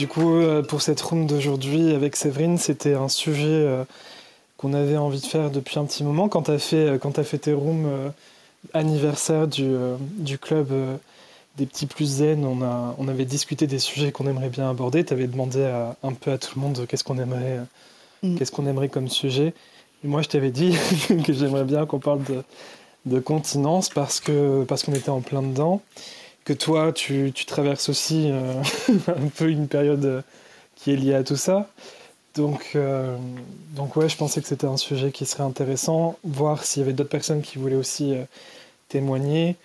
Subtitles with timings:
[0.00, 3.84] Du coup, euh, pour cette room d'aujourd'hui avec Séverine, c'était un sujet euh,
[4.56, 6.30] qu'on avait envie de faire depuis un petit moment.
[6.30, 7.86] Quand tu as, fait, quand as fait tes rooms
[8.72, 9.70] anniversaire du,
[10.16, 10.68] du club
[11.58, 15.04] des petits plus zen, on, a, on avait discuté des sujets qu'on aimerait bien aborder.
[15.04, 15.70] Tu avais demandé
[16.02, 17.58] un peu à tout le monde qu'est-ce qu'on aimerait,
[18.22, 18.38] mm.
[18.38, 19.52] qu'est-ce qu'on aimerait comme sujet.
[20.02, 20.74] Et moi, je t'avais dit
[21.26, 22.42] que j'aimerais bien qu'on parle de,
[23.04, 25.82] de continence parce que parce qu'on était en plein dedans
[26.52, 28.54] toi, tu, traverses aussi euh,
[29.08, 30.22] un peu une période euh,
[30.76, 31.68] qui est liée à tout ça.
[32.34, 33.16] Donc, euh,
[33.74, 36.92] donc ouais, je pensais que c'était un sujet qui serait intéressant, voir s'il y avait
[36.92, 38.14] d'autres personnes qui voulaient aussi
[38.88, 39.56] témoigner,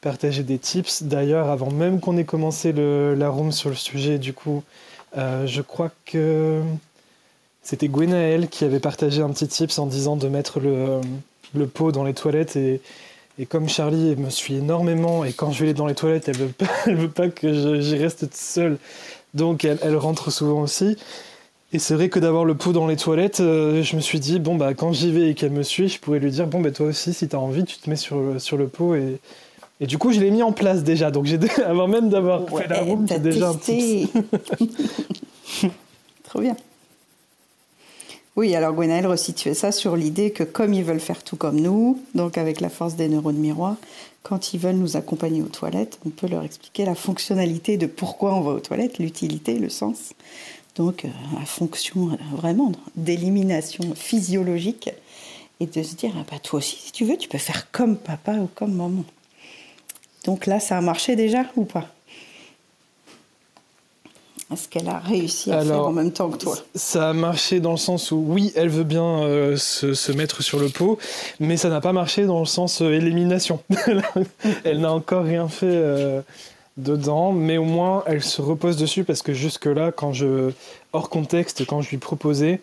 [0.00, 1.02] partager des tips.
[1.02, 4.62] D'ailleurs, avant même qu'on ait commencé la room sur le sujet, du coup,
[5.16, 6.62] je crois que
[7.64, 12.04] c'était Gwenaël qui avait partagé un petit tips en disant de mettre le pot dans
[12.04, 12.80] les toilettes et,
[13.38, 16.36] et comme Charlie me suit énormément, et quand je vais aller dans les toilettes, elle
[16.36, 18.78] veut pas, veut pas que j'y reste seule,
[19.34, 20.96] donc elle, rentre souvent aussi.
[21.74, 24.38] Et c'est vrai que d'avoir le pot dans les toilettes, euh, je me suis dit,
[24.38, 26.70] bon, bah, quand j'y vais et qu'elle me suit, je pourrais lui dire, bon, bah,
[26.70, 28.94] toi aussi, si tu as envie, tu te mets sur, sur le pot.
[28.94, 29.18] Et,
[29.80, 31.10] et du coup, je l'ai mis en place déjà.
[31.10, 31.26] Donc,
[31.66, 34.10] avant même d'avoir fait la room, j'ai déjà un petit.
[36.24, 36.56] Trop bien.
[38.34, 42.00] Oui, alors Gwenaël resituait ça sur l'idée que comme ils veulent faire tout comme nous,
[42.14, 43.76] donc avec la force des neurones miroirs,
[44.22, 48.34] quand ils veulent nous accompagner aux toilettes, on peut leur expliquer la fonctionnalité de pourquoi
[48.34, 50.14] on va aux toilettes, l'utilité, le sens.
[50.76, 51.08] Donc euh,
[51.38, 54.90] la fonction euh, vraiment d'élimination physiologique
[55.60, 57.98] et de se dire, ah bah, toi aussi, si tu veux, tu peux faire comme
[57.98, 59.04] papa ou comme maman.
[60.24, 61.92] Donc là, ça a marché déjà ou pas?
[64.52, 67.72] Est-ce qu'elle a réussi à faire en même temps que toi Ça a marché dans
[67.72, 70.98] le sens où, oui, elle veut bien euh, se, mettre sur le pot,
[71.40, 73.60] mais ça n'a pas marché dans le sens euh, élimination.
[74.64, 76.22] elle n'a encore rien fait euh,
[76.76, 80.52] dedans, mais au moins elle se repose dessus parce que jusque-là, quand je.
[80.92, 82.60] hors contexte, quand je lui proposais,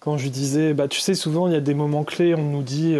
[0.00, 2.42] quand je lui disais, bah tu sais, souvent il y a des moments clés, on
[2.42, 2.96] nous dit.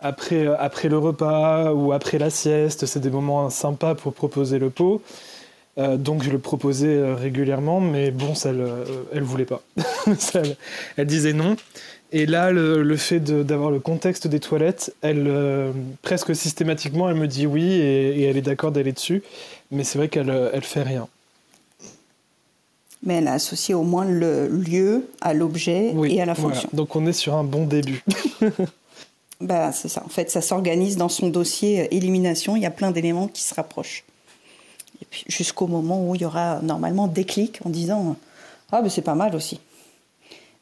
[0.00, 4.70] après, après le repas ou après la sieste, c'est des moments sympas pour proposer le
[4.70, 5.02] pot.
[5.78, 9.62] Euh, donc je le proposais euh, régulièrement, mais bon, ça, euh, elle voulait pas.
[10.96, 11.56] elle, disait non.
[12.12, 15.32] Et là, le, fait d'avoir le contexte des toilettes, elle
[16.02, 19.22] presque systématiquement, elle me dit oui et, elle est d'accord d'aller dessus.
[19.70, 21.08] Mais c'est vrai qu'elle elle fait rien.
[23.02, 26.68] Mais elle a associé au moins le lieu à l'objet et à la fonction.
[26.74, 28.04] Donc on est sur un bon début.
[29.40, 30.02] bah, c'est ça.
[30.04, 32.56] En fait, ça s'organise dans son dossier élimination.
[32.56, 34.04] Il y a plein d'éléments qui se rapprochent
[35.28, 38.16] jusqu'au moment où il y aura normalement déclic en disant
[38.70, 39.60] Ah, ben c'est pas mal aussi.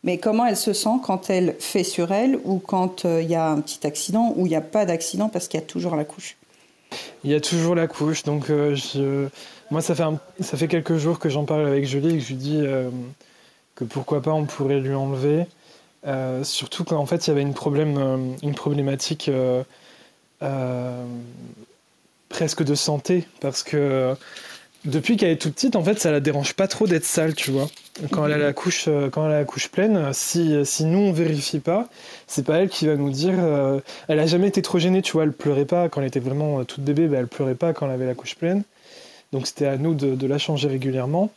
[0.02, 3.34] Mais comment elle se sent quand elle fait sur elle ou quand euh, il y
[3.34, 5.94] a un petit accident ou il n'y a pas d'accident parce qu'il y a toujours
[5.94, 6.36] la couche?
[7.22, 8.22] Il y a toujours la couche.
[8.22, 9.28] Donc, euh, je...
[9.70, 10.04] moi, ça fait,
[10.40, 12.88] ça fait quelques jours que j'en parle avec Julie et que je lui dis euh,
[13.74, 15.44] que pourquoi pas on pourrait lui enlever.
[16.44, 17.54] surtout qu'en fait, il y avait une
[18.54, 19.30] problématique
[22.30, 24.14] presque de santé parce que
[24.86, 27.50] depuis qu'elle est toute petite, en fait, ça la dérange pas trop d'être sale, tu
[27.50, 27.68] vois.
[28.10, 31.00] Quand elle a la couche, euh, quand elle a la couche pleine, si, si nous
[31.00, 31.88] on vérifie pas,
[32.26, 33.34] c'est pas elle qui va nous dire.
[33.38, 35.24] Euh, elle a jamais été trop gênée, tu vois.
[35.24, 37.86] Elle pleurait pas quand elle était vraiment euh, toute bébé, ben, elle pleurait pas quand
[37.86, 38.62] elle avait la couche pleine.
[39.32, 41.30] Donc c'était à nous de, la changer régulièrement.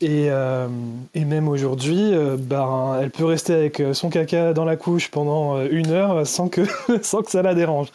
[0.00, 5.64] Et, et même aujourd'hui, ben, elle peut rester avec son caca dans la couche pendant
[5.64, 6.62] une heure sans que,
[7.02, 7.88] sans que ça la dérange.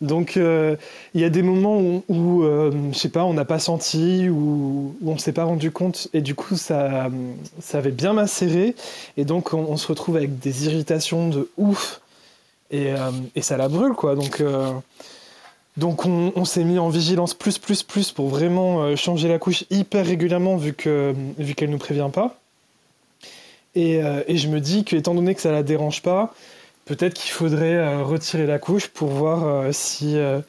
[0.00, 0.76] Donc euh,
[1.14, 4.96] il y a des moments où, euh, je sais pas, on n'a pas senti, où,
[5.04, 7.10] on s'est pas rendu compte, et du coup ça,
[7.60, 8.76] ça avait bien macéré,
[9.16, 12.00] et donc on, se retrouve avec des irritations de ouf,
[12.70, 14.14] et, euh, et ça la brûle quoi.
[14.14, 14.42] Donc
[15.76, 19.64] donc on, on s'est mis en vigilance plus plus plus pour vraiment changer la couche
[19.70, 22.38] hyper régulièrement vu que vu qu'elle nous prévient pas.
[23.74, 26.34] Et, et je me dis que étant donné que ça la dérange pas,
[26.88, 30.40] peut-être qu'il faudrait euh, retirer la couche pour voir euh, si, euh,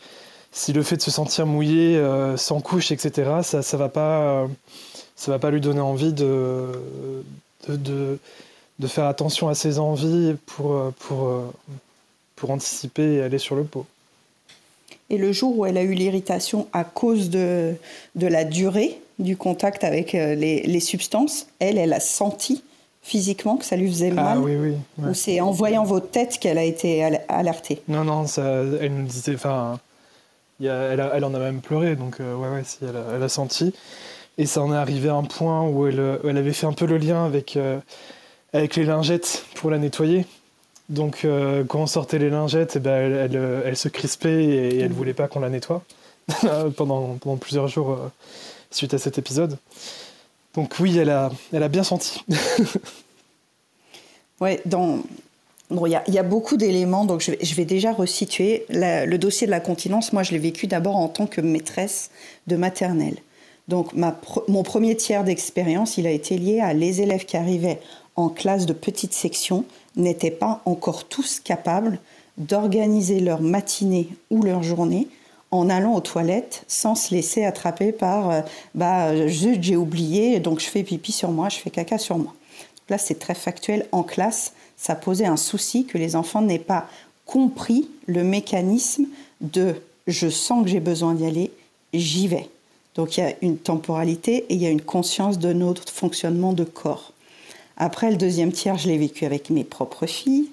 [0.54, 2.02] si le fait de se sentir mouillé
[2.38, 4.48] sans couche, etc., ça ne va, pas,
[5.16, 6.68] ça va pas lui donner envie de,
[7.68, 8.18] de,
[8.80, 11.54] de, faire attention à ses envies pour, pour,
[12.36, 13.86] pour anticiper et aller sur le pot.
[15.12, 17.76] Et le jour où elle a eu l'irritation à cause de,
[18.16, 22.64] de la durée du contact avec les, les substances, elle, elle a senti
[23.02, 24.74] physiquement que ça lui faisait ah mal Ah oui, oui.
[25.04, 27.82] Ou c'est en voyant vos têtes qu'elle a été alertée?
[27.88, 29.36] Non, non, ça, elle nous disait.
[29.36, 29.80] Enfin,
[30.68, 33.30] elle, elle, en a même pleuré, donc euh, ouais, ouais, si, elle a, elle a,
[33.30, 33.74] senti.
[34.38, 36.86] Et ça en est arrivé à un point où elle, elle avait fait un peu
[36.86, 37.80] le lien avec, euh,
[38.54, 40.26] avec les lingettes pour la nettoyer.
[40.88, 44.92] Donc euh, quand on sortait les lingettes, eh ben, elle, elle, se crispait et, elle
[44.92, 45.84] voulait pas qu'on la nettoie
[46.78, 47.98] pendant, pendant plusieurs jours
[48.72, 49.58] suite à cet épisode.
[50.60, 52.20] Donc oui, elle a, elle a bien senti.
[54.42, 55.00] ouais, dans,
[55.72, 58.66] il y, a beaucoup d'éléments, donc je vais, déjà resituer.
[58.68, 62.12] le dossier de la continence, moi, je l'ai vécu d'abord en tant que maîtresse
[62.48, 63.16] de maternelle.
[63.70, 63.94] Donc,
[64.50, 67.80] mon premier tiers d'expérience, il a été lié à les élèves qui arrivaient
[68.18, 69.64] en classe de petite section
[69.96, 72.00] n'étaient pas encore tous capables
[72.38, 75.08] d'organiser leur matinée ou leur journée
[75.52, 78.42] en allant aux toilettes sans se laisser attraper par euh,
[78.76, 82.34] bah, j'ai oublié, donc je fais pipi sur moi, je fais caca sur moi.
[82.90, 83.88] Là, c'est très factuel.
[83.92, 86.88] En classe, ça posait un souci que les enfants n'aient pas
[87.26, 89.06] compris le mécanisme
[89.42, 89.76] de
[90.08, 91.52] je sens que j'ai besoin d'y aller,
[91.94, 92.50] j'y vais.
[92.96, 96.54] Donc il y a une temporalité et il y a une conscience de notre fonctionnement
[96.54, 97.14] de corps.
[97.78, 100.50] Après, le deuxième tiers, je l'ai vécu avec mes propres filles.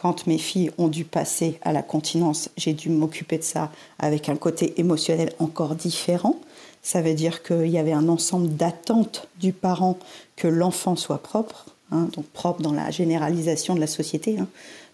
[0.00, 4.28] Quand mes filles ont dû passer à la continence, j'ai dû m'occuper de ça avec
[4.28, 6.36] un côté émotionnel encore différent.
[6.82, 9.98] Ça veut dire qu'il y avait un ensemble d'attentes du parent
[10.36, 14.46] que l'enfant soit propre, Hein, donc propre dans la généralisation de la société, hein,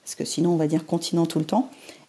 [0.03, 1.69] parce que sinon on va dire continent tout le temps.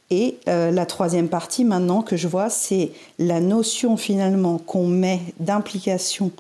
[0.10, 5.20] Et euh, la troisième partie maintenant que je vois, c'est la notion finalement qu'on met
[5.42, 6.32] d'implication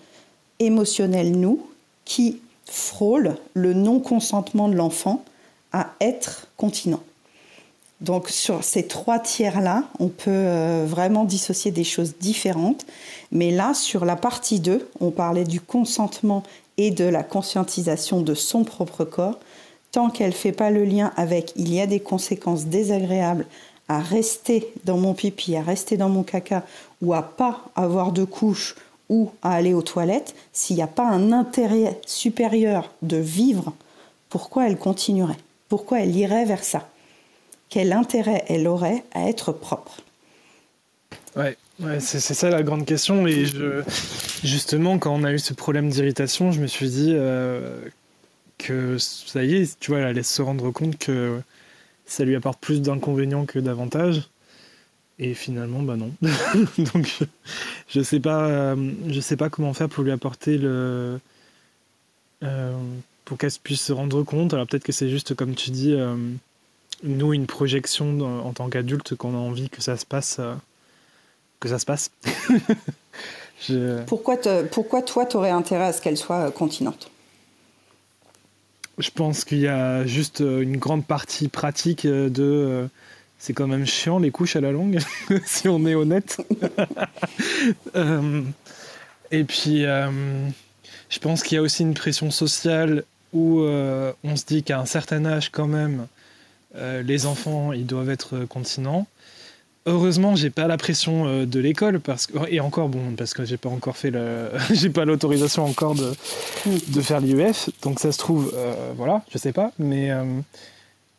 [0.60, 1.60] émotionnelle, nous,
[2.06, 5.26] qui frôle le non-consentement de l'enfant
[5.74, 7.02] à être continent.
[8.00, 12.86] Donc sur ces trois tiers-là, on peut euh, vraiment dissocier des choses différentes.
[13.32, 16.44] Mais là, sur la partie 2, on parlait du consentement
[16.78, 19.40] et de la conscientisation de son propre corps,
[19.92, 23.48] tant qu'elle ne fait pas le lien avec il y a des conséquences désagréables
[23.90, 26.64] à rester dans mon pipi, à rester dans mon caca,
[27.02, 28.76] ou à pas avoir de couche,
[29.10, 33.74] ou à aller aux toilettes, s'il n'y a pas un intérêt supérieur de vivre,
[34.30, 35.38] pourquoi elle continuerait?
[35.70, 36.90] Pourquoi elle irait vers ça
[37.70, 40.02] Quel intérêt elle aurait à être propre
[41.36, 41.56] Ouais,
[42.00, 43.28] c'est ça la grande question.
[43.28, 43.46] Et
[44.44, 47.80] justement, quand on a eu ce problème d'irritation, je me suis dit euh,
[48.58, 51.40] que ça y est, tu vois, elle allait se rendre compte que
[52.08, 54.30] ça lui apporte plus d'inconvénients que d'avantages.
[55.20, 56.12] Et finalement, bah non.
[56.94, 57.20] Donc,
[57.88, 61.20] je sais pas, euh, je sais pas comment faire pour lui apporter le,
[62.44, 62.78] euh,
[63.28, 64.54] pour qu'elle puisse se rendre compte.
[64.54, 65.96] Alors peut-être que c'est juste comme tu dis,
[67.04, 70.40] nous une projection en tant qu'adulte qu'on a envie que ça se passe
[71.60, 72.12] que ça se passe.
[74.08, 74.38] pourquoi,
[74.72, 77.10] pourquoi toi, tu aurais intérêt à ce qu'elle soit continente?
[78.98, 82.44] Je pense qu'il y a juste euh, une grande partie pratique euh, de...
[82.44, 82.88] Euh,
[83.38, 84.98] c'est quand même chiant les couches à la longue,
[85.46, 86.38] si on est honnête.
[89.32, 93.04] et puis, je pense qu'il y a aussi une pression sociale
[93.38, 93.62] où
[94.24, 96.08] on se dit qu'à un certain âge, quand même,
[96.76, 99.08] les enfants, ils doivent être continents.
[99.88, 103.46] Heureusement, j'ai pas la pression euh, de l'école parce que et encore bon parce que
[103.46, 106.14] j'ai pas encore fait le j'ai pas l'autorisation encore de
[106.66, 110.26] de faire l'IEF donc ça se trouve euh, voilà je sais pas mais euh,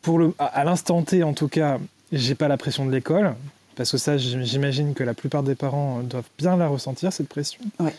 [0.03, 1.79] pour le à, l'instant T en tout cas
[2.11, 3.33] j'ai pas la pression de l'école
[3.75, 7.61] parce que ça j'imagine que la plupart des parents doivent bien la ressentir cette pression
[7.79, 7.95] ouais.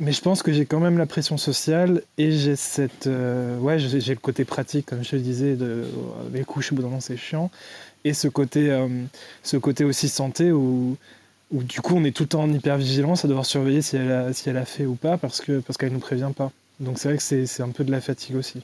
[0.00, 3.08] Mais je pense que j'ai quand même la pression sociale et j'ai cette
[3.60, 5.84] ouais j'ai le côté pratique comme je te disais de
[6.32, 7.50] les couches au bout d'un moment c'est chiant
[8.04, 8.86] et ce côté, euh,
[9.42, 10.96] ce côté aussi santé où,
[11.50, 13.96] où, du coup on est tout le temps en hyper vigilance à devoir surveiller si
[13.96, 16.52] elle a, si elle a fait ou pas parce que parce qu'elle nous prévient pas.
[16.80, 18.62] Donc c'est vrai que c'est un peu de la fatigue aussi.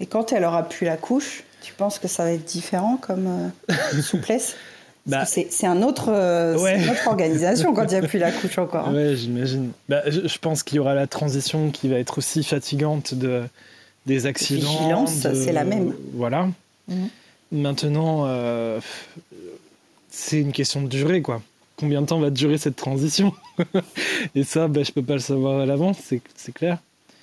[0.00, 3.52] Et quand elle aura plus la couche, tu penses que ça va être différent comme
[3.70, 4.56] euh, souplesse?
[5.06, 8.56] Bah, c'est un autre, euh, une autre organisation quand il n'y a plus la couche
[8.58, 8.88] encore.
[8.88, 8.94] Hein.
[8.94, 9.70] Ouais, j'imagine.
[9.88, 13.42] Bah, je, pense qu'il y aura la transition qui va être aussi fatigante de,
[14.06, 14.70] des accidents.
[14.70, 15.94] Vigilance, c'est la même.
[16.14, 16.48] Voilà.
[16.88, 17.08] Mhm.
[17.52, 18.80] Maintenant, euh,
[20.10, 21.42] c'est une question de durée, quoi.
[21.76, 23.34] Combien de temps va durer cette transition?
[24.34, 25.98] Et ça, ben, je peux pas le savoir à l'avance,
[26.34, 26.78] c'est clair.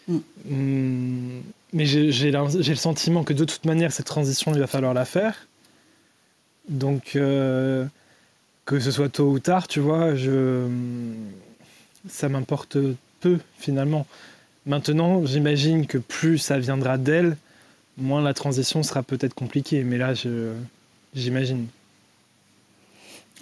[0.08, 0.18] Mm.
[0.50, 1.42] Hum,
[1.74, 5.48] mais j'ai le sentiment que de toute manière, cette transition, il va falloir la faire.
[6.70, 7.86] Donc, euh,
[8.66, 10.68] que ce soit tôt ou tard, tu vois, je,
[12.08, 12.78] ça m'importe
[13.20, 14.06] peu finalement.
[14.66, 17.36] Maintenant, j'imagine que plus ça viendra d'elle,
[17.98, 19.84] moins la transition sera peut-être compliquée.
[19.84, 20.14] Mais là,
[21.14, 21.68] j'imagine.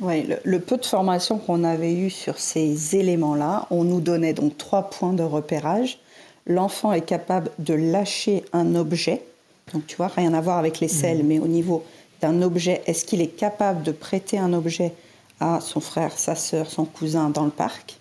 [0.02, 4.58] Oui, le, peu de formation qu'on avait eu sur ces éléments-là, on nous donnait donc
[4.58, 6.00] trois points de repérage.
[6.48, 9.22] L'enfant est capable de lâcher un objet,
[9.74, 11.28] donc tu vois, rien à voir avec les selles, mmh.
[11.28, 11.84] mais au niveau
[12.22, 14.94] d'un objet, est-ce qu'il est capable de prêter un objet
[15.40, 17.98] à son frère, sa sœur, son cousin dans le parc?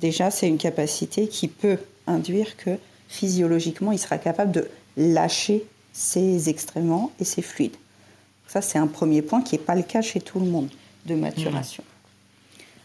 [0.00, 2.78] Déjà, c'est une capacité qui peut induire que
[3.08, 7.76] physiologiquement, il sera capable de lâcher ses excréments et ses fluides.
[8.48, 10.70] Ça, c'est un premier point qui n'est pas le cas chez tout le monde
[11.06, 11.84] de maturation.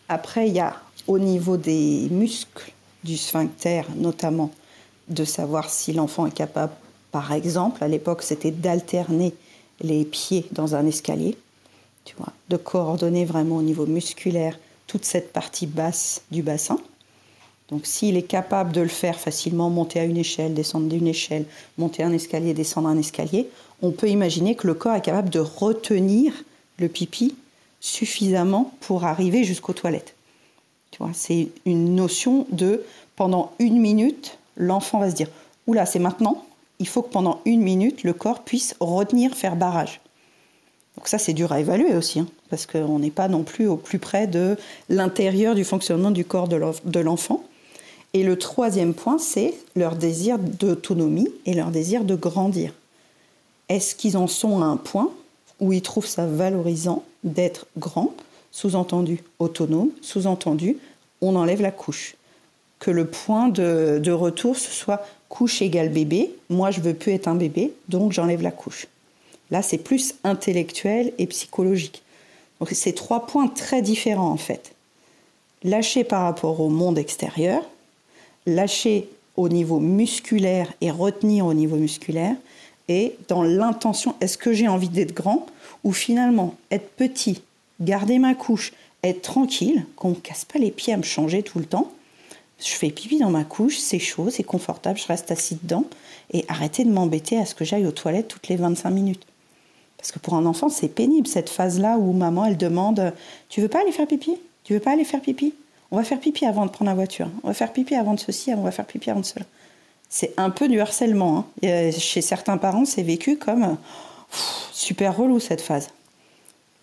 [0.10, 0.76] Après, il y a
[1.08, 2.72] au niveau des muscles
[3.04, 4.52] du sphincter, notamment,
[5.08, 6.74] de savoir si l'enfant est capable,
[7.12, 9.34] par exemple, à l'époque, c'était d'alterner
[9.82, 11.38] les pieds dans un escalier,
[12.06, 14.58] tu vois, de coordonner vraiment au niveau musculaire
[14.88, 16.80] toute cette partie basse du bassin.
[17.70, 21.46] Donc s'il est capable de le faire facilement, monter à une échelle, descendre d'une échelle,
[21.78, 23.50] monter un escalier, descendre un escalier,
[23.82, 26.34] on peut imaginer que le corps est capable de retenir
[26.80, 27.36] le pipi
[27.82, 30.16] suffisamment pour arriver jusqu'aux toilettes.
[30.92, 32.84] Tu vois, c'est une notion de
[33.16, 35.30] pendant une minute, l'enfant va se dire
[35.68, 36.46] Oula, c'est maintenant,
[36.80, 40.02] il faut que pendant une minute, le corps puisse retenir, faire barrage.
[40.96, 43.78] Donc ça, c'est dur à évaluer aussi, hein, parce qu'on n'est pas non plus au
[43.78, 44.58] plus près de
[44.90, 47.44] l'intérieur du fonctionnement du corps de l'enfant.
[48.14, 52.74] Et le troisième point, c'est leur désir d'autonomie et leur désir de grandir.
[53.70, 55.12] Est-ce qu'ils en sont à un point
[55.60, 58.14] où ils trouvent ça valorisant d'être grand,
[58.52, 60.78] sous-entendu autonome, sous-entendu
[61.22, 62.16] on enlève la couche
[62.80, 67.12] Que le point de, de retour ce soit couche égale bébé, moi je veux plus
[67.14, 68.88] être un bébé, donc j'enlève la couche.
[69.52, 72.04] Là, c'est plus intellectuel et psychologique.
[72.60, 74.74] Donc, c'est trois points très différents en fait.
[75.64, 77.64] Lâcher par rapport au monde extérieur,
[78.46, 82.36] lâcher au niveau musculaire et retenir au niveau musculaire,
[82.90, 85.46] et dans l'intention, est-ce que j'ai envie d'être grand
[85.84, 87.42] ou finalement être petit,
[87.80, 91.60] garder ma couche, être tranquille, qu'on ne casse pas les pieds à me changer tout
[91.60, 91.92] le temps.
[92.60, 95.86] Je fais pipi dans ma couche, c'est chaud, c'est confortable, je reste assis dedans
[96.34, 99.26] et arrêter de m'embêter à ce que j'aille aux toilettes toutes les 25 minutes.
[99.98, 103.14] Parce que pour un enfant, c'est pénible cette phase-là où maman, elle demande
[103.50, 104.38] Tu veux pas aller faire pipi?
[104.64, 105.54] Tu veux pas aller faire pipi?
[105.92, 107.30] On va faire pipi avant de prendre la voiture.
[107.44, 109.46] On va faire pipi avant de ceci, on va faire pipi avant de cela.
[110.10, 111.46] C'est un peu du harcèlement.
[111.64, 111.92] Hein.
[111.92, 113.78] chez certains parents, c'est vécu comme
[114.72, 115.90] super relou cette phase.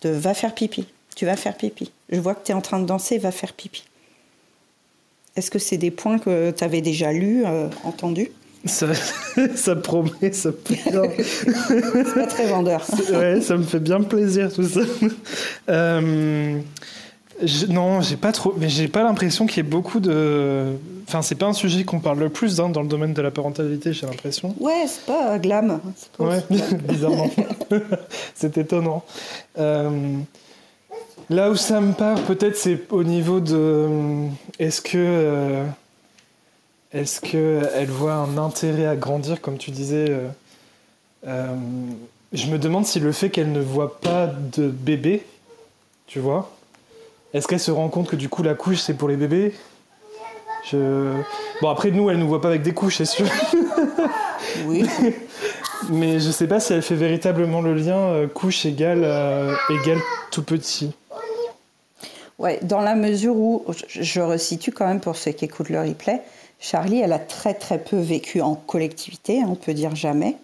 [0.01, 1.91] De va faire pipi, tu vas faire pipi.
[2.09, 3.83] Je vois que tu es en train de danser, va faire pipi.
[5.35, 8.31] Est-ce que c'est des points que tu avais déjà lus, euh, entendus?
[8.65, 8.87] Ça,
[9.55, 12.85] ça promet, ça C'est pas très vendeur.
[13.11, 14.81] Ouais, ça me fait bien plaisir tout ça.
[15.69, 16.59] Euh,
[17.69, 20.73] non, j'ai pas trop, mais j'ai pas l'impression qu'il y ait beaucoup de.
[21.07, 23.29] Enfin, c'est pas un sujet qu'on parle le plus hein, dans le domaine de la
[23.29, 24.55] parentalité, j'ai l'impression.
[24.59, 25.79] Ouais, c'est pas glam.
[26.17, 26.43] Pas ouais,
[26.87, 27.29] bizarrement.
[28.33, 29.03] c'est étonnant.
[29.59, 30.17] Euh,
[31.29, 34.27] là où ça me part, peut-être, c'est au niveau de.
[34.59, 34.97] Est-ce que.
[34.97, 35.65] Euh,
[36.95, 40.27] est-ce qu'elle voit un intérêt à grandir, comme tu disais euh,
[41.27, 41.53] euh,
[42.31, 45.25] Je me demande si le fait qu'elle ne voit pas de bébé,
[46.07, 46.55] tu vois,
[47.33, 49.53] est-ce qu'elle se rend compte que du coup la couche c'est pour les bébés?
[50.71, 53.27] Bon après nous elle ne nous voit pas avec des couches c'est sûr.
[54.65, 54.85] oui.
[55.89, 59.03] Mais je sais pas si elle fait véritablement le lien euh, couche égale,
[59.69, 59.99] égale
[60.31, 60.93] tout petit.
[62.37, 66.21] Ouais, dans la mesure où je resitue quand même pour ceux qui écoutent le replay,
[66.59, 70.35] Charlie, elle a très très peu vécu en collectivité, hein, on peut dire jamais.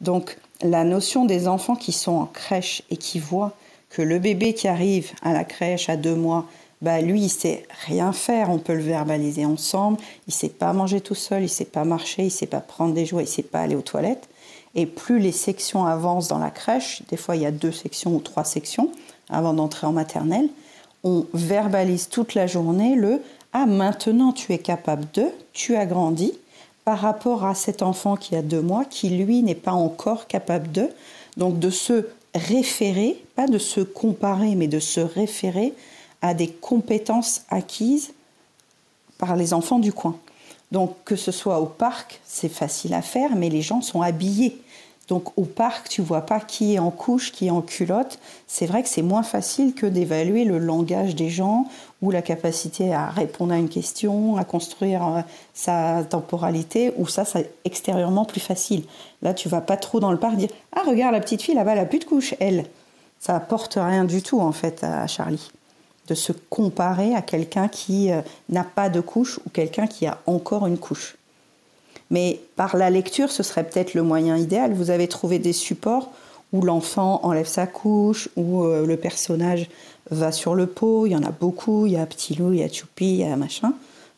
[0.00, 3.52] Donc la notion des enfants qui sont en crèche et qui voient
[3.90, 6.46] que le bébé qui arrive à la crèche à deux mois,
[6.80, 11.00] bah lui, il sait rien faire, on peut le verbaliser ensemble, il sait pas manger
[11.00, 13.60] tout seul, il sait pas marcher, il sait pas prendre des jouets, il sait pas
[13.60, 14.28] aller aux toilettes.
[14.74, 18.14] Et plus les sections avancent dans la crèche, des fois il y a deux sections
[18.14, 18.90] ou trois sections
[19.28, 20.48] avant d'entrer en maternelle,
[21.04, 23.20] on verbalise toute la journée le
[23.52, 26.32] ah, maintenant tu es capable de, tu as grandi,
[26.84, 30.72] par rapport à cet enfant qui a deux mois, qui lui n'est pas encore capable
[30.72, 30.88] de.
[31.36, 35.74] Donc de se référer, pas de se comparer, mais de se référer
[36.22, 38.12] à des compétences acquises
[39.18, 40.16] par les enfants du coin.
[40.72, 44.60] Donc que ce soit au parc, c'est facile à faire, mais les gens sont habillés.
[45.12, 48.18] Donc au parc, tu vois pas qui est en couche, qui est en culotte.
[48.46, 51.66] C'est vrai que c'est moins facile que d'évaluer le langage des gens
[52.00, 55.20] ou la capacité à répondre à une question, à construire euh,
[55.52, 58.84] sa temporalité, ou ça, c'est extérieurement plus facile.
[59.20, 61.72] Là, tu vas pas trop dans le parc dire Ah, regarde, la petite fille là-bas,
[61.72, 62.64] elle a plus de couche, elle.
[63.20, 65.50] Ça apporte rien du tout, en fait, à Charlie.
[66.06, 70.16] De se comparer à quelqu'un qui euh, n'a pas de couche ou quelqu'un qui a
[70.24, 71.18] encore une couche.
[72.12, 74.74] Mais par la lecture, ce serait peut-être le moyen idéal.
[74.74, 76.12] Vous avez trouvé des supports
[76.52, 79.70] où l'enfant enlève sa couche, où euh, le personnage
[80.10, 81.06] va sur le pot.
[81.06, 81.86] Il y en a beaucoup.
[81.86, 83.72] Il y a Petit Loup, il y a Choupi, il y a machin.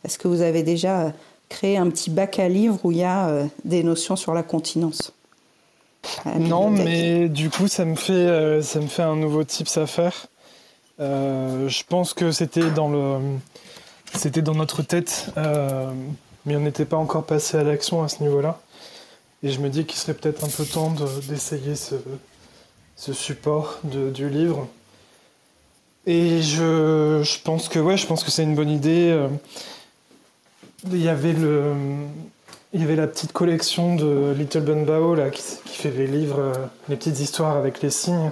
[0.05, 1.13] Est-ce que vous avez déjà
[1.49, 4.43] créé un petit bac à livres où il y a euh, des notions sur la
[4.43, 5.13] continence?
[6.37, 9.87] Non, mais du coup, ça me fait, euh, ça me fait un nouveau tips à
[9.87, 10.27] faire.
[10.99, 13.21] je pense que c'était dans le,
[14.13, 15.33] c'était dans notre tête
[16.47, 18.61] mais on n'était pas encore passé à l'action à ce niveau-là.
[19.43, 20.95] Et je me dis qu'il serait peut-être un peu temps
[21.29, 21.97] d'essayer ce,
[23.13, 24.69] support du livre.
[26.07, 29.29] Et je, pense que ouais, je pense que c'est une bonne idée.
[30.91, 31.75] Il y avait le,
[32.73, 36.53] il y avait la petite collection de Little Ben Bao là, qui, fait les livres,
[36.89, 38.31] les petites histoires avec les signes.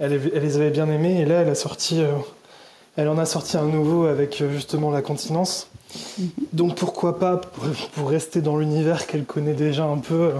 [0.00, 2.02] Elle, elle, les avait bien aimés et là, elle a sorti,
[2.98, 5.68] elle en a sorti un nouveau avec justement la continence.
[6.52, 7.36] Donc pourquoi pas,
[7.94, 10.32] pour, rester dans l'univers qu'elle connaît déjà un peu,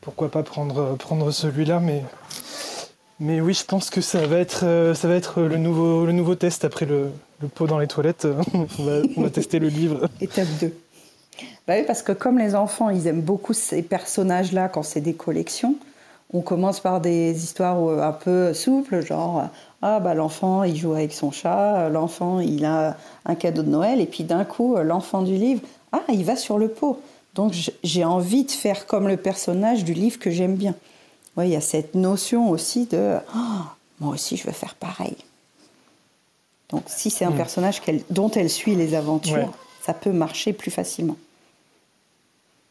[0.00, 2.04] pourquoi pas prendre, prendre celui-là, mais
[3.20, 4.94] mais oui, je pense que ça va être, euh,
[5.36, 7.10] le, nouveau, test après le,
[7.52, 8.28] pot dans les toilettes.
[8.54, 10.08] on, va, tester le livre.
[10.20, 10.72] Étape 2.
[11.66, 15.74] Bah parce que comme les enfants, ils aiment beaucoup ces personnages-là quand c'est des collections,
[16.32, 19.44] on commence par des histoires euh, un peu souples, genre
[19.80, 24.00] ah bah l'enfant il joue avec son chat, l'enfant il a un cadeau de Noël,
[24.00, 27.00] et puis d'un coup l'enfant du livre ah il va sur le pot.
[27.34, 27.54] Donc
[27.84, 30.74] j'ai envie de faire comme le personnage du livre que j'aime bien
[31.44, 33.62] il y a cette notion aussi de oh,
[34.00, 35.16] moi aussi je veux faire pareil.
[36.70, 37.36] Donc si c'est un hmm.
[37.36, 41.16] personnage dont elle suit les aventures, ça peut marcher plus facilement.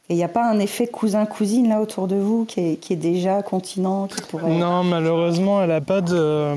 [0.10, 3.42] Et il n'y a pas un effet cousin-cousine là autour de vous qui est, déjà
[3.42, 4.50] continent qui pourrait...
[4.52, 6.54] Non, malheureusement, elle n'a pas de...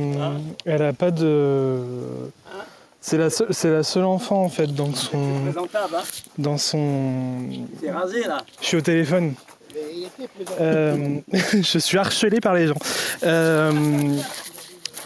[0.65, 1.81] Elle a pas de...
[3.01, 5.19] C'est la, seule, c'est la seule enfant en fait dans son...
[5.19, 6.03] Hein.
[6.39, 7.41] Dans son...
[7.81, 9.35] C'est rasé là Je suis au téléphone.
[10.61, 12.79] Euh, je suis harcelé par les gens.
[13.25, 13.73] Euh,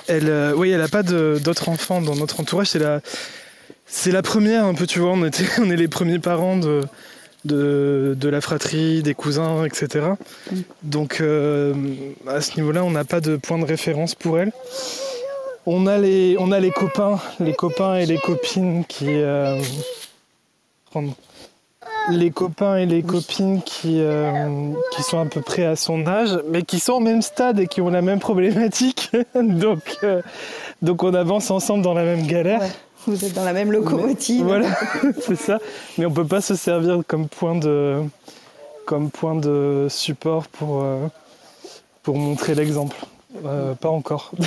[0.07, 2.69] elle, euh, oui, elle n'a pas d'autres enfants dans notre entourage.
[2.69, 3.01] C'est la,
[3.87, 5.13] c'est la première un peu, tu vois.
[5.13, 6.83] On, était, on est les premiers parents de,
[7.45, 10.07] de, la fratrie, des cousins, etc.
[10.83, 11.23] Donc
[12.27, 14.53] à ce niveau-là, on n'a pas de point de référence pour elle.
[15.67, 19.23] On a les, on a les copains, les copains et les copines qui
[22.11, 26.39] les copains et les copines qui, euh, qui sont à peu près à son âge,
[26.49, 29.11] mais qui sont au même stade et qui ont la même problématique.
[29.35, 30.23] donc, euh,
[30.83, 32.62] donc on avance ensemble dans la même galère.
[33.07, 34.45] Vous êtes dans la même locomotive.
[34.45, 34.69] voilà,
[35.21, 35.59] c'est ça.
[35.99, 38.03] Mais on peut pas se servir comme point de,
[38.87, 41.07] comme point de support pour, euh,
[42.03, 42.97] pour montrer l'exemple.
[43.81, 44.33] pas encore.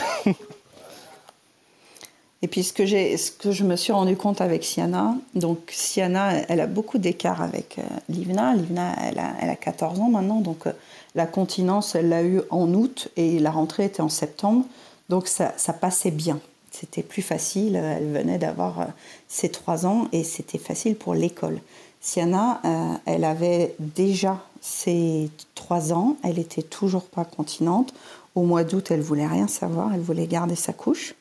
[2.44, 5.72] Et puis ce que, j'ai, ce que je me suis rendu compte avec Siana, donc
[5.72, 8.54] Siana, elle a beaucoup d'écart avec euh, Livna.
[8.54, 10.72] Livna, elle a, elle a 14 ans maintenant, donc euh,
[11.16, 14.66] la continence, elle l'a eu en août et la rentrée était en septembre.
[15.10, 16.40] Donc ça, ça passait bien.
[16.80, 17.76] C'était plus facile.
[17.76, 18.86] Elle venait d'avoir euh,
[19.28, 21.60] ses 3 ans et c'était facile pour l'école.
[22.00, 22.62] Siana,
[23.06, 26.16] elle avait déjà ses 3 ans.
[26.24, 27.94] Elle était toujours pas continente.
[28.36, 29.94] Au mois d'août, elle voulait rien savoir.
[29.94, 31.16] Elle voulait garder sa couche.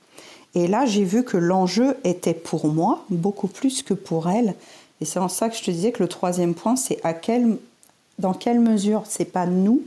[0.54, 4.54] Et là, j'ai vu que l'enjeu était pour moi beaucoup plus que pour elle.
[5.00, 7.58] Et c'est en ça que je te disais que le troisième point, c'est à quel,
[8.18, 9.82] dans quelle mesure c'est pas nous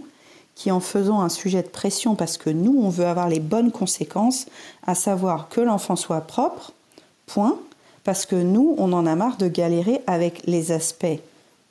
[0.60, 3.72] qui en faisons un sujet de pression parce que nous, on veut avoir les bonnes
[3.72, 4.45] conséquences,
[4.86, 6.74] à savoir que l'enfant soit propre,
[7.28, 7.58] point,
[8.04, 11.06] parce que nous, on en a marre de galérer avec les aspects,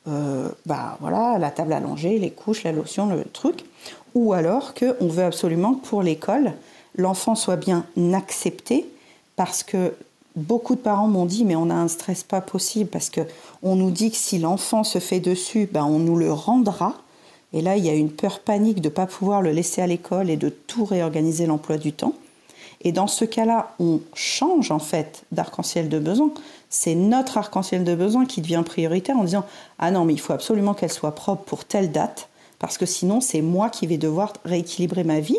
[0.08, 3.66] euh, bah voilà, la table langer, les couches, la lotion, le truc,
[4.14, 6.54] ou alors qu'on veut absolument que pour l'école,
[6.96, 8.88] l'enfant soit bien accepté
[9.36, 9.92] parce que
[10.34, 13.20] beaucoup de parents m'ont dit mais on a un stress pas possible parce que
[13.62, 16.94] on nous dit que si l'enfant se fait dessus, ben on nous le rendra.
[17.52, 19.86] Et là, il y a une peur panique de ne pas pouvoir le laisser à
[19.86, 22.14] l'école et de tout réorganiser l'emploi du temps.
[22.82, 26.30] Et dans ce cas-là, on change en fait d'arc-en-ciel de besoin.
[26.70, 29.44] C'est notre arc-en-ciel de besoin qui devient prioritaire en disant
[29.78, 33.20] Ah non, mais il faut absolument qu'elle soit propre pour telle date, parce que sinon,
[33.20, 35.38] c'est moi qui vais devoir rééquilibrer ma vie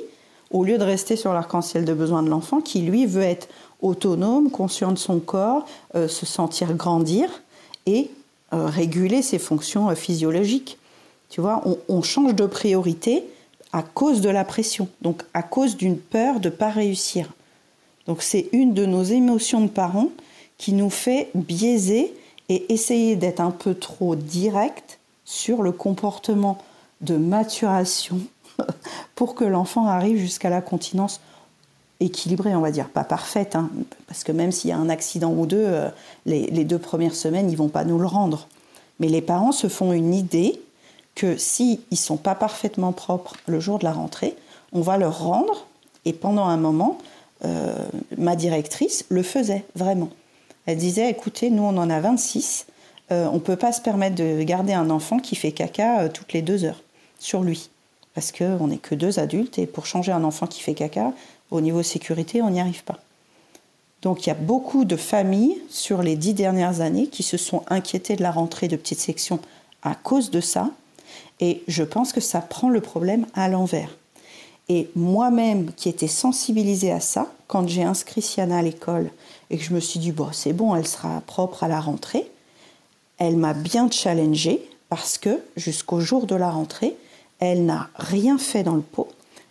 [0.51, 3.47] au lieu de rester sur l'arc-en-ciel de besoin de l'enfant qui, lui, veut être
[3.81, 7.29] autonome, conscient de son corps, euh, se sentir grandir
[7.85, 8.09] et
[8.53, 10.78] euh, réguler ses fonctions euh, physiologiques.
[11.29, 13.23] Tu vois, on, change de priorité
[13.71, 17.29] à cause de la pression, donc à cause d'une peur de ne pas réussir.
[18.07, 20.09] Donc c'est une de nos émotions de parents
[20.57, 22.13] qui nous fait biaiser
[22.49, 26.57] et essayer d'être un peu trop direct sur le comportement
[27.01, 28.19] de maturation
[29.15, 31.21] pour que l'enfant arrive jusqu'à la continence
[31.99, 33.69] équilibrée, on va dire, pas parfaite, hein,
[34.07, 35.89] parce que même s'il y a un accident ou deux, euh,
[36.25, 38.47] les, deux premières semaines, ils vont pas nous le rendre.
[38.99, 40.61] Mais les parents se font une idée
[41.19, 44.35] que s'ils ne sont pas parfaitement propres le jour de la rentrée,
[44.71, 45.65] on va leur rendre,
[46.05, 46.97] et pendant un moment,
[47.45, 47.73] euh,
[48.17, 50.09] ma directrice le faisait vraiment.
[50.65, 52.67] Elle disait, écoutez, nous on en a 26,
[53.11, 56.33] euh, on ne peut pas se permettre de garder un enfant qui fait caca toutes
[56.33, 56.83] les deux heures
[57.19, 57.69] sur lui
[58.13, 61.13] parce qu'on n'est que deux adultes et pour changer un enfant qui fait caca,
[61.51, 62.99] au niveau sécurité, on n'y arrive pas.
[64.01, 67.63] Donc il y a beaucoup de familles sur les dix dernières années qui se sont
[67.67, 69.39] inquiétées de la rentrée de petites sections
[69.83, 70.69] à cause de ça.
[71.39, 73.95] Et je pense que ça prend le problème à l'envers.
[74.67, 79.09] Et moi-même, qui étais sensibilisée à ça, quand j'ai inscrit Siana à l'école
[79.49, 82.29] et que je me suis dit, bon, c'est bon, elle sera propre à la rentrée,
[83.17, 86.95] elle m'a bien challengée parce que jusqu'au jour de la rentrée,
[87.39, 89.07] elle n'a rien fait dans le pot,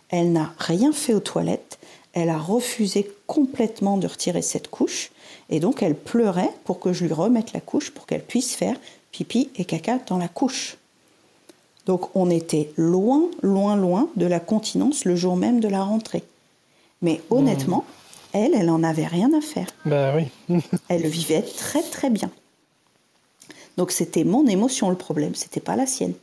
[0.09, 1.79] elle n'a rien fait aux toilettes,
[2.13, 5.11] elle a refusé complètement de retirer cette couche
[5.49, 8.77] et donc elle pleurait pour que je lui remette la couche pour qu'elle puisse faire
[9.11, 10.78] pipi et caca dans la couche.
[11.89, 16.21] Donc on était loin, loin, loin de la continence le jour même de la rentrée.
[17.01, 17.83] Mais honnêtement,
[18.31, 19.65] elle, elle n'en avait rien à faire.
[19.85, 20.61] Bah oui.
[20.89, 22.29] elle vivait très très bien.
[23.75, 26.13] Donc c'était mon émotion le problème, c'était pas la sienne.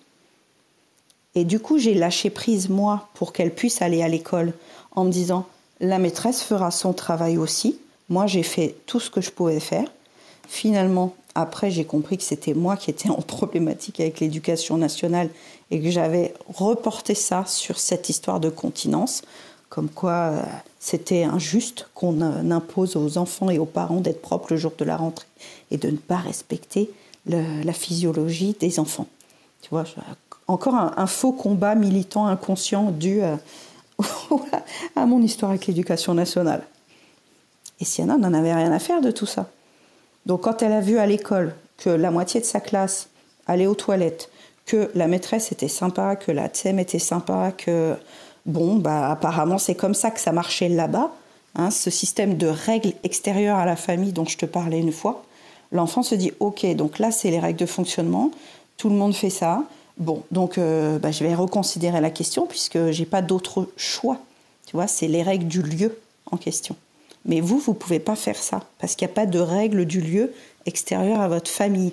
[1.34, 4.52] Et du coup, j'ai lâché prise moi pour qu'elle puisse aller à l'école
[4.92, 5.48] en me disant
[5.80, 7.76] la maîtresse fera son travail aussi.
[8.08, 9.90] Moi, j'ai fait tout ce que je pouvais faire.
[10.46, 15.28] Finalement, après, j'ai compris que c'était moi qui étais en problématique avec l'éducation nationale
[15.70, 19.20] et que j'avais reporté ça sur cette histoire de continence,
[19.68, 20.42] comme quoi euh,
[20.80, 24.84] c'était injuste qu'on euh, impose aux enfants et aux parents d'être propres le jour de
[24.86, 25.26] la rentrée
[25.70, 26.90] et de ne pas respecter
[27.26, 29.08] la physiologie des enfants.
[29.60, 29.84] Tu vois,
[30.46, 33.40] encore un, faux combat militant inconscient dû à,
[34.96, 36.62] à mon histoire avec l'éducation nationale.
[37.80, 39.50] Et Sienna n'en avait rien à faire de tout ça.
[40.26, 43.08] Donc quand elle a vu à l'école que la moitié de sa classe
[43.46, 44.28] allait aux toilettes,
[44.66, 47.94] que la maîtresse était sympa, que la TSEM était sympa, que
[48.44, 51.12] bon, bah apparemment c'est comme ça que ça marchait là-bas,
[51.54, 55.22] hein, ce système de règles extérieures à la famille dont je te parlais une fois,
[55.70, 58.32] l'enfant se dit ok, donc là c'est les règles de fonctionnement,
[58.76, 59.62] tout le monde fait ça,
[59.96, 64.18] bon, donc euh, bah, je vais reconsidérer la question puisque j'ai pas d'autre choix,
[64.66, 65.96] tu vois, c'est les règles du lieu
[66.32, 66.74] en question.
[67.26, 69.84] Mais vous, vous ne pouvez pas faire ça, parce qu'il n'y a pas de règle
[69.84, 70.32] du lieu
[70.64, 71.92] extérieur à votre famille.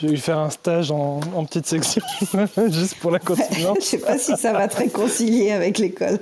[0.00, 2.02] Je vais faire un stage en, petite section,
[2.68, 3.62] juste pour la continuer.
[3.62, 6.20] Je ne sais pas si ça va te réconcilier avec l'école.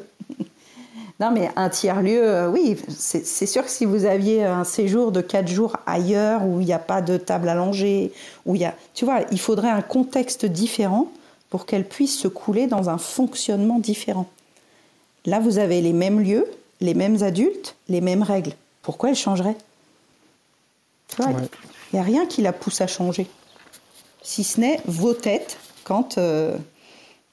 [1.20, 5.20] Non, mais un tiers-lieu, euh, oui, c'est sûr que si vous aviez un séjour de
[5.20, 8.12] quatre jours ailleurs, où il n'y a pas de table à langer,
[8.46, 8.74] où il y a.
[8.94, 11.08] Tu vois, il faudrait un contexte différent
[11.50, 14.26] pour qu'elle puisse se couler dans un fonctionnement différent.
[15.24, 16.46] Là, vous avez les mêmes lieux,
[16.84, 18.52] les mêmes adultes, les mêmes règles.
[18.82, 19.56] Pourquoi elle changerait
[21.18, 23.26] Il n'y a rien qui la pousse à changer.
[24.22, 26.56] Si ce n'est vos têtes quand, euh,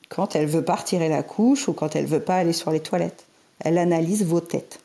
[0.08, 2.80] quand elle veut pas retirer la couche ou quand elle veut pas aller sur les
[2.80, 3.26] toilettes.
[3.60, 4.80] Elle analyse vos têtes.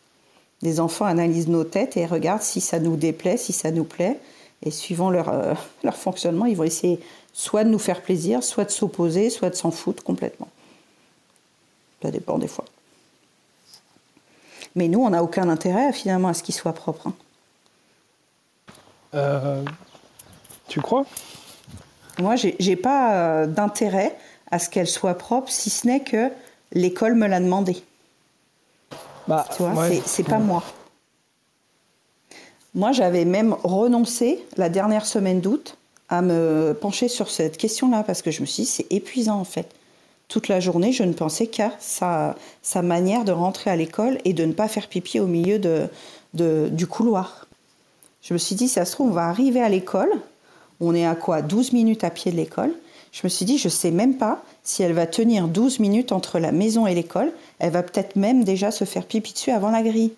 [0.62, 4.18] Les enfants analysent nos têtes et regardent si ça nous déplaît, si ça nous plaît.
[4.64, 6.98] Et suivant leur, euh, leur fonctionnement, ils vont essayer
[7.32, 10.48] soit de nous faire plaisir, soit de s'opposer, soit de s'en foutre complètement.
[12.02, 12.64] Ça dépend des fois.
[14.76, 17.08] Mais nous, on n'a aucun intérêt finalement à ce qu'il soit propre.
[17.08, 17.14] Hein.
[19.14, 19.64] Euh,
[20.68, 21.06] tu crois?
[22.18, 24.16] Moi, j'ai pas euh, d'intérêt
[24.50, 26.30] à ce qu'elle soit propre, si ce n'est que
[26.72, 27.82] l'école me l'a demandé.
[29.26, 30.62] Bah, tu vois, c'est pas moi.
[32.74, 35.78] Moi, j'avais même renoncé la dernière semaine d'août
[36.10, 39.44] à me pencher sur cette question-là parce que je me suis dit c'est épuisant en
[39.44, 39.74] fait
[40.28, 42.34] toute la journée, je ne pensais qu'à sa,
[42.82, 45.60] manière de rentrer à l'école et de ne pas faire pipi au milieu
[46.34, 47.46] du couloir.
[48.22, 50.10] Je me suis dit, ça se trouve, on va arriver à l'école.
[50.80, 52.72] On est à quoi 12 minutes à pied de l'école.
[53.12, 56.12] Je me suis dit, je ne sais même pas si elle va tenir 12 minutes
[56.12, 57.32] entre la maison et l'école.
[57.60, 60.12] Elle va peut-être même déjà se faire pipi dessus avant la grille.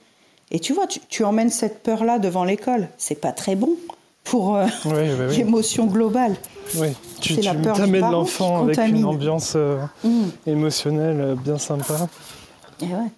[0.50, 2.88] Et tu vois, tu, emmènes cette peur-là devant l'école.
[2.96, 3.76] C'est pas très bon
[4.30, 4.66] pour euh,
[5.30, 6.36] l'émotion globale.
[6.76, 6.88] Oui,
[7.20, 10.28] tu, tu t'amènes l'enfant avec une ambiance euh, mm.
[10.46, 12.08] émotionnelle euh, bien sympa.
[12.80, 13.10] Et, ouais.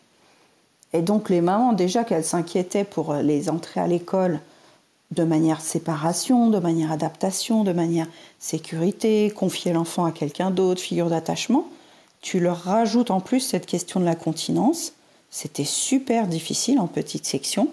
[0.92, 4.40] et donc les mamans, déjà qu'elles s'inquiétaient pour euh, les entrées à l'école
[5.10, 8.06] de manière séparation, de manière adaptation, de manière
[8.38, 11.66] sécurité, confier l'enfant à quelqu'un d'autre, figure d'attachement,
[12.20, 14.92] tu leur rajoutes en plus cette question de la continence.
[15.30, 17.68] C'était super difficile en petite section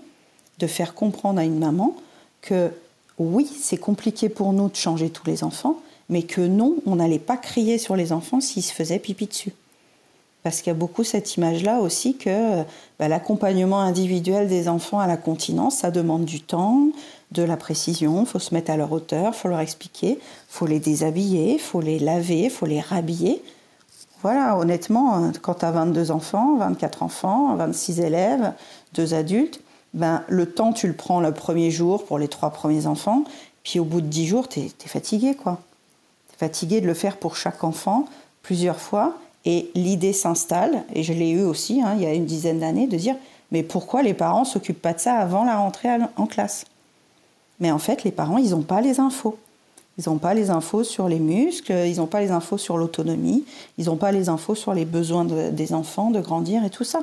[0.57, 1.95] de faire comprendre à une maman
[2.41, 2.71] que
[3.19, 5.77] oui, c'est compliqué pour nous de changer tous les enfants,
[6.09, 9.53] mais que non, on n'allait pas crier sur les enfants s'ils se faisaient pipi dessus.
[10.43, 12.63] Parce qu'il y a beaucoup cette image-là aussi que
[12.99, 16.89] bah, l'accompagnement individuel des enfants à la continence, ça demande du temps,
[17.31, 20.19] de la précision, il faut se mettre à leur hauteur, il faut leur expliquer, il
[20.47, 23.43] faut les déshabiller, il faut les laver, il faut les rhabiller.
[24.21, 28.53] Voilà, honnêtement, quand tu as 22 enfants, 24 enfants, 26 élèves,
[28.93, 29.59] deux adultes,
[29.93, 33.23] ben, le temps, tu le prends le premier jour pour les trois premiers enfants,
[33.63, 35.59] puis au bout de dix jours, tu es, fatigué, quoi.
[36.29, 38.05] Tu es fatigué de le faire pour chaque enfant
[38.43, 39.13] plusieurs fois,
[39.45, 42.87] et l'idée s'installe, et je l'ai eu aussi hein, il y a une dizaine d'années,
[42.87, 43.15] de dire
[43.51, 46.65] mais pourquoi les parents s'occupent pas de ça avant la rentrée en classe?
[47.59, 49.37] Mais en fait, les parents, ils n'ont pas les infos.
[49.97, 53.45] Ils n'ont pas les infos sur les muscles, ils n'ont pas les infos sur l'autonomie,
[53.77, 57.01] ils n'ont pas les infos sur les besoins des enfants de grandir et tout ça.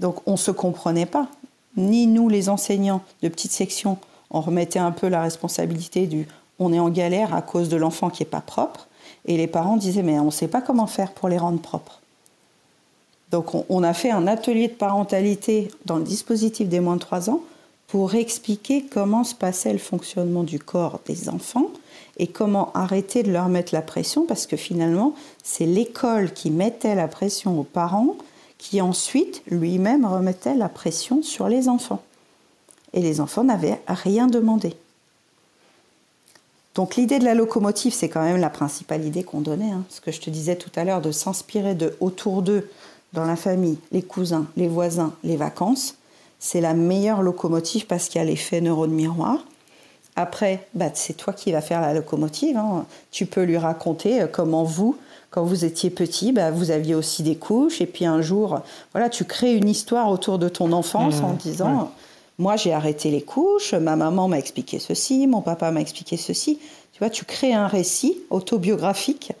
[0.00, 1.28] Donc on ne se comprenait pas.
[1.76, 3.98] Ni nous, les enseignants de petite section,
[4.30, 6.26] on remettait un peu la responsabilité du
[6.58, 8.86] on est en galère à cause de l'enfant qui n'est pas propre.
[9.26, 12.00] Et les parents disaient mais on ne sait pas comment faire pour les rendre propres.
[13.30, 17.30] Donc on, a fait un atelier de parentalité dans le dispositif des moins de 3
[17.30, 17.40] ans
[17.88, 21.70] pour expliquer comment se passait le fonctionnement du corps des enfants
[22.18, 26.94] et comment arrêter de leur mettre la pression parce que finalement c'est l'école qui mettait
[26.94, 28.14] la pression aux parents
[28.58, 32.02] qui ensuite lui-même remettait la pression sur les enfants.
[32.92, 34.76] Et les enfants n'avaient rien demandé.
[36.74, 39.70] Donc l'idée de la locomotive, c'est quand même la principale idée qu'on donnait.
[39.70, 39.84] Hein.
[39.88, 42.68] Ce que je te disais tout à l'heure, de s'inspirer de autour d'eux
[43.12, 45.96] dans la famille, les cousins, les voisins, les vacances,
[46.40, 49.44] c'est la meilleure locomotive parce qu'il y a l'effet neurone miroir.
[50.16, 52.56] Après, bah, c'est toi qui vas faire la locomotive.
[52.56, 52.86] Hein.
[53.10, 54.96] Tu peux lui raconter euh, comment vous,
[55.34, 57.80] quand vous étiez petit, bah, vous aviez aussi des couches.
[57.80, 58.60] Et puis un jour,
[58.92, 61.90] voilà, tu crées une histoire autour de ton enfance mmh, en disant,
[62.38, 66.60] moi j'ai arrêté les couches, ma maman m'a expliqué ceci, mon papa m'a expliqué ceci.
[66.92, 69.32] Tu vois, tu crées un récit autobiographique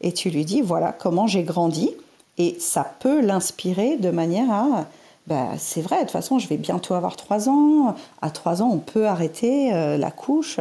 [0.00, 1.90] et tu lui dis, voilà comment j'ai grandi.
[2.38, 4.86] Et ça peut l'inspirer de manière à,
[5.26, 7.94] bah, c'est vrai, de toute façon, je vais bientôt avoir 3 ans.
[8.22, 10.60] À 3 ans, on peut arrêter euh, la couche.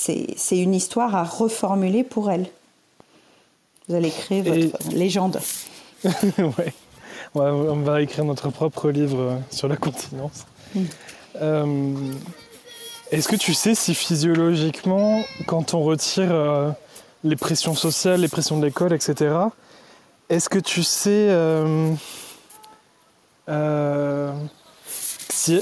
[0.00, 2.46] C'est une histoire à reformuler pour elle.
[3.86, 5.40] Vous allez créer votre légende.
[6.04, 6.72] ouais.
[7.34, 10.46] On va écrire notre propre livre sur la continence.
[10.74, 10.80] Mm.
[11.42, 12.12] Euh,
[13.10, 16.70] est-ce que tu sais si physiologiquement, quand on retire euh,
[17.22, 19.34] les pressions sociales, les pressions de l'école, etc.
[20.30, 21.92] Est-ce que tu sais euh,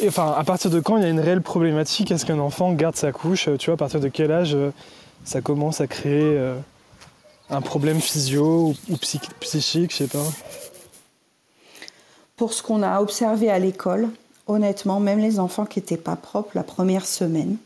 [0.06, 2.10] enfin, à partir de quand il y a une réelle problématique?
[2.10, 4.70] Est-ce qu'un enfant garde sa couche Tu vois, à partir de quel âge euh,
[5.24, 6.38] ça commence à créer
[7.50, 8.96] un problème physio ou,
[9.40, 10.24] psychique, je sais pas?
[12.36, 14.08] Pour ce qu'on a observé à l'école,
[14.46, 17.56] honnêtement, même les enfants qui n'étaient pas propres la première semaine,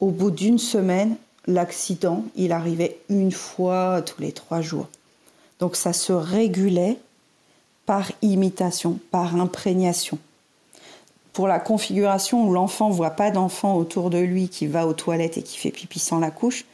[0.00, 4.88] au bout d'une semaine, l'accident, il arrivait une fois tous les trois jours.
[5.60, 6.98] Donc ça se régulait
[7.86, 10.18] par imitation, par imprégnation.
[11.36, 15.36] Pour la configuration où l'enfant voit pas d'enfant autour de lui qui va aux toilettes
[15.36, 16.64] et qui fait pipi sans la couche,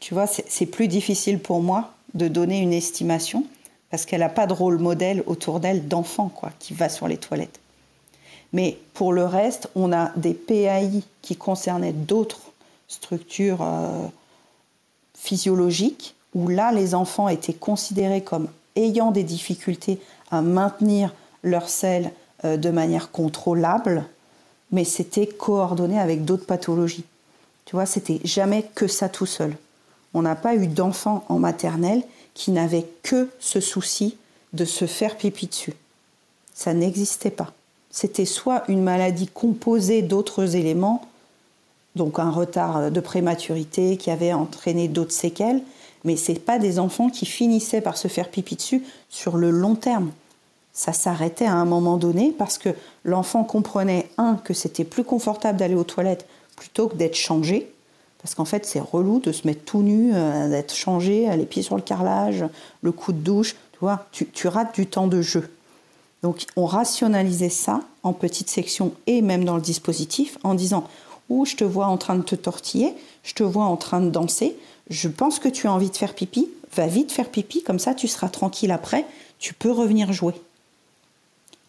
[0.00, 3.44] tu vois, c'est plus difficile pour moi de donner une estimation
[3.90, 7.18] parce qu'elle n'a pas de rôle modèle autour d'elle d'enfant quoi, qui va sur les
[7.18, 7.60] toilettes.
[8.54, 12.40] Mais pour le reste, on a des PAI qui concernaient d'autres
[12.88, 14.06] structure euh,
[15.12, 20.00] physiologique, où là, les enfants étaient considérés comme ayant des difficultés
[20.30, 24.04] à maintenir leur sel euh, de manière contrôlable,
[24.72, 27.04] mais c'était coordonné avec d'autres pathologies.
[27.64, 29.56] Tu vois, c'était jamais que ça tout seul.
[30.14, 32.02] On n'a pas eu d'enfant en maternelle
[32.34, 34.16] qui n'avait que ce souci
[34.52, 35.74] de se faire pipi dessus.
[36.54, 37.52] Ça n'existait pas.
[37.90, 41.06] C'était soit une maladie composée d'autres éléments,
[41.96, 45.62] donc un retard de prématurité qui avait entraîné d'autres séquelles,
[46.04, 49.74] mais ce pas des enfants qui finissaient par se faire pipi dessus sur le long
[49.74, 50.12] terme.
[50.76, 52.68] Ça s'arrêtait à un moment donné parce que
[53.02, 57.72] l'enfant comprenait, un, que c'était plus confortable d'aller aux toilettes plutôt que d'être changé,
[58.20, 61.62] parce qu'en fait c'est relou de se mettre tout nu, euh, d'être changé, les pieds
[61.62, 62.44] sur le carrelage,
[62.82, 65.48] le coup de douche, tu vois, tu, rates du temps de jeu.
[66.22, 70.84] Donc on rationalisait ça en petite section et même dans le dispositif en disant
[71.30, 74.10] ou je te vois en train de te tortiller, je te vois en train de
[74.10, 74.54] danser,
[74.90, 77.94] je pense que tu as envie de faire pipi, va vite faire pipi, comme ça
[77.94, 79.06] tu seras tranquille après,
[79.38, 80.34] tu peux revenir jouer.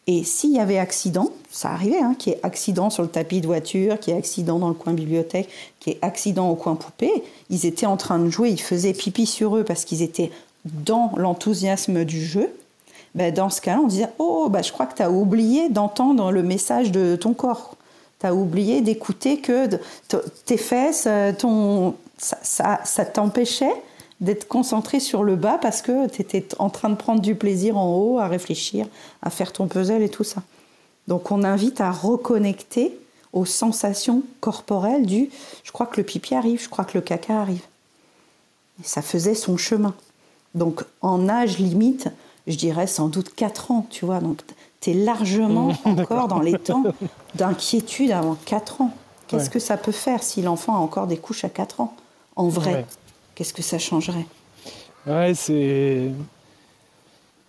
[0.07, 3.41] Et s'il y avait accident, ça arrivait, hein, qu'il y ait accident sur le tapis
[3.41, 6.55] de voiture, qu'il y ait accident dans le coin bibliothèque, qu'il y ait accident au
[6.55, 7.11] coin poupée,
[7.49, 10.31] ils étaient en train de jouer, ils faisaient pipi sur eux parce qu'ils étaient
[10.65, 12.49] dans l'enthousiasme du jeu.
[13.15, 16.31] Ben, dans ce cas-là, on disait Oh, ben, je crois que tu as oublié d'entendre
[16.31, 17.75] le message de ton corps.
[18.19, 19.67] Tu as oublié d'écouter que
[20.45, 23.73] tes fesses, euh, ton, ça, ça, t'empêchait
[24.19, 27.77] d'être concentré sur le bas parce que tu étais en train de prendre du plaisir
[27.77, 28.87] en haut, à réfléchir,
[29.21, 30.41] à faire ton puzzle et tout ça.
[31.07, 32.97] Donc on invite à reconnecter
[33.33, 35.29] aux sensations corporelles du
[35.63, 37.63] je crois que le pipi arrive, je crois que le caca arrive.
[38.81, 39.93] Et ça faisait son chemin.
[40.55, 42.09] Donc en âge limite,
[42.47, 44.19] je dirais sans doute 4 ans, tu vois.
[44.19, 44.41] Donc
[44.81, 46.83] tu es largement encore dans les temps
[47.35, 48.91] d'inquiétude avant 4 ans.
[49.27, 51.93] Qu'est-ce que ça peut faire si l'enfant a encore des couches à 4 ans
[52.37, 52.85] En vrai,
[53.37, 54.25] qu'est-ce que ça changerait?
[55.05, 56.09] Ouais, c'est.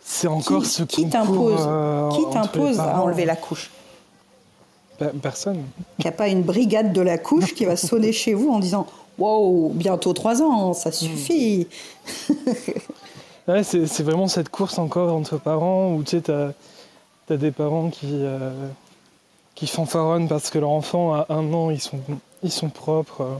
[0.04, 3.70] C'est encore ce qui t'impose, euh, qui t'impose à enlever la couche?
[5.22, 5.62] Personne.
[5.98, 8.58] Il n'y a pas une brigade de la couche qui va sonner chez vous en
[8.58, 8.86] disant
[9.18, 11.66] Wow, bientôt trois ans, ça suffit.
[13.48, 17.90] ouais, c'est vraiment cette course encore entre parents où tu sais, tu as, des parents
[17.90, 18.50] qui, euh,
[19.54, 22.00] qui fanfaronnent parce que leur enfant a un an, ils sont,
[22.42, 23.22] ils sont propres.
[23.22, 23.36] Euh,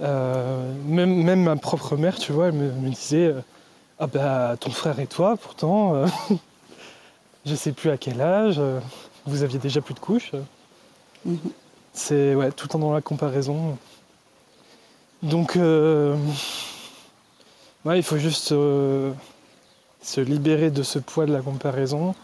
[0.00, 3.40] même, même ma propre mère, tu vois, elle me, disait euh,
[3.98, 6.04] Ah bah, ton frère et toi, pourtant,
[7.46, 8.60] je sais plus à quel âge,
[9.26, 10.32] vous aviez déjà plus de couches.
[11.24, 11.38] Mhm.
[11.92, 13.78] C'est ouais, tout le temps dans la comparaison.
[15.22, 16.16] Donc, euh,
[17.86, 19.12] il faut juste euh,
[20.02, 22.14] se libérer de ce poids de la comparaison,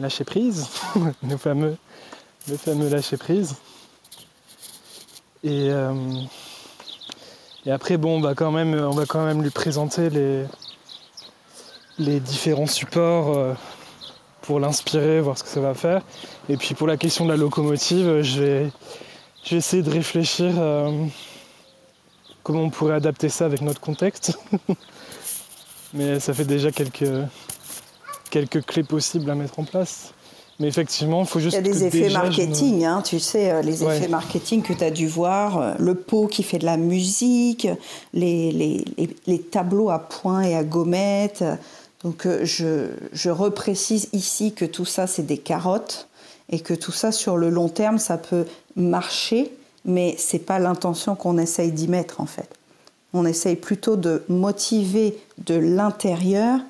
[0.00, 0.68] lâcher prise,
[1.22, 1.76] le fameux,
[2.48, 3.54] le fameux lâcher prise.
[5.44, 5.94] Et, euh,
[7.66, 10.44] et après, bon, on va quand même, on va quand même lui présenter les,
[11.98, 13.56] les différents supports
[14.42, 16.02] pour l'inspirer, voir ce que ça va faire.
[16.48, 18.70] Et puis pour la question de la locomotive, je vais,
[19.44, 20.54] je vais essayer de réfléchir
[22.42, 24.38] comment on pourrait adapter ça avec notre contexte.
[25.94, 27.10] Mais ça fait déjà quelques,
[28.30, 30.14] quelques clés possibles à mettre en place.
[30.60, 31.56] Mais effectivement, il faut juste.
[31.58, 34.84] Il y a des effets marketing, hein, tu sais, euh, les effets marketing que tu
[34.84, 37.66] as dû voir, euh, le pot qui fait de la musique,
[38.12, 38.84] les, les,
[39.26, 41.44] les, tableaux à points et à gommettes.
[42.04, 46.08] Donc euh, je, je reprécise ici que tout ça, c'est des carottes
[46.50, 48.44] et que tout ça, sur le long terme, ça peut
[48.76, 49.52] marcher
[49.84, 52.48] mais ce n'est pas l'intention qu'on essaye d'y mettre en fait.
[53.12, 56.60] On essaye plutôt de motiver de l'intérieur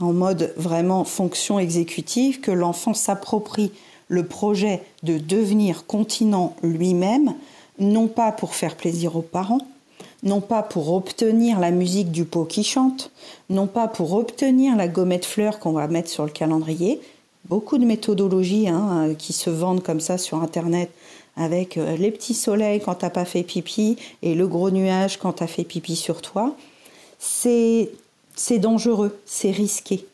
[0.00, 3.72] en mode vraiment fonction exécutive, que l'enfant s'approprie
[4.08, 7.34] le projet de devenir continent lui-même,
[7.78, 9.66] non pas pour faire plaisir aux parents,
[10.22, 13.10] non pas pour obtenir la musique du pot qui chante,
[13.48, 17.00] non pas pour obtenir la gommette fleur qu'on va mettre sur le calendrier.
[17.48, 20.90] Beaucoup de méthodologies hein, qui se vendent comme ça sur Internet
[21.36, 25.34] avec euh, les petits soleils quand t'as pas fait pipi et le gros nuage quand
[25.34, 26.54] t'as fait pipi sur toi,
[27.18, 27.90] c'est
[28.58, 30.06] dangereux, c'est risqué.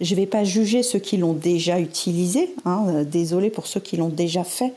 [0.00, 3.80] Je ne vais pas juger ceux qui l'ont déjà utilisé, hein, euh, désolé pour ceux
[3.80, 4.72] qui l'ont déjà fait,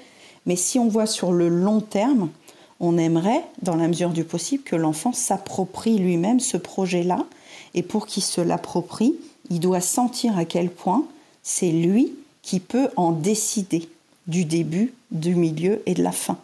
[0.46, 2.30] mais si on voit sur le long terme,
[2.80, 7.26] on aimerait, dans la mesure du possible, que l'enfant s'approprie lui-même ce projet-là,
[7.74, 9.16] et pour qu'il se l'approprie,
[9.50, 11.06] il doit sentir à quel point
[11.44, 13.90] c'est lui qui peut en décider
[14.28, 16.38] du début, du milieu et de la fin.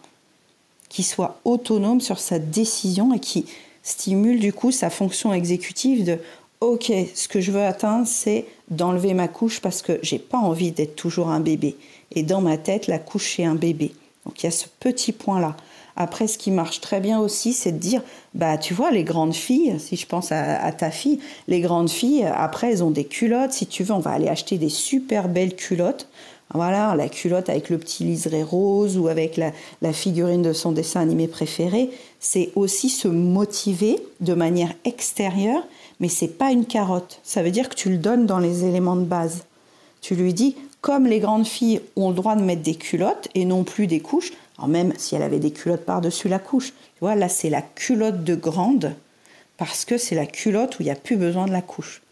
[0.88, 3.46] Qui soit autonome sur sa décision et qui
[3.82, 6.18] stimule du coup sa fonction exécutive de
[6.64, 10.72] OK, ce que je veux atteindre, c'est d'enlever ma couche parce que j'ai pas envie
[10.72, 11.76] d'être toujours un bébé.
[12.12, 13.92] Et dans ma tête, la couche, c'est un bébé.
[14.24, 15.56] Donc il y a ce petit point-là.
[15.96, 18.02] Après, ce qui marche très bien aussi, c'est de dire,
[18.34, 22.24] bah, tu vois, les grandes filles, si je pense à, ta fille, les grandes filles,
[22.34, 23.52] après, elles ont des culottes.
[23.52, 26.08] Si tu veux, on va aller acheter des super belles culottes.
[26.52, 31.00] Voilà, la culotte avec le petit liseré rose ou avec la, figurine de son dessin
[31.00, 35.66] animé préféré, c'est aussi se motiver de manière extérieure,
[36.00, 37.20] mais c'est pas une carotte.
[37.22, 39.44] Ça veut dire que tu le donnes dans les éléments de base.
[40.00, 43.44] Tu lui dis, comme les grandes filles ont le droit de mettre des culottes et
[43.44, 47.00] non plus des couches, alors même si elle avait des culottes par-dessus la couche, tu
[47.00, 48.94] vois, là c'est la culotte de grande
[49.56, 52.02] parce que c'est la culotte où il n'y a plus besoin de la couche.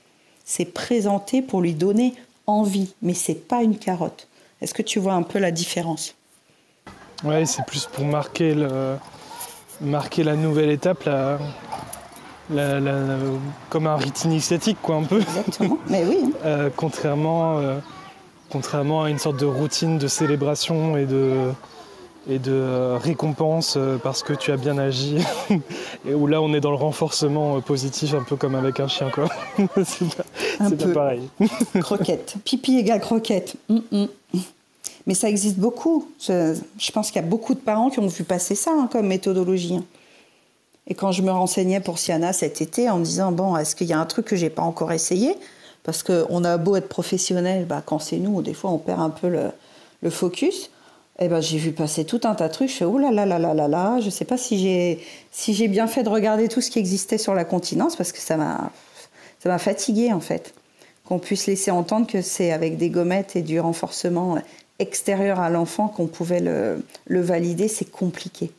[0.45, 2.15] C'est présenté pour lui donner
[2.47, 4.29] envie, mais c'est pas une carotte.
[4.61, 6.15] Est-ce que tu vois un peu la différence?
[7.25, 8.97] Oui, c'est plus pour marquer, le,
[9.81, 11.09] marquer la nouvelle étape,
[13.71, 15.21] comme un rite initiatique, quoi, un peu.
[15.21, 16.19] Exactement, mais oui.
[16.23, 16.31] Hein.
[16.45, 17.79] Euh, contrairement, euh,
[18.51, 21.51] contrairement à une sorte de routine de célébration et de,
[22.29, 25.19] et de euh, récompense parce que tu as bien agi.
[26.07, 29.11] et où là, on est dans le renforcement positif, un peu comme avec un chien,
[29.11, 29.29] quoi.
[29.85, 31.29] c'est pas, pareil.
[31.81, 32.35] croquette.
[32.45, 33.57] Pipi égale croquette.
[33.69, 34.07] Mm, mm.
[35.07, 36.09] Mais ça existe beaucoup.
[36.21, 39.07] Je, pense qu'il y a beaucoup de parents qui ont vu passer ça hein, comme
[39.07, 39.81] méthodologie.
[40.87, 43.93] Et quand je me renseignais pour Siana cet été en disant bon, est-ce qu'il y
[43.93, 45.37] a un truc que j'ai pas encore essayé?
[45.85, 49.11] Parce qu'on a beau être professionnel, bah, quand c'est nous, des fois on perd un
[49.11, 49.51] peu le,
[50.03, 50.71] le focus.
[51.19, 52.71] Eh ben, j'ai vu passer tout un tas de trucs.
[52.71, 55.01] Je fais, oh là là là là là là, je ne sais pas si j'ai
[55.31, 58.19] si j'ai bien fait de regarder tout ce qui existait sur la continence parce que
[58.19, 58.71] ça m'a
[59.41, 60.55] ça m'a fatigué en fait.
[61.05, 64.39] Qu'on puisse laisser entendre que c'est avec des gommettes et du renforcement
[64.79, 68.51] extérieur à l'enfant qu'on pouvait le, le valider, c'est compliqué.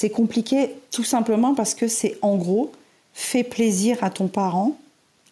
[0.00, 2.70] C'est compliqué tout simplement parce que c'est en gros
[3.14, 4.76] fais plaisir à ton parent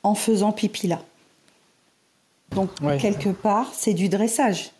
[0.02, 0.98] en faisant pipi là.
[2.50, 4.72] Donc quelque part, c'est du dressage.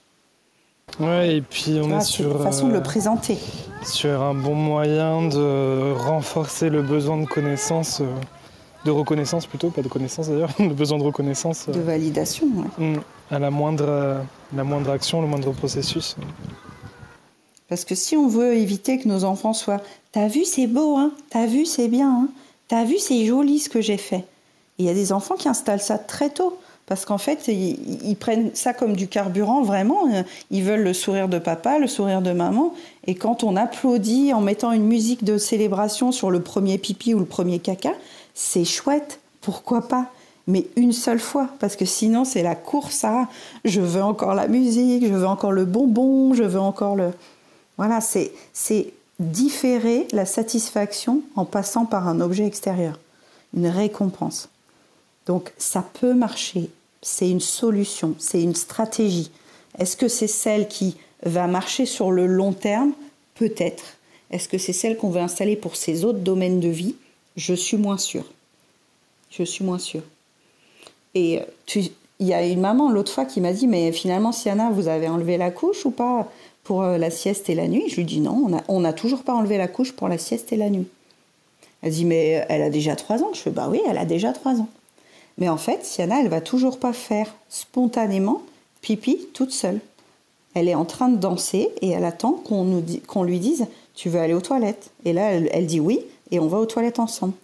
[0.99, 2.43] Ouais, et puis on est sur.
[2.43, 3.39] façon de le euh, présenter.
[3.84, 8.07] Sur un bon moyen de renforcer le besoin de connaissance, euh,
[8.87, 11.68] de reconnaissance plutôt, pas de connaissance d'ailleurs, le besoin de reconnaissance.
[11.68, 12.97] Euh, de validation, mm,
[13.30, 16.16] À la moindre, la moindre action, le moindre processus.
[17.69, 19.81] Parce que si on veut éviter que nos enfants soient
[20.12, 22.29] T'as vu, c'est beau, hein T'as vu, c'est bien, hein
[22.69, 24.25] T'as vu, c'est joli ce que j'ai fait.
[24.79, 26.59] Il y a des enfants qui installent ça très tôt.
[26.87, 30.09] Parce qu'en fait, ils, prennent ça comme du carburant, vraiment.
[30.53, 32.75] Ils veulent le sourire de papa, le sourire de maman.
[33.09, 37.19] Et quand on applaudit en mettant une musique de célébration sur le premier pipi ou
[37.19, 37.93] le premier caca,
[38.35, 39.21] c'est chouette.
[39.41, 40.11] Pourquoi pas
[40.49, 43.27] mais une seule fois, parce que sinon c'est la course à
[43.64, 47.11] je veux encore la musique, je veux encore le bonbon, je veux encore le...
[47.77, 52.99] Voilà, c'est différer la satisfaction en passant par un objet extérieur,
[53.55, 54.49] une récompense.
[55.27, 56.70] Donc ça peut marcher,
[57.03, 59.31] c'est une solution, c'est une stratégie.
[59.79, 62.93] Est-ce que c'est celle qui va marcher sur le long terme?
[63.35, 63.85] Peut-être.
[64.31, 66.95] Est-ce que c'est celle qu'on veut installer pour ces autres domaines de vie?
[67.37, 68.24] Je suis moins sûre.
[69.31, 70.03] Je suis moins sûre.
[71.14, 71.41] Et
[71.74, 71.91] il
[72.27, 75.37] y a une maman l'autre fois qui m'a dit Mais finalement, Siana, vous avez enlevé
[75.37, 76.31] la couche ou pas?
[76.67, 79.33] Pour euh, la sieste et la nuit Je lui dis Non, on n'a toujours pas
[79.33, 80.89] enlevé la couche pour la sieste et la nuit.
[81.83, 84.33] Elle dit Mais elle a déjà trois ans Je fais Bah oui, elle a déjà
[84.33, 84.69] trois ans.
[85.39, 88.43] Mais en fait, Siana, elle va toujours pas faire spontanément
[88.81, 89.79] pipi toute seule.
[90.55, 94.35] Elle est en train de danser et elle attend qu'on lui dise Tu veux aller
[94.35, 94.91] aux toilettes?
[95.05, 96.01] Et là, elle, dit oui
[96.33, 97.35] et on va aux toilettes ensemble.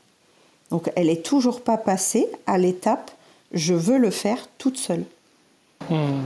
[0.70, 3.12] Donc elle est toujours pas passée à l'étape
[3.52, 5.04] je veux le faire toute seule.
[5.90, 6.22] Hmm.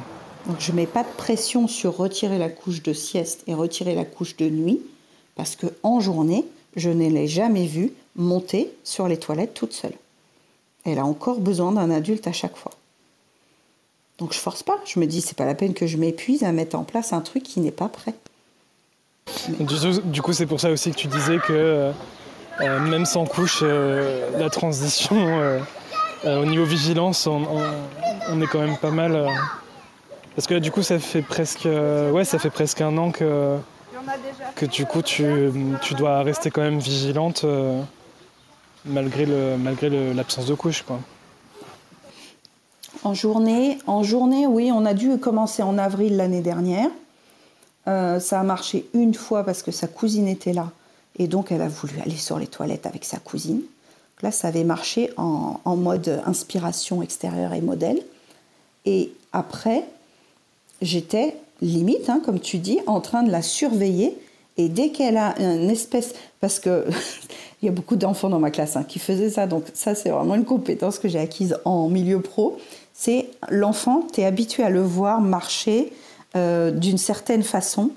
[0.46, 4.04] Donc je mets pas de pression sur retirer la couche de sieste et retirer la
[4.04, 4.80] couche de nuit
[5.34, 6.44] parce que en journée,
[6.76, 9.94] je ne l'ai jamais vue monter sur les toilettes toute seule
[10.86, 12.72] elle a encore besoin d'un adulte à chaque fois.
[14.18, 16.52] Donc je force pas, je me dis c'est pas la peine que je m'épuise à
[16.52, 18.14] mettre en place un truc qui n'est pas prêt.
[19.58, 21.92] Du, coup, c'est pour ça aussi que tu disais que euh,
[22.60, 25.60] euh, même sans couche, euh, la transition
[26.24, 29.28] au niveau vigilance, on, est quand même pas mal.
[30.36, 33.56] Parce que là, du coup, ça fait presque, ouais, ça fait presque un an que,
[34.54, 35.26] que du coup, tu,
[35.82, 37.44] tu dois rester quand même vigilante
[38.86, 41.00] malgré le malgré l'absence de couche quoi.
[43.04, 46.88] En journée, en journée, oui, on a dû commencer en avril l'année dernière.
[47.88, 50.72] Euh, ça a marché une fois parce que sa cousine était là
[51.18, 53.60] et donc elle a voulu aller sur les toilettes avec sa cousine.
[54.22, 58.00] Là, ça avait marché en, en mode inspiration extérieure et modèle.
[58.86, 59.84] Et après,
[60.82, 64.16] j'étais limite, hein, comme tu dis, en train de la surveiller.
[64.58, 66.86] Et dès qu'elle a une espèce, parce que
[67.62, 69.46] Il y a beaucoup d'enfants dans ma classe hein, qui faisaient ça.
[69.46, 72.58] Donc ça, c'est vraiment une compétence que j'ai acquise en milieu pro.
[72.92, 75.92] C'est l'enfant, tu es habitué à le voir marcher
[76.36, 77.90] euh, d'une certaine façon.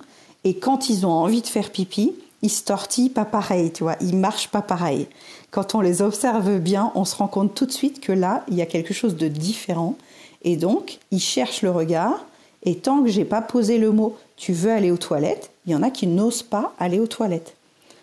[0.45, 3.97] Et quand ils ont envie de faire pipi, ils se tortillent pas pareil, tu vois,
[3.99, 5.07] ils marchent pas pareil.
[5.51, 8.55] Quand on les observe bien, on se rend compte tout de suite que là, il
[8.55, 9.95] y a quelque chose de différent.
[10.43, 12.25] Et donc, ils cherchent le regard.
[12.63, 15.75] Et tant que j'ai pas posé le mot tu veux aller aux toilettes, il y
[15.75, 17.55] en a qui n'osent pas aller aux toilettes.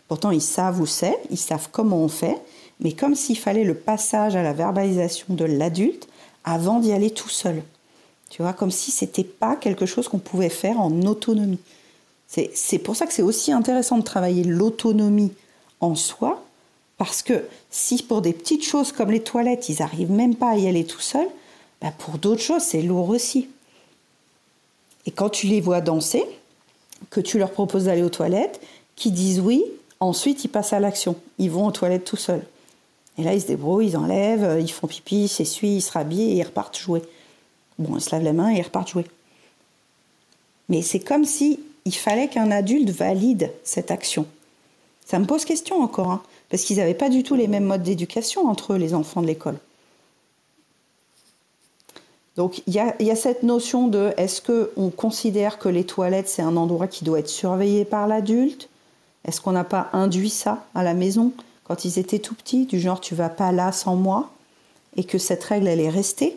[0.06, 2.38] Pourtant, ils savent où c'est, ils savent comment on fait,
[2.78, 6.06] mais comme s'il fallait le passage à la verbalisation de l'adulte
[6.44, 7.62] avant d'y aller tout seul.
[8.28, 11.58] Tu vois, comme si c'était pas quelque chose qu'on pouvait faire en autonomie.
[12.28, 15.32] C'est pour ça que c'est aussi intéressant de travailler l'autonomie
[15.80, 16.44] en soi,
[16.98, 20.56] parce que si pour des petites choses comme les toilettes, ils n'arrivent même pas à
[20.56, 21.28] y aller tout seuls,
[21.80, 23.48] bah pour d'autres choses, c'est lourd aussi.
[25.06, 26.24] Et quand tu les vois danser,
[27.10, 28.60] que tu leur proposes d'aller aux toilettes,
[28.96, 29.64] qu'ils disent oui,
[30.00, 31.16] Ensuite, ils passent à l'action.
[31.38, 32.44] Ils vont aux toilettes tout seuls.
[33.18, 36.32] Et là, ils se débrouillent, ils enlèvent, ils font pipi, ils s'essuient, ils se rhabillent
[36.32, 37.02] et ils repartent jouer.
[37.78, 39.06] Bon, ils se lavent les mains et ils repartent jouer.
[40.68, 44.26] Mais c'est comme si il fallait qu'un adulte valide cette action.
[45.06, 47.84] Ça me pose question encore, hein, parce qu'ils n'avaient pas du tout les mêmes modes
[47.84, 49.58] d'éducation entre eux, les enfants de l'école.
[52.36, 56.56] Donc il y, a, cette notion de est-ce qu'on considère que les toilettes c'est un
[56.56, 58.68] endroit qui doit être surveillé par l'adulte?
[59.24, 61.32] Est-ce qu'on n'a pas induit ça à la maison?
[61.64, 64.30] Quand ils étaient tout petits, du genre tu vas pas là sans moi,
[64.96, 66.36] et que cette règle elle est restée.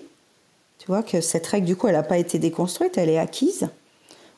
[0.77, 3.67] Tu vois que cette règle du coup elle n'a pas été déconstruite, elle est acquise.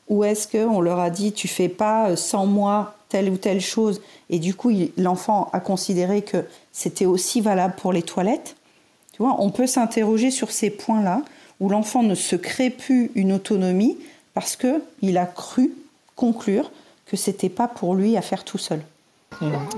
[0.08, 3.60] Ou est-ce qu'on leur a dit tu fais pas euh, sans moi telle ou telle
[3.60, 4.00] chose,
[4.30, 8.56] et du coup l'enfant a considéré que c'était aussi valable pour les toilettes?
[9.12, 11.22] Tu vois, on peut s'interroger sur ces points-là
[11.60, 13.96] où l'enfant ne se crée plus une autonomie
[14.34, 15.72] parce que il a cru
[16.16, 16.70] conclure
[17.06, 18.82] que c'était pas pour lui à faire tout seul.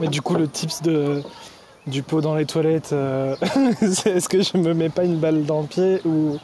[0.01, 1.23] Mais du coup, le tips de,
[1.87, 3.37] du pot dans les toilettes, euh,
[3.81, 6.39] est-ce que je me mets pas une balle dans le pied ou,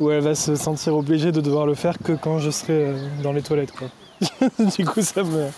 [0.00, 2.96] ou elle va se sentir obligée de devoir le faire que quand je serai euh,
[3.22, 3.88] dans les toilettes quoi.
[4.76, 5.48] Du coup, ça me,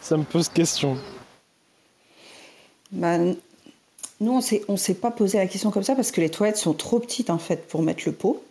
[0.00, 0.96] ça me pose question.
[2.92, 3.18] Bah,
[4.20, 6.72] nous, on ne s'est pas posé la question comme ça parce que les toilettes sont
[6.72, 8.42] trop petites en fait pour mettre le pot.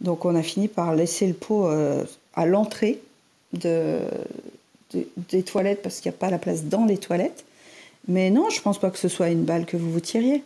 [0.00, 2.04] Donc on a fini par laisser le pot euh,
[2.34, 3.00] à l'entrée
[3.52, 4.00] de,
[5.16, 7.44] des toilettes parce qu'il n'y a pas la place dans les toilettes.
[8.08, 10.42] Mais non, je pense pas que ce soit une balle que vous vous tiriez.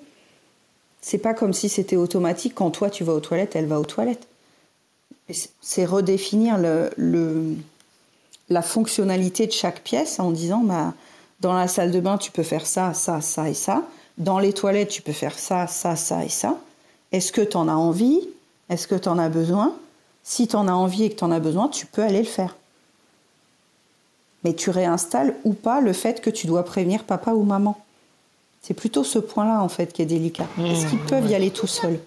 [1.02, 2.54] C'est pas comme si c'était automatique.
[2.54, 4.26] Quand toi tu vas aux toilettes, elle va aux toilettes.
[5.60, 6.58] C'est redéfinir
[8.48, 10.94] la fonctionnalité de chaque pièce en disant bah,
[11.40, 13.86] dans la salle de bain, tu peux faire ça, ça, ça et ça.
[14.20, 16.56] Dans les toilettes, tu peux faire ça, ça, ça et ça.
[17.10, 18.20] Est-ce que tu en as envie?
[18.68, 19.74] Est-ce que tu en as besoin?
[20.22, 22.24] Si tu en as envie et que tu en as besoin, tu peux aller le
[22.28, 22.54] faire.
[24.44, 27.78] Mais tu réinstalles ou pas le fait que tu dois prévenir papa ou maman.
[28.62, 30.46] C'est plutôt ce point-là, en fait, qui est délicat.
[30.58, 31.98] Mmh, Est-ce qu'ils peuvent y aller tout seuls?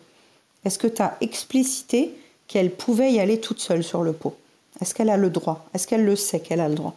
[0.66, 2.16] Est-ce que tu as explicité
[2.48, 4.36] qu'elle pouvait y aller toute seule sur le pot?
[4.80, 5.66] Est-ce qu'elle a le droit?
[5.74, 6.96] Est-ce qu'elle le sait qu'elle a le droit?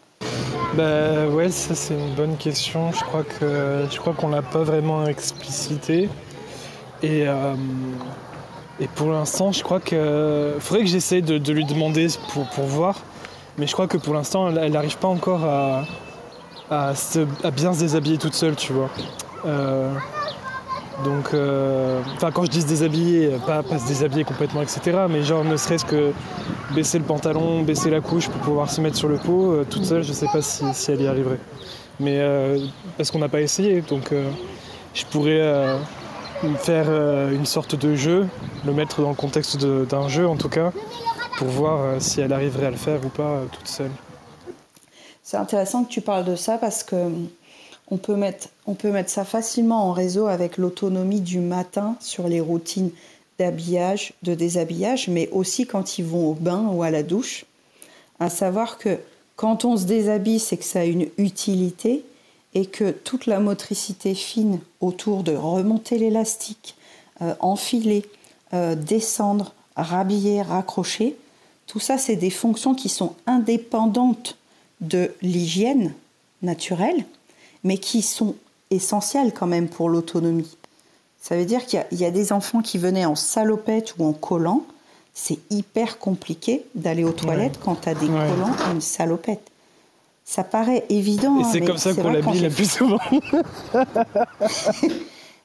[0.76, 2.92] Bah ouais, ça c'est une bonne question.
[2.92, 6.10] Je crois que je crois qu'on l'a pas vraiment explicité.
[7.02, 7.54] Et, euh,
[8.78, 13.00] et pour l'instant, je crois que faudrait que j'essaie de, lui demander pour, pour voir.
[13.58, 15.84] Mais je crois que pour l'instant, elle n'arrive pas encore à,
[16.70, 16.92] à,
[17.54, 18.90] bien se déshabiller toute seule, tu vois.
[19.46, 19.92] Euh,
[21.04, 25.06] donc, euh, enfin, quand je dis se déshabiller, pas, se déshabiller complètement, etc.
[25.10, 26.12] Mais genre, ne serait-ce que
[26.74, 29.84] baisser le pantalon, baisser la couche pour pouvoir se mettre sur le pot, euh, toute
[29.84, 31.40] seule, je sais pas si, elle y arriverait.
[32.00, 32.20] Mais
[32.98, 34.12] parce qu'on n'a pas essayé, donc
[34.92, 35.78] je pourrais
[36.58, 36.90] faire
[37.30, 38.26] une sorte de jeu,
[38.66, 40.72] le mettre dans le contexte d'un jeu en tout cas,
[41.38, 43.90] pour voir si elle arriverait à le faire ou pas toute seule.
[45.22, 46.94] C'est intéressant que tu parles de ça parce que
[47.88, 48.48] on peut mettre,
[49.10, 52.90] ça facilement en réseau avec l'autonomie du matin sur les routines
[53.38, 57.44] d'habillage, de déshabillage, mais aussi quand ils vont au bain ou à la douche.
[58.18, 58.98] À savoir que
[59.36, 62.04] quand on se déshabille, c'est que ça a une utilité
[62.54, 66.74] et que toute la motricité fine autour de remonter l'élastique,
[67.20, 68.06] euh, enfiler,
[68.54, 71.16] euh, descendre, rhabiller, raccrocher,
[71.66, 74.38] tout ça, c'est des fonctions qui sont indépendantes
[74.80, 75.92] de l'hygiène
[76.42, 77.04] naturelle
[77.66, 78.36] mais qui sont
[78.70, 80.56] essentielles quand même pour l'autonomie.
[81.20, 84.64] Ça veut dire qu'il y, a des enfants qui venaient en salopette ou en collant.
[85.14, 89.50] C'est hyper compliqué d'aller aux toilettes quand tu as des collants et une salopette.
[90.24, 91.40] Ça paraît évident.
[91.40, 93.00] Et c'est comme ça qu'on l'habille le plus souvent.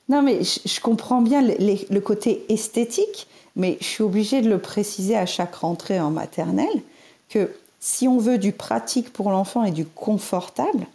[0.10, 5.18] non, mais je, comprends bien le, côté esthétique, mais je suis obligée de le préciser
[5.18, 6.82] à chaque rentrée en maternelle
[7.30, 10.86] que si on veut du pratique pour l'enfant et du confortable,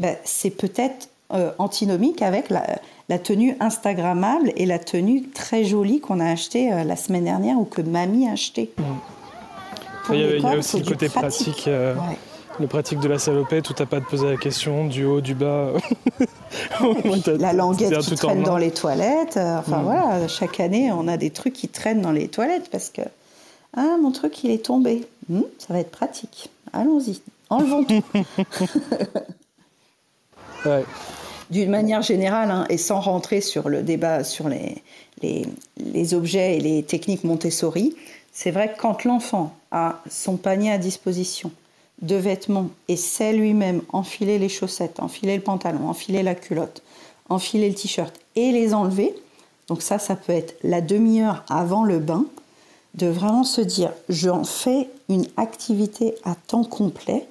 [0.00, 6.18] ben, c'est peut-être euh, antinomique avec la, tenue Instagrammable et la tenue très jolie qu'on
[6.18, 8.72] a achetée euh, la semaine dernière ou que mamie a achetée.
[10.12, 11.68] Il, y a, aussi le côté pratique.
[11.68, 11.94] Euh,
[12.58, 15.34] le pratique de la salopette où t'as pas te poser la question du haut, du
[15.34, 15.68] bas.
[17.26, 19.36] la languette qui traîne dans les toilettes.
[19.36, 19.84] Enfin mm.
[19.84, 23.02] voilà, chaque année on a des trucs qui traînent dans les toilettes parce que
[23.76, 25.06] ah mon truc il est tombé.
[25.28, 26.50] Hmm, ça va être pratique.
[26.72, 27.20] Allons-y,
[27.50, 28.02] enlevons tout.
[31.50, 34.82] D'une manière générale, hein, et sans rentrer sur le débat sur les,
[35.22, 37.96] les, objets et les techniques Montessori,
[38.32, 41.50] c'est vrai que quand l'enfant a son panier à disposition
[42.02, 46.82] de vêtements et sait lui-même enfiler les chaussettes, enfiler le pantalon, enfiler la culotte,
[47.28, 49.14] enfiler le t-shirt et les enlever,
[49.68, 52.24] donc ça, ça peut être la demi-heure avant le bain,
[52.94, 57.26] de vraiment se dire, j'en fais une activité à temps complet,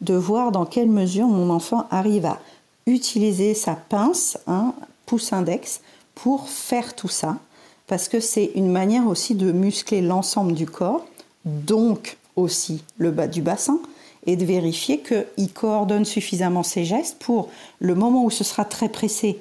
[0.00, 2.40] de voir dans quelle mesure mon enfant arrive à
[2.86, 4.74] utiliser sa pince, un
[5.06, 5.80] pouce index,
[6.14, 7.38] pour faire tout ça,
[7.86, 11.06] parce que c'est une manière aussi de muscler l'ensemble du corps,
[11.44, 13.78] donc aussi le bas du bassin,
[14.26, 18.88] et de vérifier qu'il coordonne suffisamment ses gestes pour le moment où ce sera très
[18.88, 19.40] pressé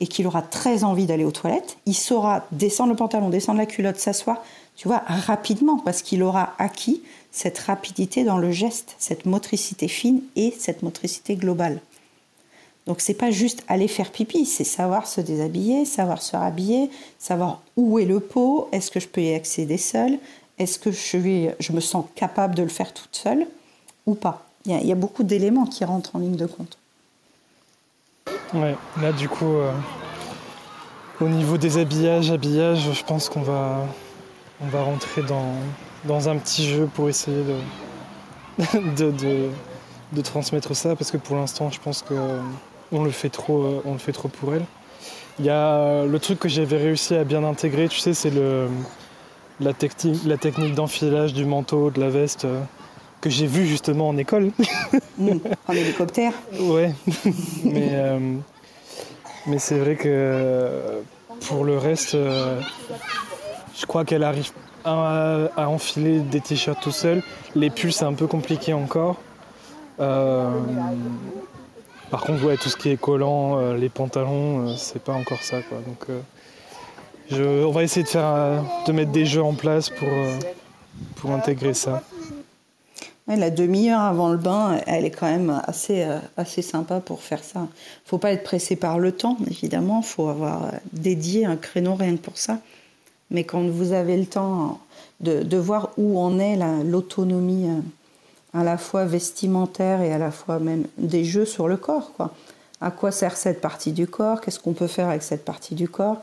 [0.00, 3.66] et qu'il aura très envie d'aller aux toilettes, il saura descendre le pantalon, descendre la
[3.66, 4.44] culotte, s'asseoir,
[4.76, 10.20] tu vois, rapidement, parce qu'il aura acquis cette rapidité dans le geste, cette motricité fine
[10.36, 11.80] et cette motricité globale.
[12.88, 17.60] Donc c'est pas juste aller faire pipi, c'est savoir se déshabiller, savoir se rhabiller, savoir
[17.76, 20.18] où est le pot, est-ce que je peux y accéder seule,
[20.58, 23.46] est-ce que je, me sens capable de le faire toute seule
[24.06, 24.46] ou pas.
[24.64, 26.78] Il y, a, beaucoup d'éléments qui rentrent en ligne de compte.
[28.54, 29.70] Ouais, là du coup, euh,
[31.20, 33.84] au niveau des habillages, habillage, je pense qu'on va,
[34.72, 37.44] rentrer dans, un petit jeu pour essayer
[38.96, 39.50] de,
[40.12, 42.14] de transmettre ça, parce que pour l'instant, je pense que
[42.92, 44.64] on le fait trop, euh, on le fait trop pour elle.
[45.38, 48.30] Il y a euh, le truc que j'avais réussi à bien intégrer, tu sais, c'est
[48.30, 48.68] le
[49.60, 52.60] la, technique, la technique d'enfilage du manteau, de la veste, euh,
[53.20, 54.50] que j'ai vu justement en école.
[55.18, 56.94] Mmh, en hélicoptère Ouais.
[57.64, 57.90] mais
[59.48, 60.70] mais c'est vrai que
[61.48, 64.52] pour le reste, je crois qu'elle arrive
[64.84, 67.24] à, à, enfiler des t-shirts tout seul.
[67.56, 69.16] Les pulls, c'est un peu compliqué encore.
[72.10, 75.58] Par contre, tout ce qui est collant, les pantalons, c'est pas encore ça.
[75.86, 76.06] Donc,
[77.32, 80.08] on va essayer de, faire, de mettre des jeux en place pour,
[81.16, 82.02] pour intégrer ça.
[83.26, 87.42] la demi-heure avant le bain, elle est quand même assez, euh, assez sympa pour faire
[87.42, 87.66] ça.
[88.04, 90.00] Il faut pas être pressé par le temps, évidemment.
[90.02, 92.58] Il faut avoir euh, dédié un créneau rien que pour ça.
[93.30, 94.80] Mais quand vous avez le temps
[95.20, 97.80] de, de voir où en est l'autonomie euh,
[98.54, 102.32] à la fois vestimentaire et à la fois même des jeux sur le corps, quoi.
[102.80, 104.40] À quoi sert cette partie du corps?
[104.40, 106.18] Qu'est-ce qu'on peut faire avec cette partie du corps?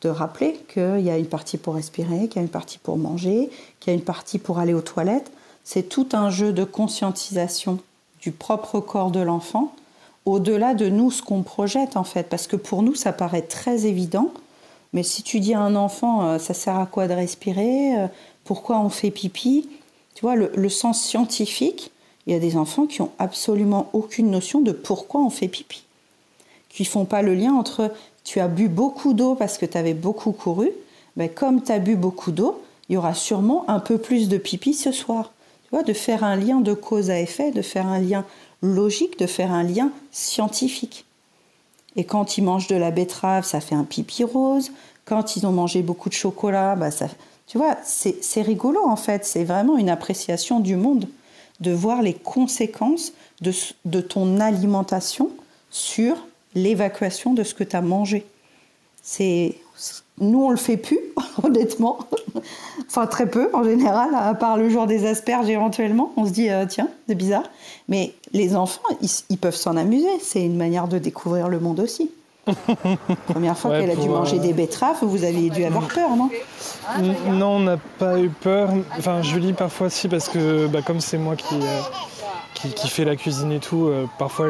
[0.00, 2.96] De rappeler qu'il y a une partie pour respirer, qu'il y a une partie pour
[2.96, 5.30] manger, qu'il y a une partie pour aller aux toilettes.
[5.64, 7.78] C'est tout un jeu de conscientisation
[8.20, 9.74] du propre corps de l'enfant,
[10.24, 13.86] au-delà de nous ce qu'on projette en fait, parce que pour nous ça paraît très
[13.86, 14.32] évident,
[14.92, 18.06] mais si tu dis à un enfant euh, ça sert à quoi de respirer, euh,
[18.44, 19.68] pourquoi on fait pipi,
[20.18, 21.92] tu vois, le, sens scientifique,
[22.26, 25.84] il y a des enfants qui ont absolument aucune notion de pourquoi on fait pipi,
[26.70, 27.94] qui font pas le lien entre
[28.24, 30.70] tu as bu beaucoup d'eau parce que tu avais beaucoup couru,
[31.16, 34.38] ben comme tu as bu beaucoup d'eau, il y aura sûrement un peu plus de
[34.38, 35.30] pipi ce soir.
[35.62, 38.24] Tu vois, de faire un lien de cause à effet, de faire un lien
[38.60, 41.04] logique, de faire un lien scientifique.
[41.94, 44.72] Et quand ils mangent de la betterave, ça fait un pipi rose.
[45.04, 47.06] Quand ils ont mangé beaucoup de chocolat, bah ça,
[47.48, 49.24] tu vois, c'est rigolo en fait.
[49.24, 51.08] C'est vraiment une appréciation du monde
[51.60, 55.30] de voir les conséquences de, ton alimentation
[55.70, 58.26] sur l'évacuation de ce que tu as mangé.
[60.20, 61.00] Nous on le fait plus
[61.42, 62.00] honnêtement.
[62.86, 66.50] enfin très peu en général à part le jour des asperges éventuellement, on se dit
[66.50, 67.48] euh, tiens, c'est bizarre.
[67.88, 68.82] Mais les enfants,
[69.30, 72.10] ils, peuvent s'en amuser, c'est une manière de découvrir le monde aussi.
[73.28, 76.30] Première fois qu'elle a dû manger euh, des betteraves, vous avez dû avoir peur, non?
[77.30, 78.70] Non, on n'a pas eu peur.
[78.96, 81.80] Enfin, Julie, parfois si, parce que bah, comme c'est moi qui, euh,
[82.54, 84.46] qui, fait la cuisine et tout, euh, parfois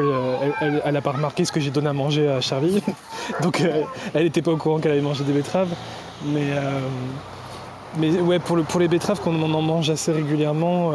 [0.61, 2.81] elle, elle, a pas remarqué ce que j'ai donné à manger à Charlie.
[3.41, 3.83] Donc euh,
[4.13, 5.73] elle n'était pas au courant qu'elle avait mangé des betteraves.
[6.25, 6.47] Mais,
[7.97, 10.91] mais ouais, pour, le, pour les betteraves, quand on en mange assez régulièrement,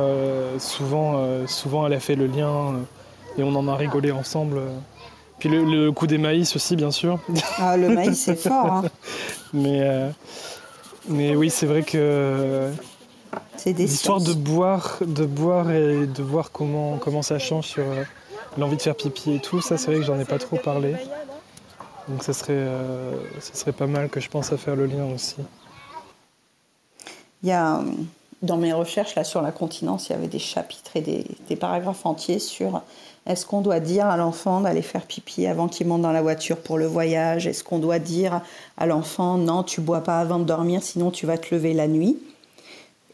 [0.58, 2.74] souvent, souvent elle a fait le lien
[3.38, 4.60] et on en a rigolé ensemble.
[5.44, 7.18] Puis le, coup des maïs aussi, bien sûr.
[7.58, 8.72] Ah, le maïs, c'est fort.
[8.72, 8.84] Hein.
[9.52, 10.10] mais,
[11.06, 12.70] mais oui, c'est vrai que
[13.56, 18.04] c'est L'histoire de boire, de boire et de voir comment, comment ça change sur euh,
[18.58, 20.94] l'envie de faire pipi et tout, ça c'est vrai que j'en ai pas trop parlé.
[22.08, 25.06] Donc ça serait, euh, ça serait pas mal que je pense à faire le lien
[25.06, 25.36] aussi.
[27.42, 27.82] Il y a,
[28.42, 31.56] dans mes recherches là, sur la continence, il y avait des chapitres et des, des
[31.56, 32.82] paragraphes entiers sur
[33.26, 36.58] est-ce qu'on doit dire à l'enfant d'aller faire pipi avant qu'il monte dans la voiture
[36.58, 37.46] pour le voyage?
[37.46, 38.42] Est-ce qu'on doit dire
[38.76, 41.88] à l'enfant non, tu bois pas avant de dormir, sinon tu vas te lever la
[41.88, 42.18] nuit?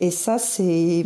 [0.01, 1.05] Et ça, c'est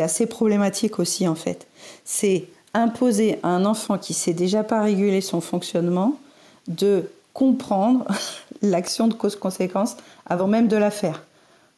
[0.00, 1.66] assez problématique aussi, en fait.
[2.04, 6.18] C'est imposer à un enfant qui sait déjà pas réguler son fonctionnement
[6.68, 8.04] de comprendre
[8.62, 11.22] l'action de cause-conséquence avant même de la faire.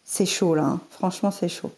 [0.05, 0.64] C'est chaud, là.
[0.64, 0.81] Hein.
[0.91, 1.71] Franchement, c'est chaud.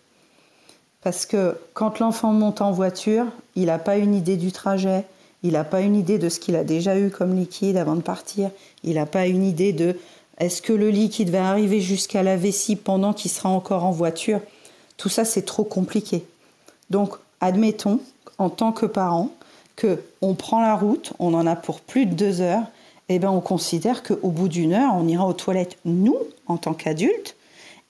[1.02, 5.04] Parce que quand l'enfant monte en voiture, il n'a pas une idée du trajet,
[5.42, 8.00] il n'a pas une idée de ce qu'il a déjà eu comme liquide avant de
[8.00, 8.50] partir,
[8.82, 9.96] il n'a pas une idée de
[10.38, 14.40] est-ce que le liquide va arriver jusqu'à la vessie pendant qu'il sera encore en voiture.
[14.96, 16.24] Tout ça, c'est trop compliqué.
[16.90, 18.00] Donc, admettons,
[18.38, 19.30] en tant que parent,
[19.76, 22.64] que on prend la route, on en a pour plus de deux heures,
[23.08, 26.58] et eh ben on considère qu'au bout d'une heure, on ira aux toilettes, nous, en
[26.58, 27.36] tant qu'adultes,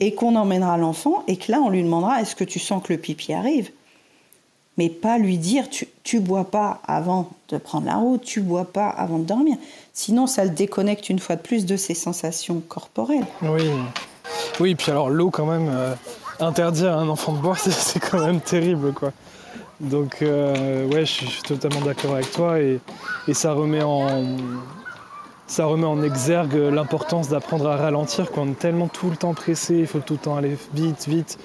[0.00, 2.92] et qu'on emmènera l'enfant, et que là, on lui demandera est-ce que tu sens que
[2.92, 3.70] le pipi arrive?
[4.76, 8.88] Mais pas lui dire tu, bois pas avant de prendre la route, tu bois pas
[8.88, 9.56] avant de dormir.
[9.92, 13.26] Sinon, ça le déconnecte une fois de plus de ses sensations corporelles.
[13.42, 13.68] Oui.
[14.60, 15.68] Oui, puis alors l'eau, quand même.
[15.68, 15.94] Euh,
[16.40, 19.12] interdire à un enfant de boire, c'est quand même terrible, quoi.
[19.80, 22.80] Donc, euh, ouais, je suis totalement d'accord avec toi et,
[23.32, 24.24] ça remet en
[25.48, 29.34] ça remet en exergue l'importance d'apprendre à ralentir quand on est tellement tout le temps
[29.34, 31.38] pressé, il faut tout le temps aller vite, vite,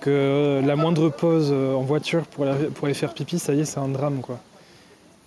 [0.00, 3.88] que la moindre pause en voiture pour, aller faire pipi, ça y est, c'est un
[3.88, 4.38] drame, quoi.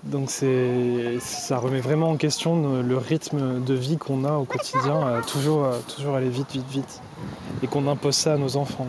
[0.03, 5.65] Donc ça remet vraiment en question le rythme de vie qu'on a au quotidien, toujours,
[5.95, 7.01] toujours aller vite, vite, vite,
[7.61, 8.87] et qu'on impose ça à nos enfants.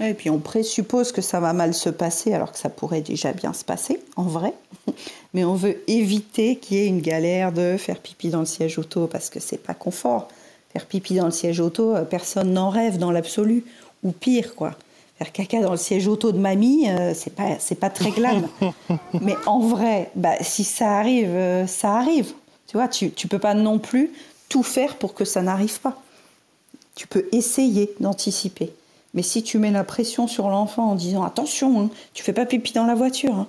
[0.00, 3.32] Et puis on présuppose que ça va mal se passer alors que ça pourrait déjà
[3.32, 4.52] bien se passer, en vrai.
[5.34, 8.78] Mais on veut éviter qu'il y ait une galère de faire pipi dans le siège
[8.78, 10.28] auto parce que c'est pas confort.
[10.72, 13.64] Faire pipi dans le siège auto, personne n'en rêve dans l'absolu.
[14.02, 14.76] Ou pire, quoi
[15.22, 18.48] faire caca dans le siège auto de mamie, euh, c'est pas c'est pas très glam.
[19.20, 22.32] Mais en vrai, bah, si ça arrive, euh, ça arrive.
[22.66, 24.10] Tu vois, tu tu peux pas non plus
[24.48, 26.00] tout faire pour que ça n'arrive pas.
[26.94, 28.72] Tu peux essayer d'anticiper.
[29.14, 32.46] Mais si tu mets la pression sur l'enfant en disant attention, hein, tu fais pas
[32.46, 33.34] pipi dans la voiture.
[33.34, 33.48] Hein.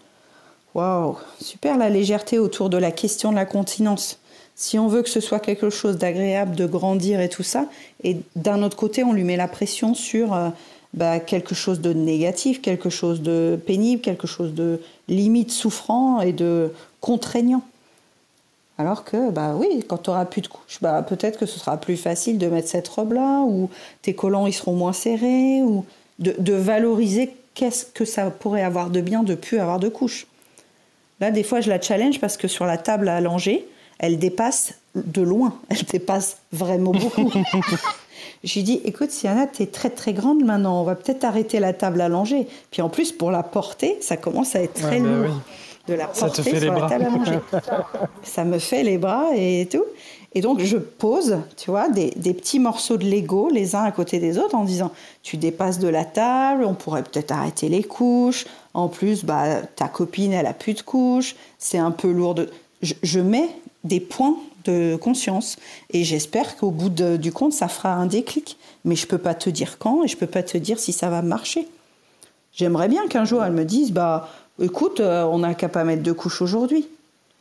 [0.74, 4.20] Waouh, super la légèreté autour de la question de la continence.
[4.56, 7.66] Si on veut que ce soit quelque chose d'agréable, de grandir et tout ça,
[8.04, 10.50] et d'un autre côté, on lui met la pression sur euh,
[10.94, 16.34] bah, quelque chose de négatif, quelque chose de pénible, quelque chose de limite souffrant et
[16.34, 17.64] de contraignant.
[18.78, 21.78] Alors que, bah oui, quand tu auras plus de couches, bah, peut-être que ce sera
[21.78, 23.70] plus facile de mettre cette robe-là, ou
[24.02, 25.86] tes collants ils seront moins serrés, ou
[26.20, 30.28] de, valoriser qu'est-ce que ça pourrait avoir de bien de plus avoir de couches.
[31.20, 33.68] Là, des fois, je la challenge parce que sur la table à langer,
[34.00, 37.32] elle dépasse de loin, elle dépasse vraiment beaucoup.
[38.44, 42.02] J'ai dit, écoute, Siana, es très très grande maintenant, on va peut-être arrêter la table
[42.02, 42.48] à langer.
[42.72, 45.42] Puis en plus, pour la porter, ça commence à être très bah lourd
[45.88, 47.40] de la porter sur la table à manger.
[48.24, 49.84] ça me fait les bras et tout.
[50.36, 54.20] Et donc, je pose, tu vois, des, petits morceaux de Lego les uns à côté
[54.20, 58.46] des autres en disant Tu dépasses de la table, on pourrait peut-être arrêter les couches.
[58.74, 61.36] En plus, bah, ta copine, elle a plus de couches.
[61.60, 62.34] C'est un peu lourd.
[62.34, 62.50] De...
[62.82, 63.50] Je, mets
[63.84, 65.58] des points de conscience
[65.92, 68.58] et j'espère qu'au bout du compte, ça fera un déclic.
[68.86, 71.10] Mais je peux pas te dire quand et je peux pas te dire si ça
[71.10, 71.68] va marcher.
[72.56, 74.30] J'aimerais bien qu'un jour, elle me dise Bah,
[74.62, 76.88] écoute, euh, on n'a qu'à pas mettre de couches aujourd'hui.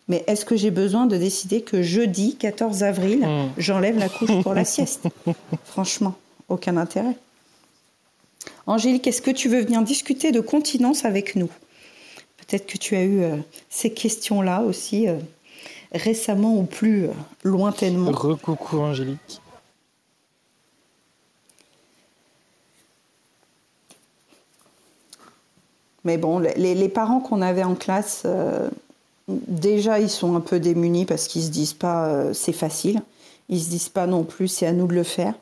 [0.08, 3.50] Mais est-ce que j'ai besoin de décider que jeudi 14 avril, hmm.
[3.56, 5.06] j'enlève la couche pour la sieste?
[5.64, 6.16] Franchement,
[6.48, 7.16] aucun intérêt.
[8.66, 11.50] Angélique, est-ce que tu veux venir discuter de continence avec nous?
[12.38, 13.36] Peut-être que tu as eu euh,
[13.70, 15.16] ces questions-là aussi euh,
[15.92, 17.06] récemment ou plus
[17.44, 18.10] lointainement.
[18.10, 19.41] Recoucou Angélique.
[26.04, 28.68] Mais bon, les, parents qu'on avait en classe, euh,
[29.28, 33.02] déjà, ils sont un peu démunis parce qu'ils se disent pas euh, c'est facile.
[33.48, 35.34] Ils se disent pas non plus c'est à nous de le faire.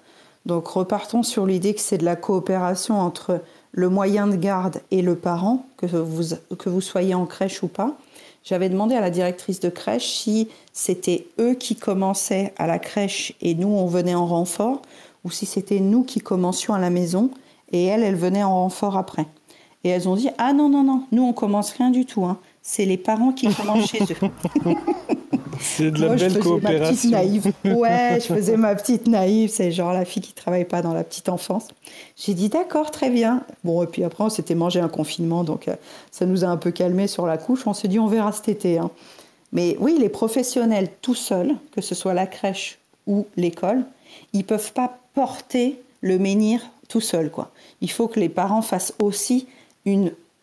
[0.46, 3.40] Donc repartons sur l'idée que c'est de la coopération entre
[3.72, 7.68] le moyen de garde et le parent, que vous, que vous soyez en crèche ou
[7.68, 7.96] pas.
[8.42, 13.34] J'avais demandé à la directrice de crèche si c'était eux qui commençaient à la crèche
[13.42, 14.80] et nous, on venait en renfort,
[15.24, 17.30] ou si c'était nous qui commencions à la maison
[17.72, 19.26] et elle, elle venait en renfort après.
[19.84, 22.24] Et elles ont dit Ah non, non, non, nous on commence rien du tout.
[22.24, 22.38] Hein.
[22.62, 24.30] C'est les parents qui commencent chez eux.
[25.60, 27.10] C'est de la belle coopération.
[27.10, 27.52] naïve.
[27.64, 29.50] Ouais, je faisais ma petite naïve.
[29.50, 31.68] C'est genre la fille qui travaille pas dans la petite enfance.
[32.16, 33.42] J'ai dit d'accord, très bien.
[33.64, 35.76] Bon, et puis après, on s'était mangé un confinement, donc euh,
[36.10, 37.66] ça nous a un peu calmé sur la couche.
[37.66, 38.78] On s'est dit on verra cet été.
[38.78, 38.90] Hein.
[39.52, 43.84] Mais oui, les professionnels tout seuls, que ce soit la crèche ou l'école,
[44.32, 47.30] ils peuvent pas porter le menhir tout seul.
[47.30, 47.50] Quoi.
[47.80, 49.46] Il faut que les parents fassent aussi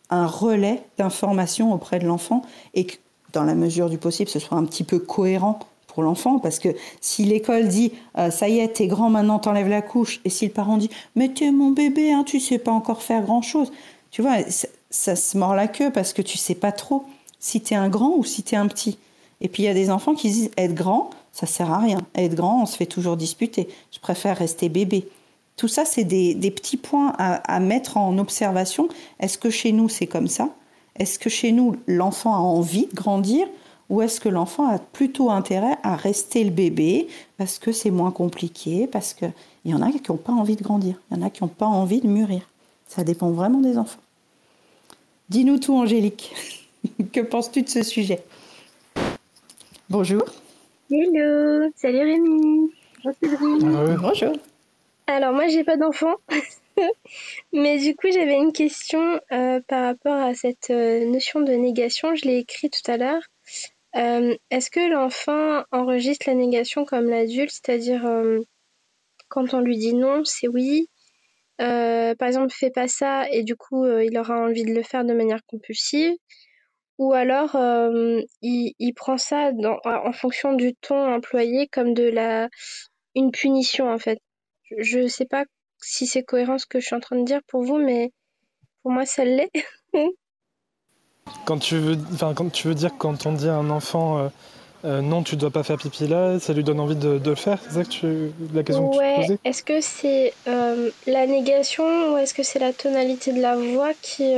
[0.10, 2.42] un relais d'information auprès de l'enfant
[2.74, 2.96] et que,
[3.34, 6.40] dans la mesure du possible, ce soit un petit peu cohérent pour l'enfant.
[6.40, 6.70] Parce que
[7.02, 10.46] si l'école dit euh, ça y est, t'es grand, maintenant t'enlèves la couche, et si
[10.46, 13.72] le parent dit mais t'es mon bébé, hein, tu sais pas encore faire grand chose,
[14.12, 14.38] tu vois,
[14.90, 17.06] ça, se mord la queue parce que tu sais pas trop
[17.40, 18.98] si t'es un grand ou si t'es un petit.
[19.42, 22.00] Et puis il y a des enfants qui disent être grand, ça sert à rien.
[22.16, 23.68] Être grand, on se fait toujours disputer.
[23.92, 25.08] Je préfère rester bébé.
[25.58, 28.88] Tout ça, c'est des, petits points à, mettre en observation.
[29.20, 30.50] Est-ce que chez nous, c'est comme ça?
[30.98, 33.48] Est-ce que chez nous, l'enfant a envie de grandir?
[33.90, 38.12] Ou est-ce que l'enfant a plutôt intérêt à rester le bébé parce que c'est moins
[38.12, 39.32] compliqué, parce qu'il
[39.66, 41.50] y en a qui n'ont pas envie de grandir, il y en a qui n'ont
[41.50, 42.42] pas envie de mûrir.
[42.88, 44.02] Ça dépend vraiment des enfants.
[45.30, 46.36] Dis-nous tout, Angélique.
[47.14, 48.24] que penses-tu de ce sujet?
[49.90, 50.24] Bonjour.
[50.92, 52.72] Hello, salut Rémi.
[53.04, 53.98] Bonjour.
[54.02, 54.34] Bonjour.
[55.10, 56.16] Alors moi j'ai pas d'enfant,
[57.54, 62.14] mais du coup j'avais une question euh, par rapport à cette euh, notion de négation.
[62.14, 63.22] Je l'ai écrit tout à l'heure.
[63.96, 68.06] Euh, est-ce que l'enfant enregistre la négation comme l'adulte, c'est-à-dire
[69.30, 70.90] quand on lui dit non, c'est oui.
[71.58, 75.14] par exemple, fais pas ça et du coup il aura envie de le faire de
[75.14, 76.14] manière compulsive.
[76.98, 77.56] Ou alors
[78.42, 79.52] il, prend ça
[79.86, 82.50] en fonction du ton employé comme de la
[83.16, 84.20] une punition en fait
[84.78, 85.46] je ne sais pas
[85.82, 88.12] si c'est cohérent ce que je suis en train de dire pour vous, mais
[88.82, 89.52] pour moi, ça l'est.
[91.46, 94.30] quand, tu veux, quand tu veux dire quand on dit à un enfant euh,
[94.86, 97.60] euh, non, tu dois pas faire pipi là, ça lui donne envie de, le faire
[97.64, 99.40] C'est ça que tu, la question que tu posais?
[99.44, 103.94] Est-ce que c'est euh, la négation ou est-ce que c'est la tonalité de la voix
[104.02, 104.34] qui,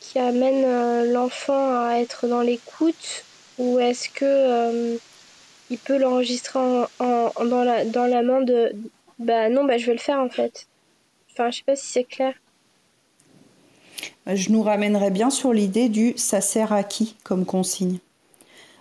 [0.00, 3.24] qui amène l'enfant à être dans l'écoute
[3.58, 4.98] ou est-ce que
[5.68, 8.72] il peut l'enregistrer en, dans, la, dans la main de,
[9.20, 10.66] bah non, bah je vais le faire en fait.
[11.30, 12.34] Enfin, je sais pas si c'est clair.
[14.26, 17.98] Je nous ramènerais bien sur l'idée du ça sert à qui comme consigne.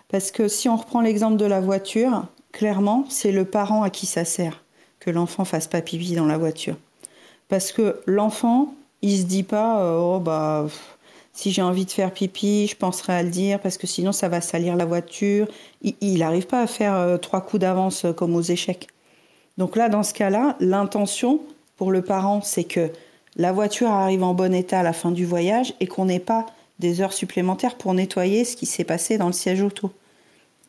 [0.08, 4.06] Parce que si on reprend l'exemple de la voiture, clairement, c'est le parent à qui
[4.06, 4.64] ça sert
[5.00, 6.76] que l'enfant fasse pas pipi dans la voiture.
[7.48, 10.68] Parce que l'enfant, il se dit pas, euh, oh bah,
[11.34, 14.30] si j'ai envie de faire pipi, je penserai à le dire, parce que sinon ça
[14.30, 15.48] va salir la voiture.
[15.82, 18.88] Il n'arrive pas à faire euh, trois coups d'avance euh, comme aux échecs.
[19.60, 21.42] Donc là, dans ce cas-là, l'intention
[21.76, 22.90] pour le parent, c'est que
[23.36, 26.46] la voiture arrive en bon état à la fin du voyage et qu'on n'ait pas
[26.80, 29.92] des heures supplémentaires pour nettoyer ce qui s'est passé dans le siège auto.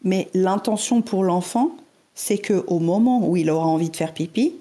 [0.02, 1.70] Mais l'intention pour l'enfant,
[2.16, 4.56] c'est que au moment où il aura envie de faire pipi,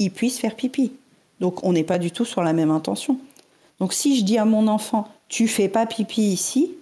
[0.00, 0.92] il puisse faire pipi.
[1.38, 3.18] Donc on n'est pas du tout sur la même intention.
[3.78, 6.72] Donc si je dis à mon enfant, tu fais pas pipi ici,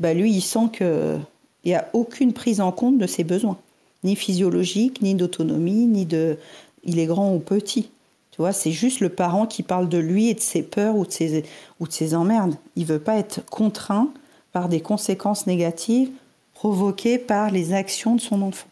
[0.00, 1.20] bah lui il sent qu'il
[1.64, 3.58] n'y a aucune prise en compte de ses besoins,
[4.06, 6.38] ni physiologique, ni d'autonomie, ni de
[6.84, 7.90] il est grand ou petit.
[8.30, 11.04] Tu vois, c'est juste le parent qui parle de lui et de ses peurs ou
[11.04, 11.44] de ses,
[11.80, 12.54] ou de ses emmerdes.
[12.76, 14.10] Il veut pas être contraint
[14.52, 16.10] par des conséquences négatives
[16.54, 18.68] provoquées par les actions de son enfant.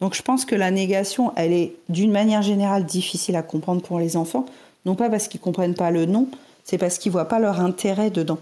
[0.00, 3.98] Donc je pense que la négation, elle est d'une manière générale difficile à comprendre pour
[3.98, 4.46] les enfants,
[4.86, 6.28] non pas parce qu'ils comprennent pas le nom,
[6.64, 8.38] c'est parce qu'ils voient pas leur intérêt dedans.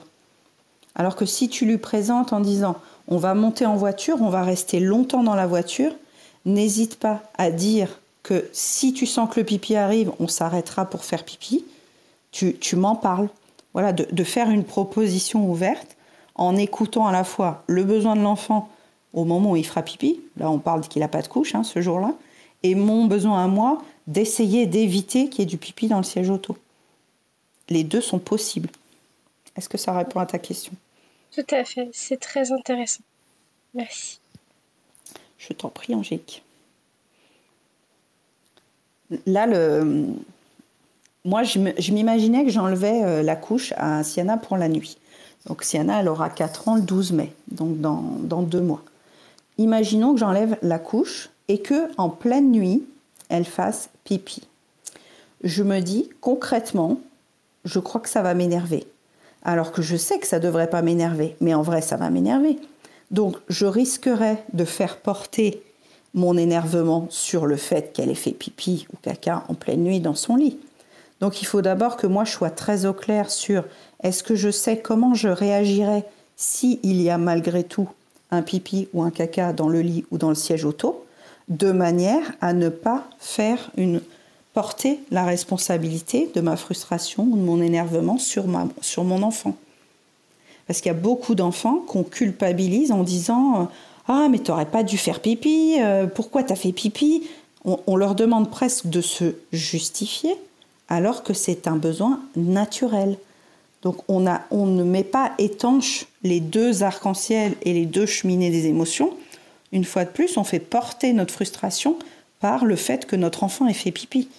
[0.95, 2.77] Alors que si tu lui présentes en disant
[3.09, 5.93] on va monter en voiture, on va rester longtemps dans la voiture,
[6.45, 11.05] n'hésite pas à dire que si tu sens que le pipi arrive, on s'arrêtera pour
[11.05, 11.65] faire pipi,
[12.31, 13.29] tu, m'en parles.
[13.75, 15.97] Voilà, de, de, faire une proposition ouverte
[16.35, 18.71] en écoutant à la fois le besoin de l'enfant
[19.13, 21.65] au moment où il fera pipi, là on parle qu'il n'a pas de couche hein,
[21.65, 22.15] ce jour-là,
[22.63, 26.31] et mon besoin à moi d'essayer d'éviter qu'il y ait du pipi dans le siège
[26.31, 26.57] auto.
[27.69, 28.71] Les deux sont possibles.
[29.57, 30.73] Est-ce que ça répond à ta question?
[31.31, 33.03] Tout à fait, c'est très intéressant.
[33.75, 34.22] Merci.
[35.49, 36.45] Je t'en prie, Angélique.
[39.27, 40.07] Là, le...
[41.25, 44.99] moi, je m'imaginais que j'enlevais euh, la couche à Sienna pour la nuit.
[45.47, 48.83] Donc Sienna, elle aura 4 ans le 12 mai, donc dans, dans deux mois.
[49.59, 52.85] Imaginons que j'enlève la couche et que en pleine nuit,
[53.29, 54.43] elle fasse pipi.
[55.43, 57.01] Je me dis concrètement,
[57.65, 58.87] je crois que ça va m'énerver.
[59.43, 62.09] Alors que je sais que ça ne devrait pas m'énerver, mais en vrai, ça va
[62.11, 62.61] m'énerver.
[63.13, 65.63] Donc, je risquerais de faire porter
[66.15, 70.15] mon énervement sur le fait qu'elle ait fait pipi ou caca en pleine nuit dans
[70.15, 70.59] son lit.
[71.21, 73.65] Donc, il faut d'abord que moi je sois très au clair sur
[74.03, 76.05] est-ce que je sais comment je réagirais
[76.37, 77.89] s'il y a malgré tout
[78.31, 81.05] un pipi ou un caca dans le lit ou dans le siège auto,
[81.49, 84.01] de manière à ne pas faire une
[84.55, 89.57] porter la responsabilité de ma frustration ou de mon énervement sur mon enfant.
[90.73, 93.69] Parce qu'il y a beaucoup d'enfants qu'on culpabilise en disant
[94.09, 97.25] Ah, mais t'aurais pas dû faire pipi, euh, pourquoi t'as fait pipi?
[97.67, 100.35] On, on, leur demande presque de se justifier
[100.89, 103.19] alors que c'est un besoin naturel.
[103.83, 108.49] Donc on, a, on ne met pas étanche les deux arcs-en-ciel et les deux cheminées
[108.49, 109.13] des émotions.
[109.73, 111.99] Une fois de plus, on fait porter notre frustration
[112.41, 114.31] par le fait que notre enfant ait fait pipi.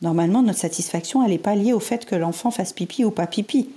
[0.00, 3.26] Normalement, notre satisfaction, elle n'est pas liée au fait que l'enfant fasse pipi ou pas
[3.26, 3.68] pipi.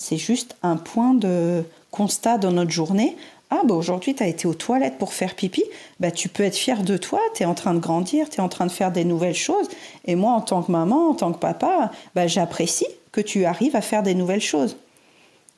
[0.00, 3.18] C'est juste un point de constat dans notre journée.
[3.50, 5.62] Ah, bah aujourd'hui, tu as été aux toilettes pour faire pipi.
[6.00, 8.40] Bah, tu peux être fier de toi, tu es en train de grandir, tu es
[8.40, 9.68] en train de faire des nouvelles choses.
[10.06, 13.76] Et moi, en tant que maman, en tant que papa, bah, j'apprécie que tu arrives
[13.76, 14.78] à faire des nouvelles choses.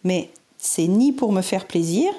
[0.02, 0.28] Mais
[0.58, 2.12] c'est ni pour me faire plaisir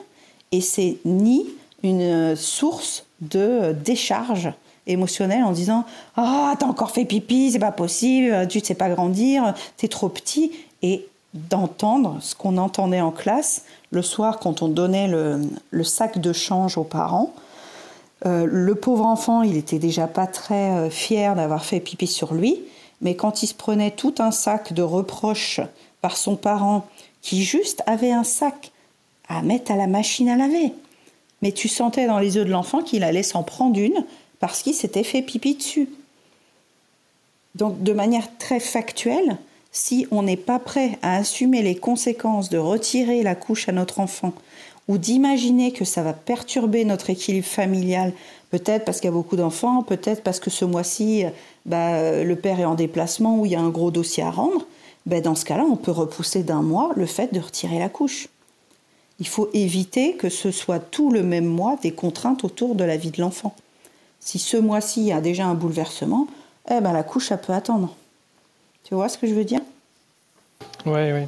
[0.54, 1.46] et c'est ni
[1.84, 4.54] une source de décharge
[4.88, 5.84] émotionnelle en disant
[6.16, 9.88] ah oh, t'as encore fait pipi c'est pas possible tu ne sais pas grandir t'es
[9.88, 10.52] trop petit
[10.82, 16.34] et d'entendre ce qu'on entendait en classe le soir quand on donnait le, sac de
[16.34, 17.34] change aux parents
[18.26, 22.34] euh, le pauvre enfant il était déjà pas très euh, fier d'avoir fait pipi sur
[22.34, 22.62] lui
[23.04, 25.60] mais quand il se prenait tout un sac de reproches
[26.02, 26.88] par son parent,
[27.22, 28.72] qui juste avait un sac
[29.28, 30.74] à mettre à la machine à laver,
[31.42, 34.06] mais tu sentais dans les yeux de l'enfant qu'il allait s'en prendre une
[34.40, 35.90] parce qu'il s'était fait pipi dessus.
[37.56, 39.38] Donc de manière très factuelle,
[39.74, 44.00] si on n'est pas prêt à assumer les conséquences de retirer la couche à notre
[44.00, 44.32] enfant
[44.88, 48.14] ou d'imaginer que ça va perturber notre équilibre familial,
[48.52, 51.26] peut-être parce qu'il y a beaucoup d'enfants, peut-être parce que ce mois-ci,
[51.66, 54.68] bah, le père est en déplacement ou il y a un gros dossier à rendre,
[55.08, 58.28] bah, dans ce cas-là, on peut repousser d'un mois le fait de retirer la couche.
[59.20, 62.98] Il faut éviter que ce soit tout le même mois des contraintes autour de la
[62.98, 63.56] vie de l'enfant.
[64.20, 66.28] Si ce mois-ci y a déjà un bouleversement,
[66.70, 67.96] eh ben, la couche, ça peut attendre.
[68.84, 69.62] Tu vois ce que je veux dire?
[70.86, 71.26] Oui, oui.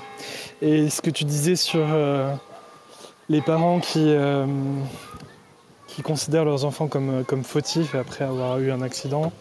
[0.62, 2.34] Et ce que tu disais sur euh,
[3.30, 4.46] les parents qui, euh,
[5.88, 9.32] qui considèrent leurs enfants comme, comme fautifs après avoir eu un accident,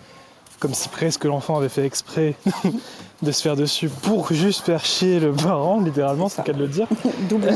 [0.60, 2.36] comme si presque l'enfant avait fait exprès
[3.22, 6.58] de se faire dessus pour juste faire chier le parent, littéralement, c'est le cas de
[6.58, 6.86] le dire.
[7.28, 7.52] Double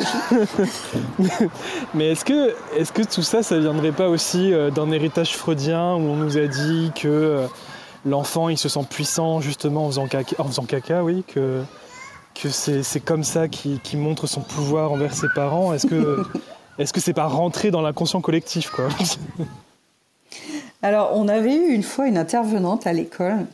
[1.94, 5.94] Mais est-ce que, est que tout ça, ça viendrait pas aussi euh, d'un héritage freudien
[5.94, 7.46] où on nous a dit que euh,
[8.04, 11.62] l'enfant il se sent puissant justement en faisant caca, en faisant caca oui, que,
[12.34, 15.72] que c'est comme ça qu'il montre son pouvoir envers ses parents.
[15.72, 16.24] Est-ce que
[16.78, 18.88] est-ce que c'est pas rentré dans l'inconscient collectif quoi?
[20.82, 23.46] Alors, on avait eu une fois une intervenante à l'école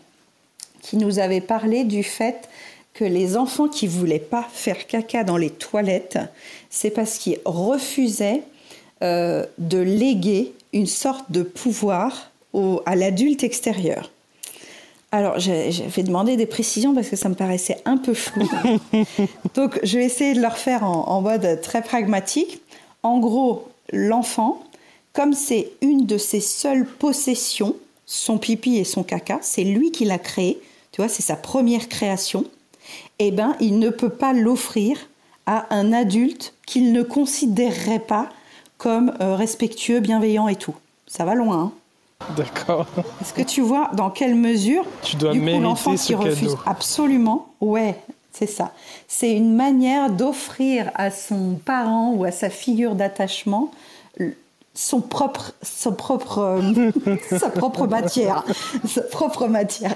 [0.83, 2.49] qui nous avait parlé du fait
[2.93, 6.19] que les enfants qui voulaient pas faire caca dans les toilettes,
[6.69, 8.43] c'est parce qu'ils refusaient
[9.03, 12.31] euh, de léguer une sorte de pouvoir
[12.87, 14.11] à l'adulte extérieur.
[15.15, 18.51] Alors, j'avais demandé des précisions parce que ça me paraissait un peu flou.
[19.55, 22.61] Donc, je vais essayer de le refaire en mode très pragmatique.
[23.05, 24.65] En gros, l'enfant,
[25.13, 30.05] comme c'est une de ses seules possessions, son pipi et son caca, c'est lui qui
[30.05, 30.61] l'a créé,
[30.91, 32.45] tu vois, c'est sa première création,
[33.21, 34.99] eh ben, il ne peut pas l'offrir
[35.47, 38.31] à un adulte qu'il ne considérerait pas
[38.79, 40.75] comme euh, respectueux, bienveillant et tout.
[41.07, 41.57] Ça va loin.
[41.57, 41.73] Hein
[42.37, 42.87] D'accord.
[43.21, 47.49] Est-ce que tu vois dans quelle mesure tu dois du coup, l'enfant qui refuse absolument
[47.61, 47.97] Ouais,
[48.33, 48.73] c'est ça.
[49.09, 53.71] C'est une manière d'offrir à son parent ou à sa figure d'attachement
[54.75, 56.61] son propre, son propre,
[57.31, 58.45] sa propre matière,
[58.87, 59.95] sa propre matière.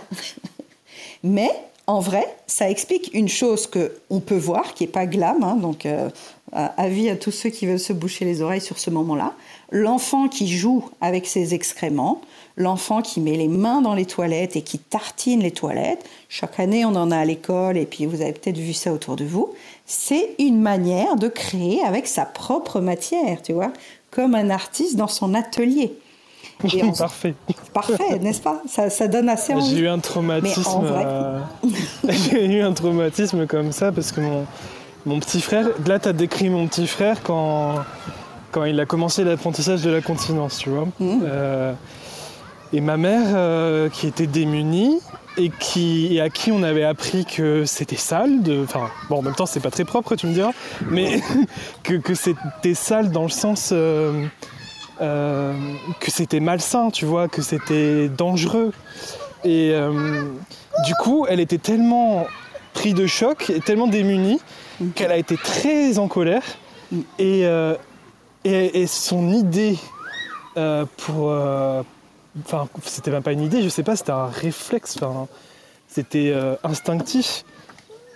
[1.25, 1.51] Mais
[1.89, 5.57] en vrai, ça explique une chose que on peut voir, qui est pas glam, hein,
[5.57, 6.09] donc euh,
[6.53, 9.35] avis à tous ceux qui veulent se boucher les oreilles sur ce moment-là.
[9.71, 12.23] L'enfant qui joue avec ses excréments,
[12.57, 16.05] l'enfant qui met les mains dans les toilettes et qui tartine les toilettes.
[16.29, 19.17] Chaque année, on en a à l'école et puis vous avez peut-être vu ça autour
[19.17, 19.53] de vous.
[19.85, 23.73] C'est une manière de créer avec sa propre matière, tu vois
[24.11, 25.93] comme un artiste dans son atelier.
[26.99, 27.35] Parfait.
[27.73, 28.63] Parfait, n'est-ce pas?
[28.69, 29.77] Ça, ça, donne assez envie.
[29.77, 30.81] J'ai eu un traumatisme.
[30.83, 31.39] Euh,
[32.09, 34.47] j'ai eu un traumatisme comme ça parce que mon,
[35.07, 35.69] mon petit frère.
[35.87, 37.77] Là, tu as décrit mon petit frère quand,
[38.51, 40.87] quand il a commencé l'apprentissage de la continence, tu vois.
[40.99, 41.21] Mmh.
[41.25, 41.73] Euh,
[42.73, 45.01] et ma mère, euh, qui était démunie,
[45.37, 48.41] et, qui, à qui on avait appris que c'était sale.
[48.63, 50.53] Enfin, bon, en même temps, c'est pas très propre, tu me diras,
[50.91, 51.21] mais
[51.83, 54.27] que, c'était sale dans le sens euh,
[54.99, 58.73] que c'était malsain, tu vois, que c'était dangereux.
[59.45, 59.73] Et
[60.85, 62.27] du coup, elle était tellement
[62.75, 64.41] prise de choc et tellement démunie
[64.97, 66.43] qu'elle a été très en colère.
[67.21, 67.47] Et,
[68.45, 69.79] et, et son idée
[70.97, 71.33] pour
[72.45, 75.27] Enfin, c'était même pas une idée, je sais pas, c'était un réflexe, enfin,
[75.89, 77.45] c'était euh, instinctif.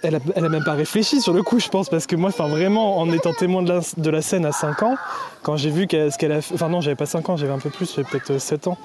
[0.02, 2.30] Elle a, elle a, même pas réfléchi sur le coup, je pense, parce que moi,
[2.30, 4.96] enfin, vraiment, en étant témoin de la, de la scène à 5 ans,
[5.42, 7.60] quand j'ai vu ce qu'elle a fait, enfin non, j'avais pas 5 ans, j'avais un
[7.60, 8.78] peu plus, j'avais peut-être 7 ans.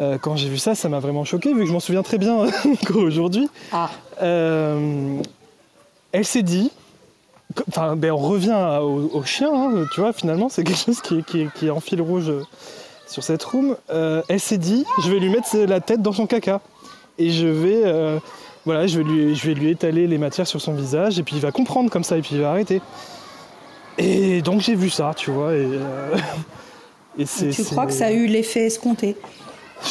[0.00, 2.18] Euh, quand j'ai vu ça, ça m'a vraiment choqué, vu que je m'en souviens très
[2.18, 2.46] bien
[2.94, 3.48] aujourd'hui.
[3.72, 3.90] Ah.
[4.22, 5.22] Euh,
[6.10, 6.72] elle s'est dit,
[7.68, 11.46] enfin, ben, on revient au, chien, hein, tu vois, finalement, c'est quelque chose qui, qui,
[11.54, 12.32] qui est en fil rouge
[13.06, 16.26] sur cette room, euh, elle s'est dit je vais lui mettre la tête dans son
[16.26, 16.60] caca.
[17.16, 18.18] Et je vais, euh,
[18.64, 21.36] voilà, je vais, lui, je vais lui étaler les matières sur son visage, et puis
[21.36, 22.82] il va comprendre comme ça, et puis il va arrêter.
[23.98, 25.54] Et donc j'ai vu ça, tu vois.
[25.54, 26.16] Et, euh,
[27.52, 29.16] tu crois que ça a eu l'effet escompté?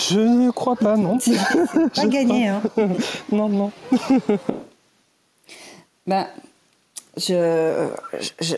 [0.10, 1.18] Je ne crois pas, non.
[1.96, 2.62] pas gagné, hein
[3.32, 3.72] Non, non.
[6.06, 6.28] ben,
[7.18, 7.90] je,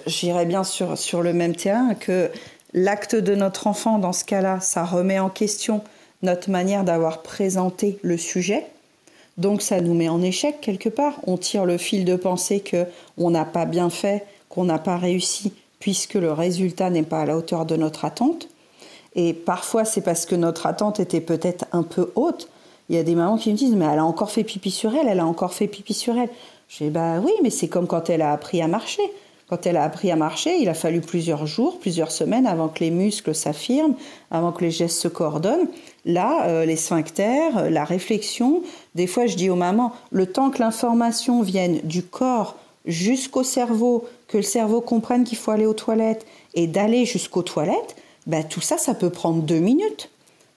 [0.05, 2.29] j'irais bien sur, sur le même terrain que
[2.77, 5.81] L'acte de notre enfant, dans ce cas-là, ça remet en question
[6.23, 8.67] notre manière d'avoir présenté le sujet.
[9.37, 11.21] Donc ça nous met en échec quelque part.
[11.25, 12.85] On tire le fil de pensée que
[13.17, 17.25] on n'a pas bien fait, qu'on n'a pas réussi, puisque le résultat n'est pas à
[17.25, 18.49] la hauteur de notre attente.
[19.15, 22.49] Et parfois c'est parce que notre attente était peut-être un peu haute.
[22.89, 24.93] Il y a des mamans qui me disent mais elle a encore fait pipi sur
[24.93, 26.29] elle, elle a encore fait pipi sur elle.
[26.67, 29.03] Je dis bah oui, mais c'est comme quand elle a appris à marcher.
[29.47, 32.79] Quand elle a appris à marcher, il a fallu plusieurs jours, plusieurs semaines avant que
[32.79, 33.93] les muscles s'affirment,
[34.31, 35.67] avant que les gestes se coordonnent.
[36.03, 38.63] Là, euh, les sphincters, euh, la réflexion,
[38.95, 42.55] des fois je dis aux mamans, le temps que l'information vienne du corps
[42.85, 47.95] jusqu'au cerveau, que le cerveau comprenne qu'il faut aller aux toilettes et d'aller jusqu'aux toilettes,
[48.25, 50.09] ben, tout ça, ça peut prendre deux minutes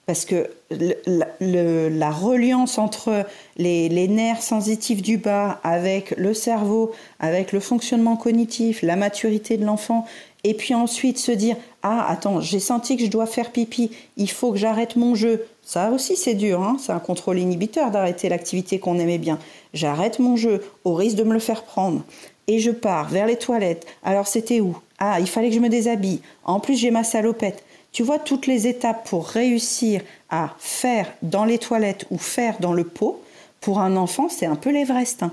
[0.07, 7.61] parce que la reliance entre les, nerfs sensitifs du bas avec le cerveau, avec le
[7.61, 10.05] fonctionnement cognitif, la maturité de l'enfant,
[10.45, 14.31] et puis ensuite se dire ah attends j'ai senti que je dois faire pipi, il
[14.31, 15.47] faut que j'arrête mon jeu.
[15.63, 19.39] Ça aussi c'est dur, hein c'est un contrôle inhibiteur d'arrêter l'activité qu'on aimait bien.
[19.75, 22.03] J'arrête mon jeu au risque de me le faire prendre
[22.47, 23.87] et je pars vers les toilettes.
[24.03, 24.77] Alors c'était où?
[24.99, 26.21] Ah il fallait que je me déshabille.
[26.45, 27.65] En plus j'ai ma salopette.
[27.93, 32.73] Tu vois toutes les étapes pour réussir à faire dans les toilettes ou faire dans
[32.73, 33.23] le pot,
[33.61, 35.23] pour un enfant, c'est un peu l'Everest.
[35.23, 35.33] Hein.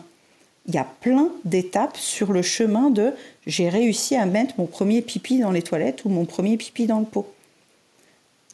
[0.68, 3.14] Il y a plein d'étapes sur le chemin de
[3.46, 7.00] j'ai réussi à mettre mon premier pipi dans les toilettes ou mon premier pipi dans
[7.00, 7.32] le pot.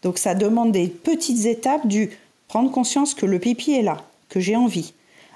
[0.03, 2.09] Donc ça demande des petites étapes du
[2.51, 4.91] Prendre conscience que le pipi est là, que j'ai envie.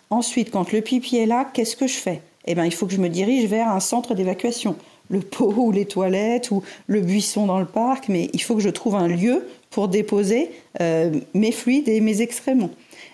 [0.09, 2.21] Ensuite, quand le pipi est là, qu'est-ce que je fais?
[2.43, 4.75] Eh bien, il faut que je me dirige vers un centre d'évacuation.
[5.09, 8.61] Le pot ou les toilettes ou le buisson dans le parc, mais il faut que
[8.61, 12.69] je trouve un lieu pour déposer euh, mes fluides et mes excréments.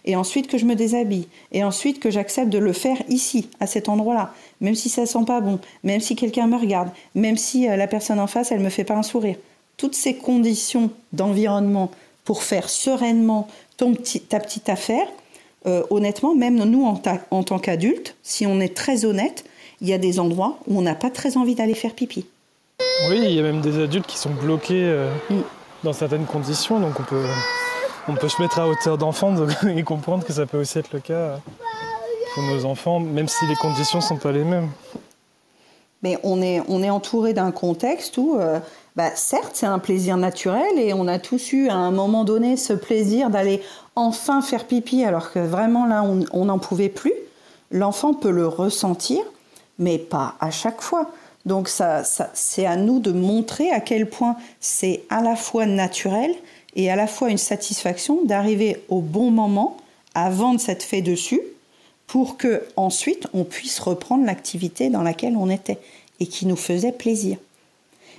[0.05, 1.28] Et ensuite que je me déshabille.
[1.51, 4.32] Et ensuite que j'accepte de le faire ici, à cet endroit-là.
[4.59, 7.88] Même si ça sent pas bon, même si quelqu'un me regarde, même si euh, la
[7.88, 9.38] personne en face, elle me fait pas un sourire.
[9.76, 11.89] Toutes ces conditions d'environnement
[12.26, 13.47] pour faire sereinement
[13.78, 13.95] ton
[14.30, 15.07] ta petite affaire,
[15.66, 17.01] euh, honnêtement, même nous en,
[17.32, 19.45] en tant qu'adultes, si on est très honnête,
[19.82, 22.28] il y a des endroits où on n'a pas très envie d'aller faire pipi.
[23.09, 25.41] Oui, il y a même des adultes qui sont bloqués euh, mm.
[25.84, 26.94] Dans certaines conditions, donc
[28.08, 29.36] on peut, se mettre à hauteur d'enfant
[29.68, 31.40] et comprendre que ça peut aussi être le cas
[32.34, 34.70] pour nos enfants, même si les conditions ne sont pas les mêmes.
[36.04, 38.60] Mais on est, on est entouré d'un contexte où euh,
[38.96, 42.58] bah, certes, c'est un plaisir naturel et on a tous eu à un moment donné
[42.58, 43.62] ce plaisir d'aller
[43.96, 46.04] enfin faire pipi alors que vraiment là,
[46.34, 47.14] on n'en pouvait plus.
[47.70, 49.24] L'enfant peut le ressentir,
[49.78, 51.08] mais pas à chaque fois.
[51.46, 56.34] Donc ça, c'est à nous de montrer à quel point c'est à la fois naturel
[56.76, 59.78] et à la fois une satisfaction d'arriver au bon moment
[60.14, 61.42] avant de s'être fait dessus
[62.08, 65.80] pour que ensuite on puisse reprendre l'activité dans laquelle on était
[66.20, 67.38] et qui nous faisait plaisir.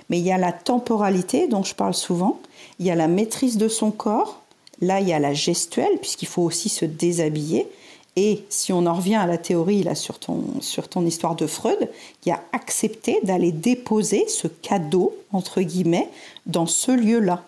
[0.09, 2.39] Mais il y a la temporalité dont je parle souvent,
[2.79, 4.41] il y a la maîtrise de son corps,
[4.81, 7.67] là il y a la gestuelle, puisqu'il faut aussi se déshabiller.
[8.15, 11.47] Et si on en revient à la théorie là, sur, ton, sur ton histoire de
[11.47, 11.89] Freud,
[12.25, 16.09] y a accepté d'aller déposer ce cadeau, entre guillemets,
[16.45, 17.43] dans ce lieu-là.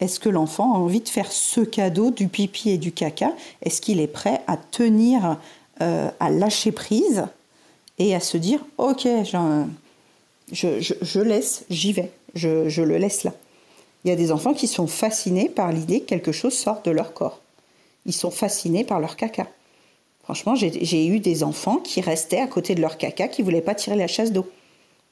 [0.00, 3.32] Est-ce que l'enfant a envie de faire ce cadeau du pipi et du caca?
[3.62, 5.38] Est-ce qu'il est prêt à tenir,
[5.80, 7.24] euh, à lâcher prise
[7.98, 9.06] et à se dire, ok,
[10.52, 13.32] je, laisse, j'y vais, je, le laisse là.
[14.04, 16.90] Il y a des enfants qui sont fascinés par l'idée que quelque chose sort de
[16.90, 17.40] leur corps.
[18.04, 19.46] Ils sont fascinés par leur caca.
[20.24, 23.60] Franchement, j'ai eu des enfants qui restaient à côté de leur caca, qui ne voulaient
[23.60, 24.48] pas tirer la chasse d'eau.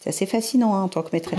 [0.03, 1.39] C'est assez fascinant hein, en tant que maîtresse.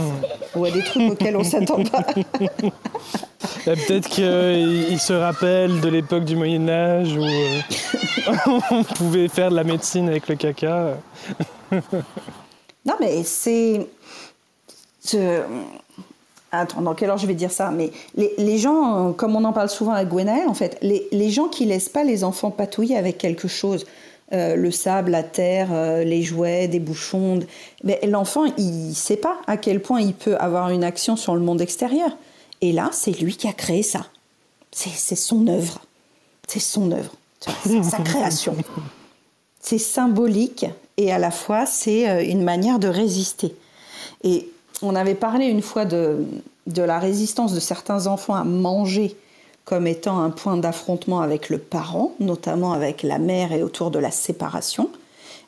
[0.55, 2.03] Ou à des trucs auxquels on ne s'attend pas.
[3.65, 7.59] Peut-être qu'ils se rappellent de l'époque du Moyen Âge où euh,
[8.71, 10.97] on pouvait faire de la médecine avec le caca.
[12.85, 13.87] Non, mais c'est.
[16.55, 17.71] Attends, dans quelle heure je vais dire ça?
[17.71, 21.65] Mais les, gens, comme on en parle souvent avec Gwenaël, en fait, les, gens qui
[21.65, 23.87] laissent pas les enfants patouiller avec quelque chose,
[24.33, 27.39] euh, le sable, la terre, euh, les jouets, des bouchons,
[28.07, 31.59] l'enfant, il sait pas à quel point il peut avoir une action sur le monde
[31.59, 32.15] extérieur.
[32.61, 34.05] Et là, c'est lui qui a créé ça.
[34.71, 35.81] C'est son œuvre.
[36.47, 37.13] C'est son œuvre.
[37.63, 38.55] C'est sa création.
[39.59, 43.55] C'est symbolique et à la fois c'est euh, une manière de résister.
[44.23, 44.49] Et
[44.83, 46.25] on avait parlé une fois de,
[46.67, 49.15] la résistance de certains enfants à manger
[49.65, 53.99] comme étant un point d'affrontement avec le parent, notamment avec la mère et autour de
[53.99, 54.89] la séparation.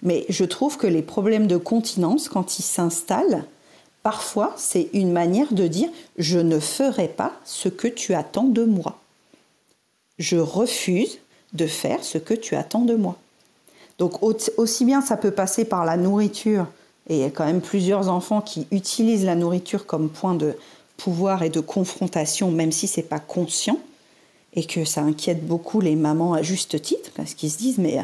[0.02, 3.44] Mais je trouve que les problèmes de continence, quand ils s'installent,
[4.04, 8.64] parfois c'est une manière de dire je ne ferai pas ce que tu attends de
[8.64, 9.00] moi.
[10.18, 11.20] Je refuse
[11.52, 13.18] de faire ce que tu attends de moi.
[14.00, 16.68] Donc aussi bien ça peut passer par la nourriture,
[17.08, 20.56] et il y a quand même plusieurs enfants qui utilisent la nourriture comme point de
[20.98, 23.78] pouvoir et de confrontation, même si c'est pas conscient,
[24.54, 28.00] et que ça inquiète beaucoup les mamans à juste titre, parce qu'ils se disent mais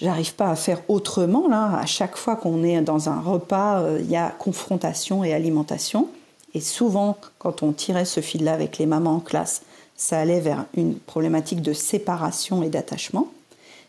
[0.00, 1.78] j'arrive pas à faire autrement là.
[1.78, 6.08] À chaque fois qu'on est dans un repas, euh, il y a confrontation et alimentation.
[6.54, 9.62] Et souvent, quand on tirait ce fil-là avec les mamans en classe,
[9.96, 13.28] ça allait vers une problématique de séparation et d'attachement.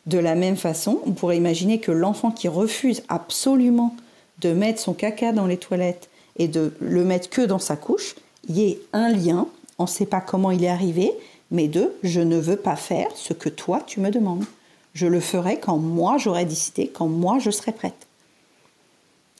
[0.05, 3.95] De la même façon, on pourrait imaginer que l'enfant qui refuse absolument
[4.41, 8.15] de mettre son caca dans les toilettes et de le mettre que dans sa couche,
[8.47, 9.47] il y ait un lien,
[9.77, 11.11] on ne sait pas comment il est arrivé,
[11.51, 14.45] mais de je ne veux pas faire ce que toi tu me demandes.
[14.93, 18.07] Je le ferai quand moi j'aurai décidé, quand moi je serai prête.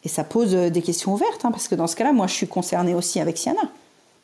[0.03, 2.33] Et ça pose euh, des questions ouvertes, hein, parce que dans ce cas-là, moi je
[2.33, 3.61] suis concernée aussi avec Siana.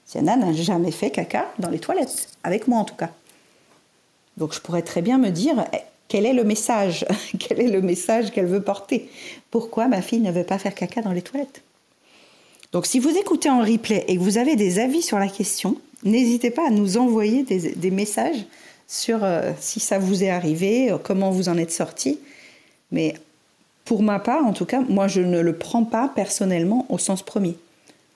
[0.05, 3.11] Siana n'a jamais fait caca dans les toilettes, avec moi en tout cas.
[4.37, 5.77] Donc je pourrais très bien me dire, eh,
[6.07, 7.05] quel est le message?
[7.39, 9.09] Quel est le message qu'elle veut porter?
[9.51, 11.61] Pourquoi ma fille ne veut pas faire caca dans les toilettes?
[12.71, 15.77] Donc si vous écoutez en replay et que vous avez des avis sur la question,
[16.03, 18.45] n'hésitez pas à nous envoyer des, messages
[18.87, 22.19] sur euh, si ça vous est arrivé, euh, comment vous en êtes sorti.
[22.91, 23.15] Mais
[23.85, 27.23] pour ma part, en tout cas, moi je ne le prends pas personnellement au sens
[27.23, 27.57] premier.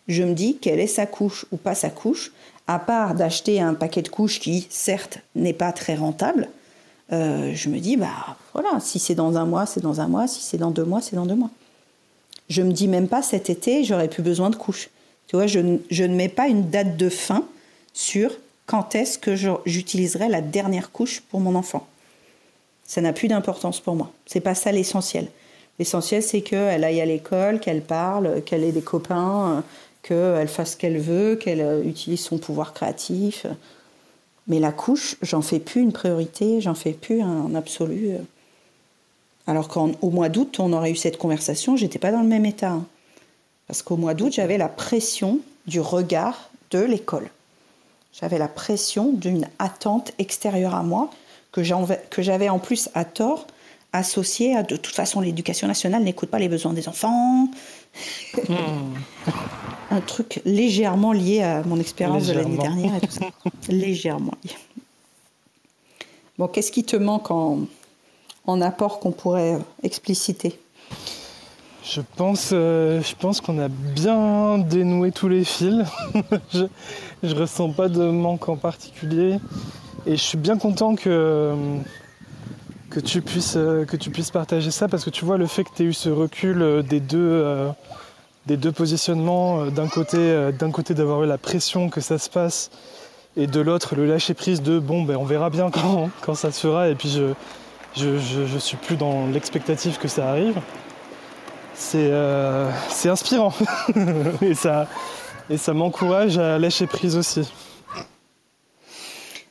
[0.08, 2.32] Je me dis quelle est sa couche ou pas sa couche,
[2.68, 6.50] à part d'acheter un paquet de couches qui, certes, n'est pas très rentable,
[7.12, 10.28] euh, je me dis, bah voilà, si c'est dans un mois, c'est dans un mois,
[10.28, 11.50] si c'est dans deux mois, c'est dans deux mois.
[12.50, 14.90] Je me dis même pas cet été, j'aurais plus besoin de couches.
[15.28, 17.46] Tu vois, je, ne mets pas une date de fin
[17.94, 18.32] sur
[18.66, 19.36] quand est-ce que
[19.66, 21.88] j'utiliserai la dernière couche pour mon enfant.
[22.86, 24.12] Ça n'a plus d'importance pour moi.
[24.26, 25.28] C'est pas ça l'essentiel.
[25.80, 29.64] L'essentiel, c'est qu'elle aille à l'école, qu'elle parle, qu'elle ait des copains,
[30.04, 33.46] qu'elle fasse ce qu'elle veut, qu'elle utilise son pouvoir créatif.
[34.48, 38.12] Mais la couche, j'en fais plus une priorité, j'en fais plus un absolu.
[39.48, 42.80] Alors qu'au mois d'août, on aurait eu cette conversation, j'étais pas dans le même état.
[43.68, 47.30] Parce qu'au mois d'août, j'avais la pression du regard de l'école.
[48.14, 51.10] J'avais la pression d'une attente extérieure à moi
[51.52, 53.48] que j'avais en plus à tort
[53.94, 57.48] associée à de toute façon l'éducation nationale n'écoute pas les besoins des enfants.
[58.48, 58.94] Hmm.
[59.92, 63.26] Un truc légèrement lié à mon expérience de l'année dernière et tout ça.
[63.70, 64.56] légèrement lié.
[66.38, 67.60] Bon, qu'est-ce qui te manque en,
[68.48, 70.58] en apport qu'on pourrait expliciter?
[71.84, 75.84] Je pense, euh, je pense qu'on a bien dénoué tous les fils.
[76.54, 76.66] je,
[77.24, 79.40] ne ressens pas de manque en particulier.
[80.06, 81.54] Et je suis bien content que,
[82.92, 85.64] que, tu puisses, euh, que tu puisses partager ça parce que tu vois le fait
[85.64, 87.72] que tu aies eu ce recul euh, des deux,
[88.46, 92.70] des deux positionnements, d'un côté, d'un côté d'avoir eu la pression que ça se passe
[93.38, 96.52] et de l'autre le lâcher prise de bon ben on verra bien quand, quand ça
[96.52, 97.34] se fera et puis je,
[97.96, 100.60] je, je, suis plus dans l'expectative que ça arrive.
[101.74, 102.70] C'est euh,
[103.06, 103.54] inspirant
[104.42, 104.88] et ça,
[105.50, 107.50] et ça m'encourage à lâcher prise aussi.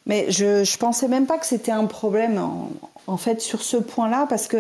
[0.07, 2.71] Mais je, je pensais même pas que c'était un problème en,
[3.17, 4.59] fait sur ce point-là parce que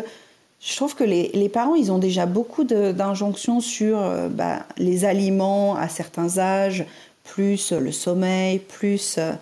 [0.61, 5.75] je trouve que les, parents, ils ont déjà beaucoup d'injonctions sur euh, bah, les aliments
[5.75, 6.85] à certains âges,
[7.25, 9.33] plus le sommeil, plus euh,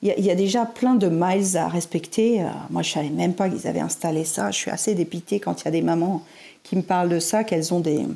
[0.00, 2.40] il y, a déjà plein de miles à respecter.
[2.40, 4.50] Euh, moi, je savais même pas qu'ils avaient installé ça.
[4.50, 6.22] Je suis assez dépitée quand il y a des mamans
[6.64, 8.06] qui me parlent de ça, qu'elles ont des,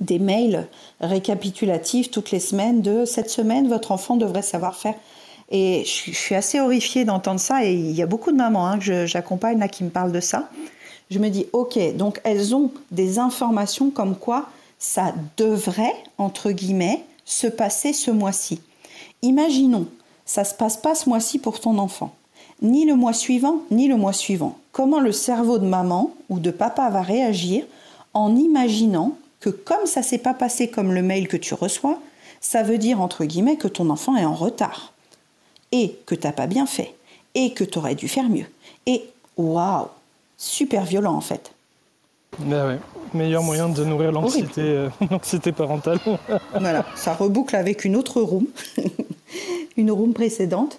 [0.00, 0.66] des mails
[1.00, 4.94] récapitulatifs toutes les semaines de cette semaine, votre enfant devrait savoir faire.
[5.50, 7.64] Et je, suis assez horrifiée d'entendre ça.
[7.64, 10.20] Et il y a beaucoup de mamans hein, que j'accompagne là qui me parlent de
[10.20, 10.50] ça.
[11.10, 17.02] Je me dis, ok, donc elles ont des informations comme quoi ça devrait, entre guillemets,
[17.24, 18.60] se passer ce mois-ci.
[19.22, 19.86] Imaginons
[20.28, 22.14] ça se passe pas ce mois-ci pour ton enfant.
[22.60, 24.58] Ni le mois suivant, ni le mois suivant.
[24.72, 27.64] Comment le cerveau de maman ou de papa va réagir
[28.12, 31.98] en imaginant que comme ça s'est pas passé comme le mail que tu reçois,
[32.40, 34.92] ça veut dire entre guillemets que ton enfant est en retard?
[35.72, 36.94] Et que t'as pas bien fait
[37.34, 38.46] et que tu aurais dû faire mieux.
[38.86, 39.04] Et
[39.36, 39.88] waouh,
[40.36, 41.52] super violent en fait.
[42.38, 42.78] Ben ouais.
[43.14, 45.98] Meilleur moyen de nourrir l'anxiété, euh, parentale.
[46.52, 48.46] voilà, ça reboucle avec une autre room.
[49.76, 50.78] une room précédente.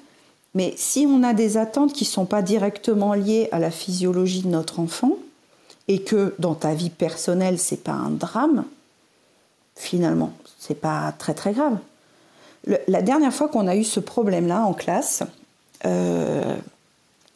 [0.55, 4.41] Mais si on a des attentes qui ne sont pas directement liées à la physiologie
[4.41, 5.17] de notre enfant,
[5.87, 8.63] et que dans ta vie personnelle, c'est pas un drame,
[9.75, 11.77] finalement, c'est pas très très grave.
[12.87, 15.23] La dernière fois qu'on a eu ce problème-là en classe,
[15.85, 16.55] euh,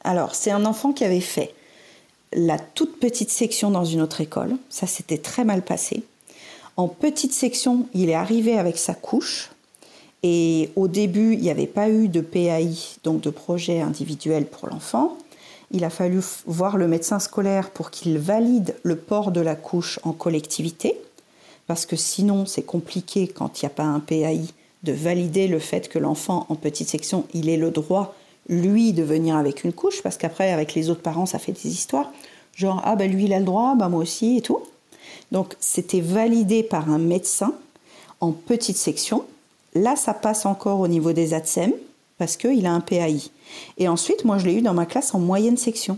[0.03, 1.53] alors c'est un enfant qui avait fait
[2.33, 6.03] la toute petite section dans une autre école, ça s'était très mal passé.
[6.77, 9.51] En petite section, il est arrivé avec sa couche,
[10.23, 14.69] et au début, il n'y avait pas eu de PAI, donc de projet individuel pour
[14.69, 15.17] l'enfant.
[15.71, 19.99] Il a fallu voir le médecin scolaire pour qu'il valide le port de la couche
[20.03, 20.97] en collectivité,
[21.67, 24.41] parce que sinon c'est compliqué quand il n'y a pas un PAI
[24.83, 28.15] de valider le fait que l'enfant en petite section, il ait le droit,
[28.49, 31.69] lui, de venir avec une couche, parce qu'après, avec les autres parents, ça fait des
[31.69, 32.11] histoires.
[32.55, 34.59] Genre, ah ben lui, il a le droit, ben moi aussi, et tout.
[35.31, 37.53] Donc c'était validé par un médecin
[38.19, 39.23] en petite section.
[39.73, 41.73] Là, ça passe encore au niveau des ATSEM
[42.17, 43.31] parce qu'il a un PAI.
[43.77, 45.97] Et ensuite, moi, je l'ai eu dans ma classe en moyenne section.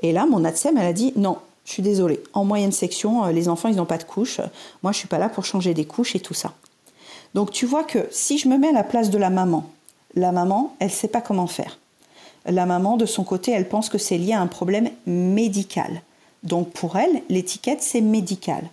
[0.00, 2.22] Et là, mon ATSEM, elle a dit non, je suis désolée.
[2.32, 4.40] En moyenne section, euh, les enfants, ils n'ont pas de couche.
[4.82, 6.52] Moi, je suis pas là pour changer des couches et tout ça.
[7.34, 9.64] Donc, tu vois que si je me mets à la place de la maman,
[10.14, 11.78] la maman, elle ne sait pas comment faire.
[12.46, 16.02] La maman, de son côté, elle pense que c'est lié à un problème médical.
[16.42, 18.64] Donc, pour elle, l'étiquette, c'est médical.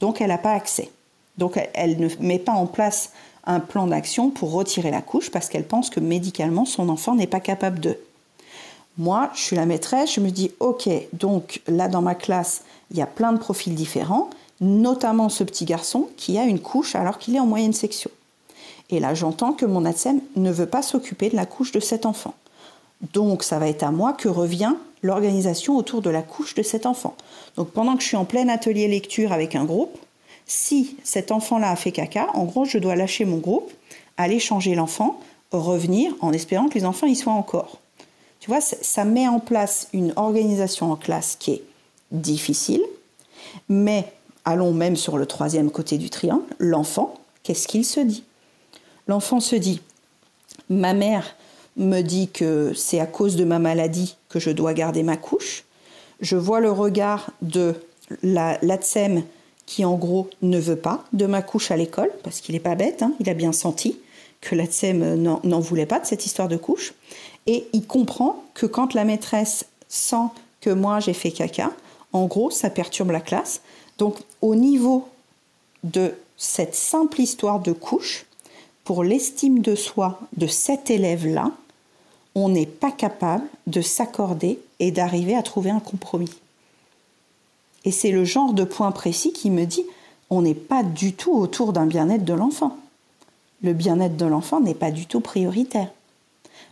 [0.00, 0.90] Donc, elle n'a pas accès.
[1.38, 3.10] Donc, elle ne met pas en place
[3.44, 7.26] un plan d'action pour retirer la couche parce qu'elle pense que médicalement son enfant n'est
[7.26, 7.98] pas capable de.
[8.98, 12.96] Moi, je suis la maîtresse, je me dis ok, donc là dans ma classe, il
[12.96, 14.30] y a plein de profils différents,
[14.60, 18.10] notamment ce petit garçon qui a une couche alors qu'il est en moyenne section.
[18.90, 22.06] Et là, j'entends que mon ATSEM ne veut pas s'occuper de la couche de cet
[22.06, 22.34] enfant.
[23.12, 26.86] Donc, ça va être à moi que revient l'organisation autour de la couche de cet
[26.86, 27.14] enfant.
[27.56, 29.98] Donc, pendant que je suis en plein atelier lecture avec un groupe,
[30.46, 33.72] si cet enfant-là a fait caca, en gros, je dois lâcher mon groupe,
[34.16, 35.20] aller changer l'enfant,
[35.50, 37.78] revenir en espérant que les enfants y soient encore.
[38.40, 41.62] Tu vois, ça met en place une organisation en classe qui est
[42.12, 42.82] difficile,
[43.68, 44.12] mais
[44.46, 48.24] allons même sur le troisième côté du triangle, l'enfant, qu'est-ce qu'il se dit?
[49.06, 49.82] L'enfant se dit,
[50.70, 51.36] ma mère
[51.76, 55.64] me dit que c'est à cause de ma maladie que je dois garder ma couche.
[56.20, 57.74] Je vois le regard de
[58.22, 59.22] la l'ATSEM
[59.66, 62.76] qui en gros ne veut pas de ma couche à l'école, parce qu'il n'est pas
[62.76, 63.98] bête, hein, il a bien senti
[64.40, 66.94] que l'ATSEM n'en voulait pas de cette histoire de couche.
[67.46, 70.28] Et il comprend que quand la maîtresse sent
[70.60, 71.72] que moi j'ai fait caca,
[72.12, 73.60] en gros, ça perturbe la classe.
[73.98, 75.08] Donc au niveau
[75.84, 78.26] de cette simple histoire de couche,
[78.84, 81.50] pour l'estime de soi de cet élève-là,
[82.34, 86.32] on n'est pas capable de s'accorder et d'arriver à trouver un compromis.
[87.84, 89.84] Et c'est le genre de point précis qui me dit
[90.28, 92.76] on n'est pas du tout autour d'un bien-être de l'enfant.
[93.62, 95.90] Le bien-être de l'enfant n'est pas du tout prioritaire.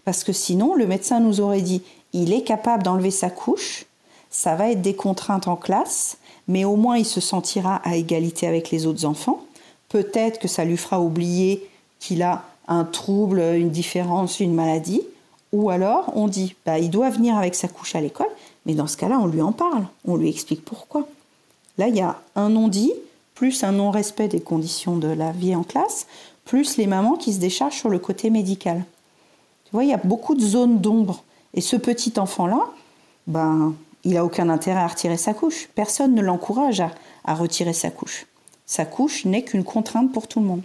[0.04, 1.82] Parce que sinon, le médecin nous aurait dit
[2.12, 3.86] il est capable d'enlever sa couche,
[4.30, 6.18] ça va être des contraintes en classe,
[6.48, 9.44] mais au moins il se sentira à égalité avec les autres enfants.
[9.88, 11.68] Peut-être que ça lui fera oublier
[12.00, 15.02] qu'il a un trouble, une différence, une maladie.
[15.52, 18.30] Ou alors on dit bah, il doit venir avec sa couche à l'école,
[18.66, 21.06] mais dans ce cas-là, on lui en parle, on lui explique pourquoi.
[21.78, 22.92] Là, il y a un non-dit,
[23.34, 26.06] plus un non-respect des conditions de la vie en classe,
[26.44, 28.84] plus les mamans qui se déchargent sur le côté médical.
[29.64, 31.22] Tu vois, il y a beaucoup de zones d'ombre.
[31.52, 32.60] Et ce petit enfant-là,
[33.26, 35.68] ben, il n'a aucun intérêt à retirer sa couche.
[35.74, 36.82] Personne ne l'encourage
[37.24, 38.26] à, retirer sa couche.
[38.66, 40.62] Sa couche n'est qu'une contrainte pour tout le monde.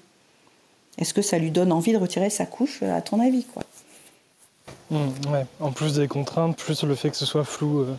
[0.98, 3.64] Est-ce que ça lui donne envie de retirer sa couche, à ton avis quoi?
[4.92, 5.46] Ouais.
[5.60, 7.96] En plus des contraintes, plus le fait que ce soit flou euh,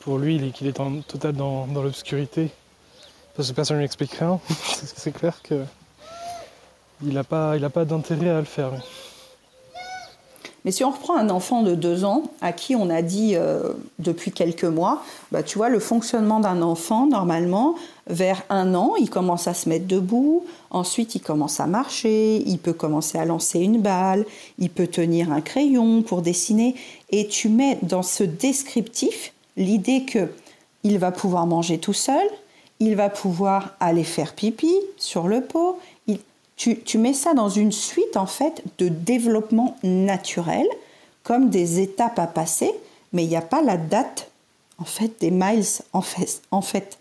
[0.00, 2.50] pour lui, qu'il est en total dans, l'obscurité.
[3.34, 4.40] Parce que personne ne lui explique rien.
[4.48, 5.64] c'est clair que
[7.02, 8.70] il n'a pas, d'intérêt à le faire.
[10.72, 14.32] Si on reprend un enfant de deux ans à qui on a dit euh, depuis
[14.32, 17.76] quelques mois, bah, tu vois, le fonctionnement d'un enfant, normalement,
[18.08, 22.58] vers un an, il commence à se mettre debout, ensuite il commence à marcher, il
[22.58, 24.26] peut commencer à lancer une balle,
[24.58, 26.74] il peut tenir un crayon pour dessiner,
[27.10, 30.28] et tu mets dans ce descriptif l'idée que
[30.82, 32.26] il va pouvoir manger tout seul,
[32.78, 35.78] il va pouvoir aller faire pipi sur le pot,
[36.56, 40.66] tu, mets ça dans une suite en fait de développement naturel,
[41.22, 42.72] comme des étapes à passer,
[43.12, 44.30] mais il n'y a pas la date
[44.78, 46.42] en fait des miles en fait.
[46.50, 46.98] En fait.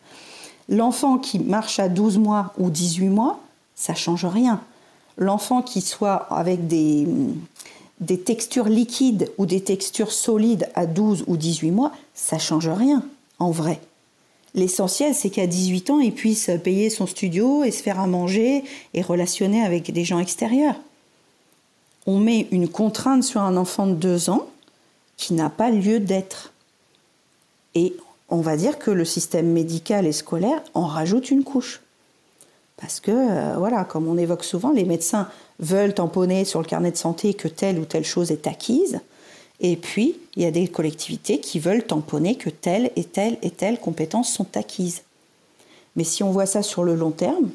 [0.67, 3.39] L'enfant qui marche à 12 mois ou 18 mois,
[3.75, 4.61] ça change rien.
[5.17, 7.07] L'enfant qui soit avec des,
[7.99, 13.03] des textures liquides ou des textures solides à 12 ou 18 mois, ça change rien
[13.39, 13.79] en vrai.
[14.55, 18.63] L'essentiel, c'est qu'à 18 ans, il puisse payer son studio et se faire à manger
[18.93, 20.75] et relationner avec des gens extérieurs.
[22.07, 24.47] On met une contrainte sur un enfant de 2 ans
[25.17, 26.53] qui n'a pas lieu d'être.
[27.73, 27.95] Et
[28.29, 31.81] on va dire que le système médical et scolaire en rajoute une couche.
[32.77, 35.27] Parce que, euh, voilà, comme on évoque souvent, les médecins
[35.59, 38.99] veulent tamponner sur le carnet de santé que telle ou telle chose est acquise.
[39.59, 43.51] Et puis, il y a des collectivités qui veulent tamponner que telle et telle et
[43.51, 45.03] telle compétences sont acquises.
[45.95, 47.49] Mais si on voit ça sur le long terme,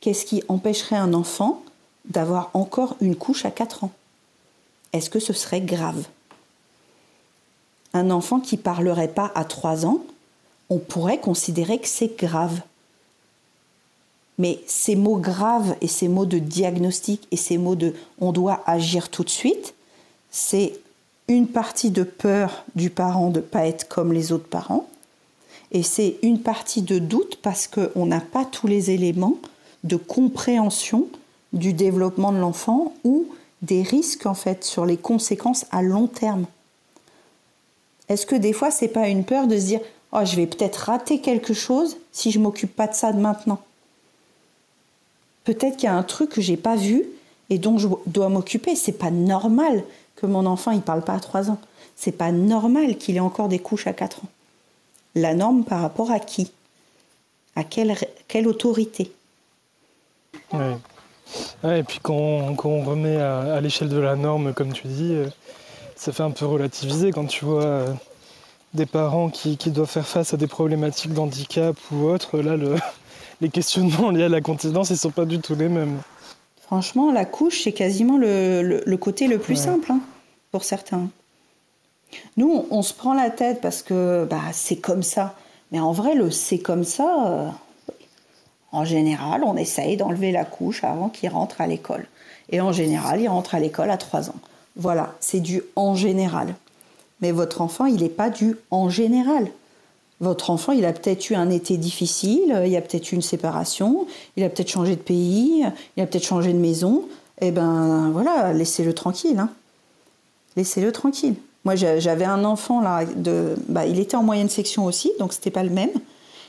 [0.00, 1.62] qu'est-ce qui empêcherait un enfant
[2.06, 3.92] d'avoir encore une couche à 4 ans?
[4.92, 6.04] Est-ce que ce serait grave?
[7.94, 10.02] Un enfant qui parlerait pas à 3 ans,
[10.70, 12.62] on pourrait considérer que c'est grave.
[14.38, 18.62] Mais ces mots graves et ces mots de diagnostic et ces mots de on doit
[18.66, 19.74] agir tout de suite,
[20.30, 20.80] c'est
[21.28, 24.88] une partie de peur du parent de ne pas être comme les autres parents,
[25.72, 29.38] et c'est une partie de doute parce qu'on n'a pas tous les éléments
[29.84, 31.08] de compréhension
[31.52, 33.26] du développement de l'enfant ou
[33.62, 36.44] des risques en fait sur les conséquences à long terme.
[38.08, 39.80] Est-ce que des fois c'est pas une peur de se dire
[40.12, 43.60] oh je vais peut-être rater quelque chose si je m'occupe pas de ça de maintenant.
[45.44, 47.04] Peut-être qu'il y a un truc que j'ai pas vu
[47.50, 48.76] et dont je dois m'occuper.
[48.76, 49.82] C'est pas normal
[50.22, 51.58] que mon enfant il parle pas à 3 ans.
[51.96, 54.28] C'est pas normal qu'il ait encore des couches à 4 ans.
[55.14, 56.50] La norme par rapport à qui?
[57.54, 57.94] À quelle,
[58.28, 59.12] quelle autorité?
[60.54, 60.76] Ouais.
[61.64, 65.26] Et puis quand on, remet à, l'échelle de la norme, comme tu dis, euh,
[65.96, 67.92] ça fait un peu relativiser quand tu vois euh,
[68.74, 72.38] des parents qui, doivent faire face à des problématiques d'handicap ou autres.
[72.38, 72.76] Là, le,
[73.40, 75.98] les questionnements liés à la continence, ils sont pas du tout les mêmes.
[76.60, 80.00] Franchement, la couche, c'est quasiment le, côté le plus simple hein,
[80.52, 81.08] pour certains.
[82.36, 85.34] Nous, on, se prend la tête parce que bah, c'est comme ça.
[85.72, 87.48] Mais en vrai, le c'est comme ça, euh,
[88.70, 92.06] en général, on essaye d'enlever la couche avant qu'il rentre à l'école.
[92.50, 94.36] Et en général, il rentre à l'école à 3 ans.
[94.76, 96.54] Voilà, c'est du en général.
[97.22, 99.48] Mais votre enfant, il n'est pas du en général.
[100.20, 104.06] Votre enfant, il a peut-être eu un été difficile, il a peut-être eu une séparation,
[104.36, 105.64] il a peut-être changé de pays,
[105.96, 107.04] il a peut-être changé de maison.
[107.40, 109.38] Eh ben voilà, laissez-le tranquille.
[109.38, 109.50] Hein.
[110.56, 111.34] Laissez-le tranquille.
[111.64, 115.50] Moi, j'avais un enfant là, de, bah, il était en moyenne section aussi, donc c'était
[115.50, 115.92] pas le même.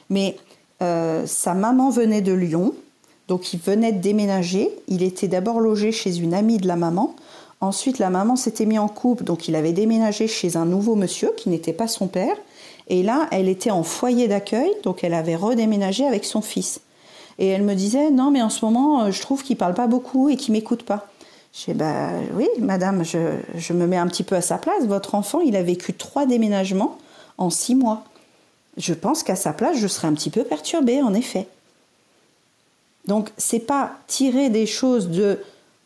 [0.09, 0.37] Mais
[0.81, 2.73] euh, sa maman venait de Lyon,
[3.27, 4.69] donc il venait de déménager.
[4.87, 7.15] Il était d'abord logé chez une amie de la maman.
[7.61, 11.31] Ensuite, la maman s'était mise en couple, donc il avait déménagé chez un nouveau monsieur
[11.37, 12.35] qui n'était pas son père.
[12.89, 16.81] Et là, elle était en foyer d'accueil, donc elle avait redéménagé avec son fils.
[17.39, 19.87] Et elle me disait non, mais en ce moment, euh, je trouve qu'il parle pas
[19.87, 21.07] beaucoup et qu'il m'écoute pas.
[21.53, 24.85] Je dis bah oui, madame, je, me mets un petit peu à sa place.
[24.85, 26.97] Votre enfant, il a vécu trois déménagements
[27.37, 28.03] en six mois.
[28.77, 31.47] Je pense qu'à sa place, je serais un petit peu perturbée, en effet.
[33.05, 35.39] Donc, c'est pas tirer des choses de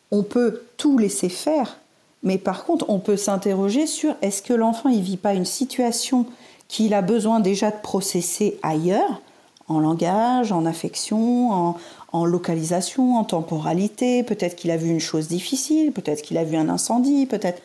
[0.09, 1.77] on peut tout laisser faire,
[2.23, 6.25] mais par contre, on peut s'interroger sur est-ce que l'enfant il vit pas une situation
[6.69, 9.21] qu'il a besoin déjà de processer ailleurs
[9.67, 11.77] en langage, en affection, en,
[12.13, 14.23] localisation, en temporalité.
[14.23, 17.61] Peut-être qu'il a vu une chose difficile, peut-être qu'il a vu un incendie, peut-être.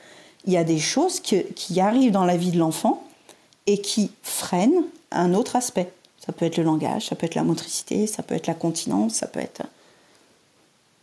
[0.46, 3.04] Il y a des choses qui arrivent dans la vie de l'enfant
[3.66, 5.92] et qui freinent un autre aspect.
[6.24, 9.14] Ça peut être le langage, ça peut être la motricité, ça peut être la continence,
[9.14, 9.62] ça peut être.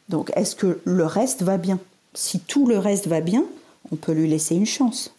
[0.10, 1.80] Donc, est-ce que le reste va bien?
[2.14, 3.46] Si tout le reste va bien,
[3.92, 5.14] on peut lui laisser une chance.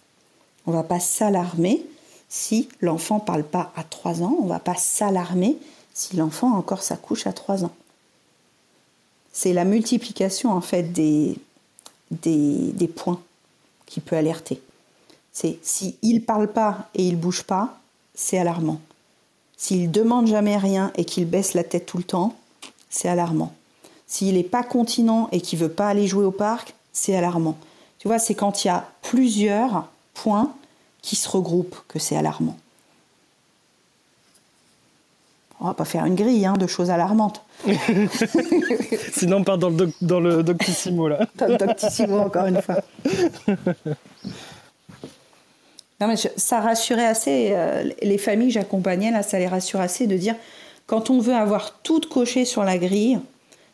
[0.67, 1.87] On ne va pas s'alarmer
[2.29, 5.57] si l'enfant ne parle pas à 3 ans, on ne va pas s'alarmer
[5.95, 7.73] si l'enfant a encore sa couche à 3 ans.
[9.33, 11.39] C'est la multiplication en fait des,
[12.95, 13.21] points
[13.87, 14.61] qui peut alerter.
[15.33, 17.79] C'est s'il ne parle pas et il bouge pas,
[18.15, 18.81] c'est alarmant.
[19.57, 22.37] S'il demande jamais rien et qu'il baisse la tête tout le temps,
[22.89, 23.53] c'est alarmant.
[24.07, 27.57] S'il n'est pas continent et qu'il veut pas aller jouer au parc, c'est alarmant.
[27.99, 30.53] Tu vois, c'est quand il y a plusieurs points
[31.03, 32.57] qui se regroupent que c'est alarmant.
[35.61, 37.45] On va pas faire une grille hein, de choses alarmantes.
[39.13, 41.27] Sinon, on part dans le, dans le doctissimo, là.
[41.37, 42.77] Dans le doctissimo, encore une fois.
[46.01, 50.07] Non, mais ça rassurait assez, euh, les familles que j'accompagnais, là, ça les rassure assez
[50.07, 50.35] de dire,
[50.87, 53.21] quand on veut avoir tout coché sur la grille,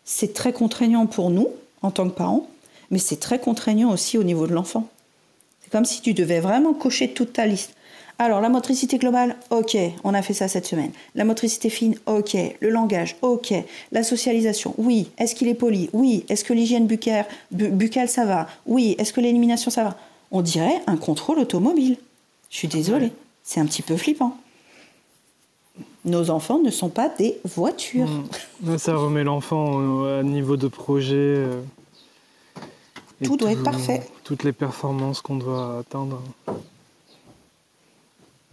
[0.05, 1.49] c'est très contraignant pour nous,
[1.83, 2.49] en tant que parents,
[2.91, 4.89] mais c'est très contraignant aussi au niveau de l'enfant.
[5.63, 7.75] C'est comme si tu devais vraiment cocher toute ta liste.
[8.19, 10.91] Alors, la motricité globale, ok, on a fait ça cette semaine.
[11.15, 12.37] La motricité fine, ok.
[12.61, 13.53] Le langage, ok.
[13.93, 15.11] La socialisation, oui.
[15.19, 15.91] Est-ce qu'il est poli?
[15.93, 16.25] Oui.
[16.31, 18.47] Est-ce que l'hygiène buccale, buccale, ça va?
[18.67, 18.97] Oui.
[18.99, 19.99] Est-ce que l'élimination, ça va?
[20.31, 21.99] On dirait un contrôle automobile.
[22.49, 23.13] Je suis désolée,
[23.43, 24.37] c'est un petit peu flippant.
[26.07, 28.09] Nos enfants ne sont pas des voitures.
[28.63, 28.79] Mmh.
[28.79, 31.17] Ça remet l'enfant à niveau de projet.
[31.17, 31.61] Euh,
[33.25, 34.09] tout doit être parfait.
[34.25, 36.23] Toutes les performances qu'on doit atteindre.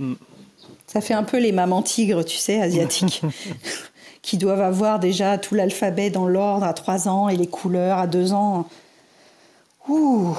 [0.03, 0.15] Hmm.
[0.88, 3.21] Ça fait un peu les mamans tigres, tu sais, asiatiques,
[4.21, 8.07] qui doivent avoir déjà tout l'alphabet dans l'ordre à 3 ans et les couleurs à
[8.07, 8.67] 2 ans.
[9.89, 10.35] Ouh.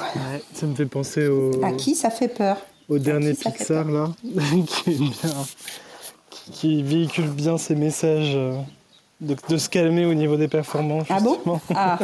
[0.55, 1.63] ça me fait penser au.
[1.63, 2.57] À qui ça fait peur
[2.89, 4.11] Au dernier Pixar, là,
[6.53, 8.35] qui, véhicule bien ces messages.
[8.35, 8.55] Euh,
[9.21, 11.07] de, se calmer au niveau des performances.
[11.09, 11.39] Ah bon
[11.75, 11.99] Ah,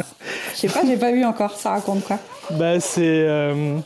[0.53, 1.55] je sais pas, j'ai pas vu encore.
[1.55, 2.17] Ça raconte quoi
[2.51, 3.79] Bah c'est euh,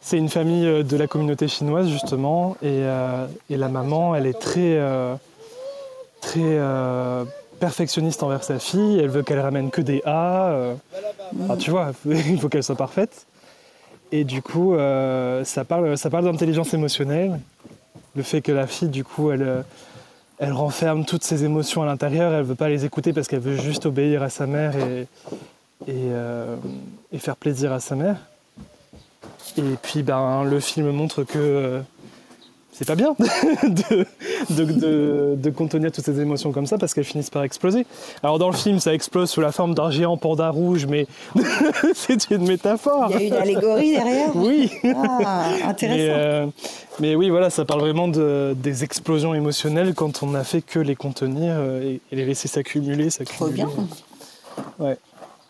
[0.00, 4.26] c'est une famille euh, de la communauté chinoise justement et, euh, et la maman, elle
[4.26, 4.78] est très
[6.20, 6.58] très
[7.58, 8.98] perfectionniste envers sa fille.
[8.98, 10.74] Elle veut qu'elle ramène que des A.
[11.58, 13.26] tu vois, il faut qu'elle soit parfaite.
[14.12, 14.74] Et du coup,
[15.44, 17.40] ça parle ça parle d'intelligence émotionnelle.
[18.16, 19.64] Le fait que la fille, du coup, elle
[20.40, 23.56] elle renferme toutes ses émotions à l'intérieur, elle veut pas les écouter parce qu'elle veut
[23.56, 25.06] juste obéir à sa mère et,
[25.88, 26.56] euh,
[27.18, 28.16] faire plaisir à sa mère.
[29.56, 31.80] Et puis ben, le film montre que euh,
[32.80, 33.14] c'est pas bien
[33.68, 37.84] de, contenir toutes ces émotions comme ça parce qu'elles finissent par exploser.
[38.22, 41.06] Alors dans le film, ça explose sous la forme d'un géant panda rouge, mais
[41.94, 43.10] c'est une métaphore.
[43.10, 44.70] Il y a une allégorie derrière Oui.
[44.96, 45.98] Ah, intéressant.
[46.00, 46.46] Euh,
[47.00, 50.78] mais, oui, voilà, ça parle vraiment de, des explosions émotionnelles quand on n'a fait que
[50.78, 53.64] les contenir euh, et, les laisser s'accumuler, s'accumuler.
[53.64, 53.68] Trop bien.
[54.78, 54.96] Ouais.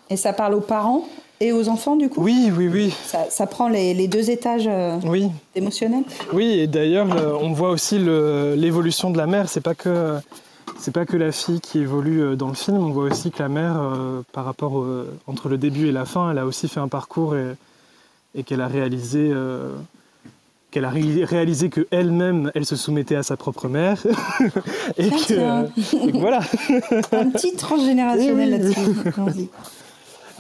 [0.09, 1.05] Et ça parle aux parents?
[1.41, 2.95] Et aux enfants, du coup Oui, oui, oui.
[3.31, 5.29] Ça, prend les, deux étages euh, oui.
[5.55, 7.09] émotionnels Oui, et d'ailleurs,
[7.41, 9.49] on voit aussi l'évolution de la mère.
[9.49, 10.19] C'est pas que.
[10.79, 13.43] C'est pas que la fille qui évolue euh, dans le film, on voit aussi que
[13.43, 14.83] la mère, euh, par rapport
[15.27, 18.69] entre le début et la fin, elle a aussi fait un parcours et, qu'elle a
[18.69, 19.31] réalisé
[20.71, 24.03] qu'elle a réalisé que elle-même, elle se soumettait à sa propre mère.
[24.97, 26.39] et, que, voilà.
[27.13, 29.49] un petit transgénérationnel là-dessus.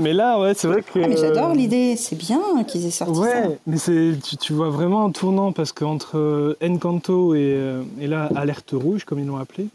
[0.01, 0.99] Mais là, ouais, c'est vrai que.
[0.99, 3.49] Ah, mais j'adore l'idée, c'est bien qu'ils aient sorti ouais, ça.
[3.67, 8.31] mais c'est, tu, vois vraiment un tournant parce qu'entre euh, Encanto et, euh, et là,
[8.35, 9.69] Alerte Rouge, comme ils l'ont appelé,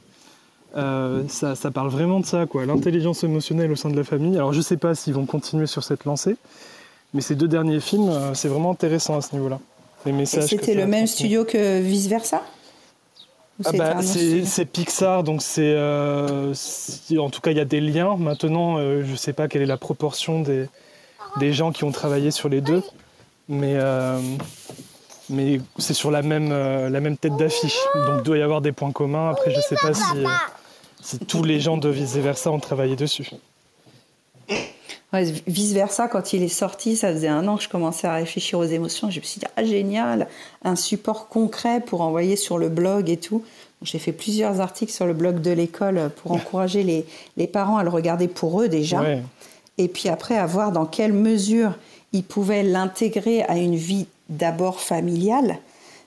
[0.76, 2.66] euh, ça, ça, parle vraiment de ça, quoi.
[2.66, 4.36] L'intelligence émotionnelle au sein de la famille.
[4.36, 6.36] Alors, je sais pas s'ils vont continuer sur cette lancée,
[7.14, 9.60] mais ces deux derniers films, c'est vraiment intéressant à ce niveau-là.
[10.06, 10.50] Les messages.
[10.50, 12.42] C'était le même studio que Vice Versa
[13.64, 18.18] ah bah, c'est Pixar, donc c'est en tout cas il y a des liens.
[18.18, 20.68] Maintenant, je ne sais pas quelle est la proportion des,
[21.38, 22.84] des gens qui ont travaillé sur les deux,
[23.48, 23.78] mais
[25.30, 27.78] mais c'est sur la même, euh, la même tête d'affiche.
[27.96, 29.30] Donc il doit y avoir des points communs.
[29.30, 30.28] Après, je ne sais pas si, euh,
[31.02, 33.30] si, tous les gens de Vice Versa ont travaillé dessus.
[35.22, 38.60] Vice versa, quand il est sorti, ça faisait un an que je commençais à réfléchir
[38.60, 39.10] aux émotions.
[39.10, 40.28] Je me suis dit, ah génial,
[40.64, 43.44] un support concret pour envoyer sur le blog et tout.
[43.82, 47.06] J'ai fait plusieurs articles sur le blog de l'école pour encourager les,
[47.38, 49.04] les, parents à le regarder pour eux déjà.
[49.78, 51.74] Et puis après, à voir dans quelle mesure
[52.14, 55.60] ils pouvaient l'intégrer à une vie d'abord familiale,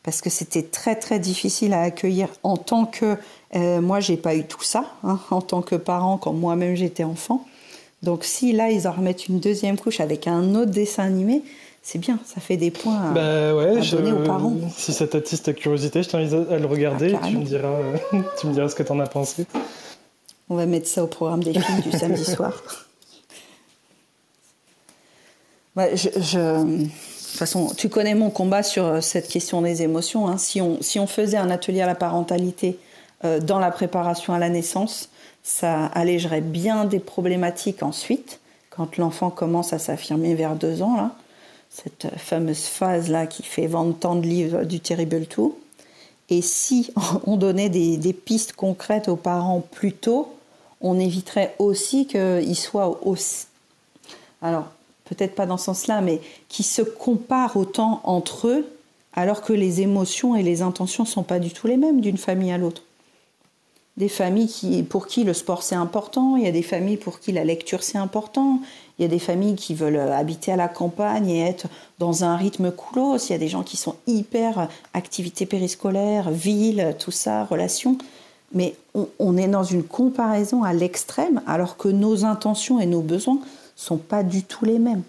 [0.02, 3.16] parce que c'était très très difficile à accueillir en tant que...
[3.54, 7.04] Euh, moi, j'ai pas eu tout ça, hein, en tant que parent, quand moi-même j'étais
[7.04, 7.46] enfant.
[8.02, 11.42] Donc si là, ils en remettent une deuxième couche avec un autre dessin animé,
[11.82, 14.54] c'est bien, ça fait des points à, bah ouais, donner aux parents.
[14.76, 17.76] Si ça t'attise ta curiosité, je t'invite à le regarder ah, tu, me diras,
[18.40, 19.46] tu me diras ce que tu en as pensé.
[20.50, 22.62] On va mettre ça au programme des films du samedi soir.
[25.76, 26.84] je, de
[27.32, 30.28] toute façon, tu connais mon combat sur euh, cette question des émotions.
[30.28, 30.38] Hein.
[30.38, 32.78] Si, on, si on faisait un atelier à la parentalité
[33.24, 35.10] euh, dans la préparation à la naissance,
[35.42, 38.40] ça allégerait bien des problématiques ensuite,
[38.70, 41.16] quand l'enfant commence à s'affirmer vers deux ans, là,
[41.70, 45.58] cette fameuse phase-là qui fait vendre tant de livres du Terrible Two.
[46.30, 46.92] Et si
[47.26, 50.32] on donnait des, des pistes concrètes aux parents plus tôt,
[50.80, 53.46] on éviterait aussi qu'ils soient aussi...
[54.40, 54.68] Alors,
[55.04, 58.66] peut-être pas dans ce sens-là, mais qui se comparent autant entre eux,
[59.14, 62.18] alors que les émotions et les intentions ne sont pas du tout les mêmes d'une
[62.18, 62.82] famille à l'autre.
[63.98, 67.18] Des familles qui, pour qui le sport c'est important, il y a des familles pour
[67.18, 68.60] qui la lecture c'est important,
[68.96, 71.66] il y a des familles qui veulent habiter à la campagne et être
[71.98, 76.94] dans un rythme coolos, il y a des gens qui sont hyper activités périscolaires, ville,
[77.00, 77.98] tout ça, relations.
[78.52, 78.76] Mais
[79.18, 83.40] on, est dans une comparaison à l'extrême alors que nos intentions et nos besoins
[83.74, 85.02] sont pas du tout les mêmes.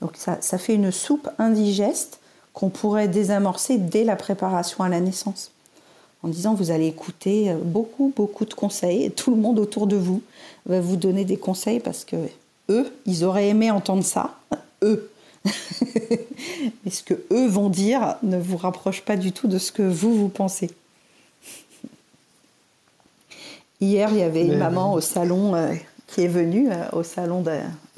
[0.00, 2.18] Donc ça fait une soupe indigeste
[2.52, 5.52] qu'on pourrait désamorcer dès la préparation à la naissance.
[6.26, 9.86] En disant vous allez écouter euh, beaucoup, beaucoup de conseils et tout le monde autour
[9.86, 10.22] de vous
[10.66, 12.16] va vous donner des conseils parce que
[12.68, 14.34] eux, ils auraient aimé entendre ça,
[14.82, 15.08] eux.
[16.84, 19.84] Mais ce que eux vont dire ne vous rapproche pas du tout de ce que
[19.84, 20.72] vous, vous pensez.
[23.80, 25.74] Hier, il y avait une maman au salon euh,
[26.08, 27.44] qui est venue euh, au salon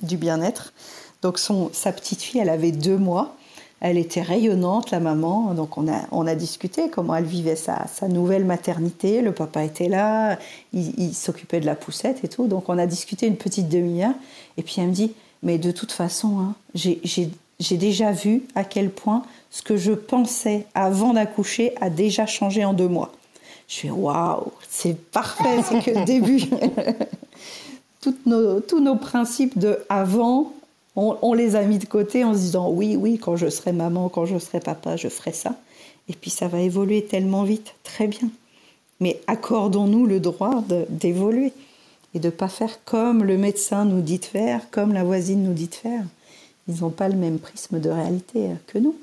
[0.03, 0.75] du bien-être.
[1.23, 3.38] Donc son, sa petite fille, elle avait deux mois.
[3.81, 5.55] Elle était rayonnante, la maman.
[5.55, 9.23] Donc on a, on a discuté comment elle vivait sa, sa nouvelle maternité.
[9.23, 10.39] Le papa était là,
[10.73, 12.47] il, s'occupait de la poussette et tout.
[12.47, 14.15] Donc on a discuté une petite demi-heure.
[14.57, 18.91] Et puis elle me dit, mais de toute façon, hein, j'ai déjà vu à quel
[18.91, 23.13] point ce que je pensais avant d'accoucher a déjà changé en deux mois.
[23.69, 26.43] Je suis waouh, c'est parfait, c'est que le début.
[28.27, 30.53] nos, tous nos principes de avant,
[30.99, 34.09] on, les a mis de côté en se disant oui, oui, quand je serai maman,
[34.09, 35.55] quand je serai papa, je ferai ça.
[36.09, 38.29] Et puis ça va évoluer tellement vite, très bien.
[39.01, 41.53] Mais accordons-nous le droit d'évoluer
[42.15, 45.45] et de ne pas faire comme le médecin nous dit de faire, comme la voisine
[45.45, 46.05] nous dit de faire.
[46.67, 48.97] Ils n'ont pas le même prisme de réalité que nous.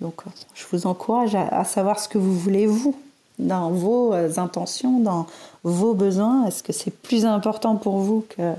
[0.00, 0.22] Donc
[0.54, 2.96] je vous encourage à savoir ce que vous voulez vous
[3.38, 5.26] dans vos euh, intentions, dans
[5.62, 8.54] vos besoins Est-ce que c'est plus important pour vous que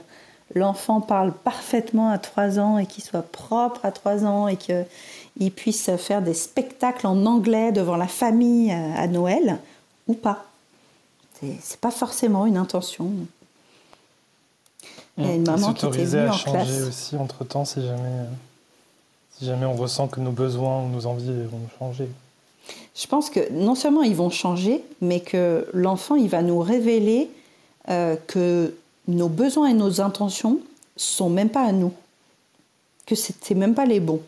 [0.55, 5.51] l'enfant parle parfaitement à 3 ans et qu'il soit propre à 3 ans et qu'il
[5.51, 9.59] puisse faire des spectacles en anglais devant la famille euh, à Noël
[10.07, 10.45] ou pas
[11.41, 13.11] C'est pas forcément une intention.
[15.17, 17.81] Il y a une maman qui était venue à en changer aussi entre temps si
[17.81, 18.25] jamais, euh,
[19.37, 22.09] si jamais on ressent que nos besoins ou nos envies vont changer.
[22.95, 27.29] Je pense que non seulement ils vont changer, mais que l'enfant, il va nous révéler
[27.89, 28.73] euh, que
[29.09, 30.59] nos besoins et nos intentions
[30.95, 31.93] sont même pas à nous,
[33.05, 34.21] que c'était même pas les bons.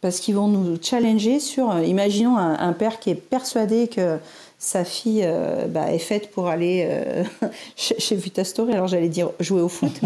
[0.00, 4.18] Parce qu'ils vont nous challenger sur, euh, imaginons un, père qui est persuadé que
[4.58, 6.88] sa fille euh, bah, est faite pour aller
[7.76, 10.00] chez, vu ta story, alors j'allais dire jouer au foot,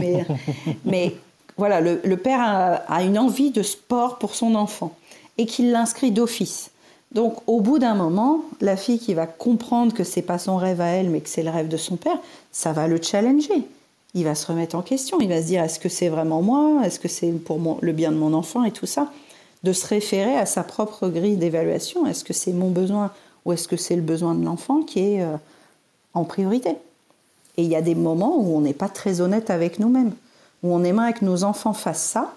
[0.84, 1.14] mais,
[1.56, 2.40] voilà, le, père
[2.88, 4.96] a, une envie de sport pour son enfant
[5.38, 6.70] et qu'il l'inscrit d'office.
[7.14, 10.80] Donc, au bout d'un moment, la fille qui va comprendre que c'est pas son rêve
[10.80, 12.18] à elle, mais que c'est le rêve de son père,
[12.50, 13.64] ça va le challenger.
[14.14, 15.18] Il va se remettre en question.
[15.20, 16.82] Il va se dire est-ce que c'est vraiment moi?
[16.84, 18.64] Est-ce que c'est pour le bien de mon enfant?
[18.64, 19.12] Et tout ça
[19.62, 22.06] De se référer à sa propre grille d'évaluation.
[22.06, 23.12] Est-ce que c'est mon besoin
[23.44, 25.36] ou est-ce que c'est le besoin de l'enfant qui est euh,
[26.14, 26.70] en priorité?
[27.56, 30.12] Et il y a des moments où on n'est pas très honnête avec nous-mêmes,
[30.62, 32.34] où on aimerait que nos enfants fassent ça,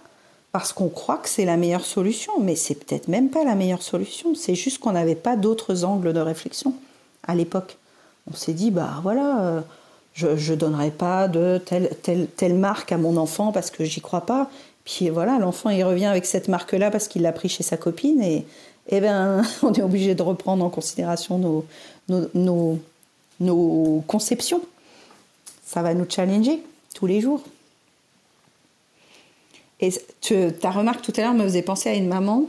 [0.52, 3.82] parce qu'on croit que c'est la meilleure solution, mais c'est peut-être même pas la meilleure
[3.82, 4.34] solution.
[4.36, 6.74] C'est juste qu'on n'avait pas d'autres angles de réflexion
[7.28, 7.78] à l'époque.
[8.32, 9.62] On s'est dit, bah voilà, euh,
[10.14, 11.96] je ne donnerai pas de telle,
[12.36, 14.50] telle, marque à mon enfant parce que j'y crois pas.
[14.84, 18.22] Puis voilà, l'enfant il revient avec cette marque-là parce qu'il l'a pris chez sa copine
[18.22, 18.46] et,
[18.90, 21.66] eh ben, on est obligé de reprendre en considération nos,
[22.10, 22.80] nos, nos,
[23.40, 24.62] nos conceptions.
[25.66, 26.64] Ça va nous challenger
[26.96, 27.44] tous les jours.
[29.80, 29.94] Et
[30.60, 32.46] ta remarque tout à l'heure me faisait penser à une maman.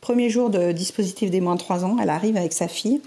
[0.00, 3.00] Premier jour de dispositif des moins de 3 ans, elle arrive avec sa fille.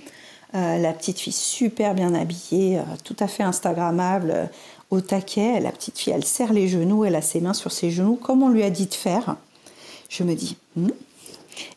[0.55, 4.45] Euh, la petite fille super bien habillée, euh, tout à fait Instagrammable, euh,
[4.91, 5.59] au taquet.
[5.59, 8.43] La petite fille, elle serre les genoux, elle a ses mains sur ses genoux, comme
[8.43, 9.35] on lui a dit de faire.
[10.07, 10.87] Je me dis, hmm.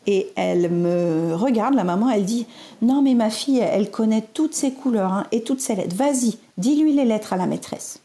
[0.06, 2.46] et elle me regarde, la maman, elle dit,
[2.80, 5.96] non mais ma fille, elle connaît toutes ses couleurs hein, et toutes ses lettres.
[5.96, 7.98] Vas-y, dis-lui les lettres à la maîtresse.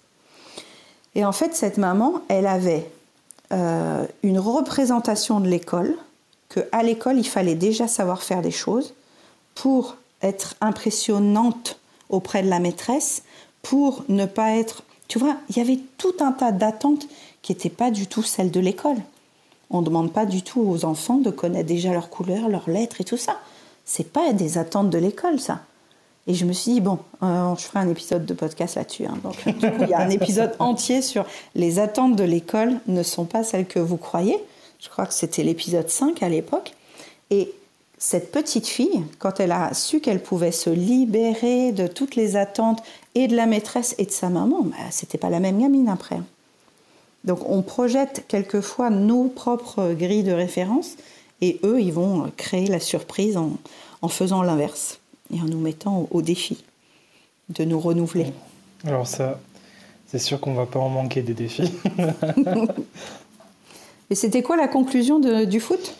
[1.13, 2.89] Et en fait, cette maman, elle avait
[3.55, 5.95] euh, une représentation de l'école,
[6.49, 8.93] qu'à l'école, il fallait déjà savoir faire des choses
[9.55, 11.79] pour être impressionnante
[12.09, 13.23] auprès de la maîtresse,
[13.61, 14.83] pour ne pas être...
[15.07, 17.07] Tu vois, il y avait tout un tas d'attentes
[17.41, 18.97] qui n'étaient pas du tout celles de l'école.
[19.69, 23.01] On ne demande pas du tout aux enfants de connaître déjà leurs couleurs, leurs lettres
[23.01, 23.39] et tout ça.
[23.85, 25.61] C'est pas des attentes de l'école, ça.
[26.27, 29.05] Et je me suis dit, bon, euh, je ferai un épisode de podcast là-dessus.
[29.05, 29.17] Hein.
[29.23, 33.03] Donc, du coup, il y a un épisode entier sur les attentes de l'école ne
[33.03, 34.37] sont pas celles que vous croyez.
[34.79, 36.73] Je crois que c'était l'épisode 5 à l'époque.
[37.29, 37.53] Et
[37.97, 42.81] cette petite fille, quand elle a su qu'elle pouvait se libérer de toutes les attentes
[43.13, 46.19] et de la maîtresse et de sa maman, bah, c'était pas la même gamine après.
[47.23, 50.91] Donc on projette quelquefois nos propres grilles de référence
[51.41, 53.53] et eux, ils vont créer la surprise en,
[54.01, 54.99] en faisant l'inverse
[55.33, 56.63] et en nous mettant au, défi
[57.49, 58.27] de nous renouveler.
[58.85, 59.39] Alors ça,
[60.07, 61.71] c'est sûr qu'on va pas en manquer des défis.
[64.11, 65.95] Et c'était quoi la conclusion de, du foot?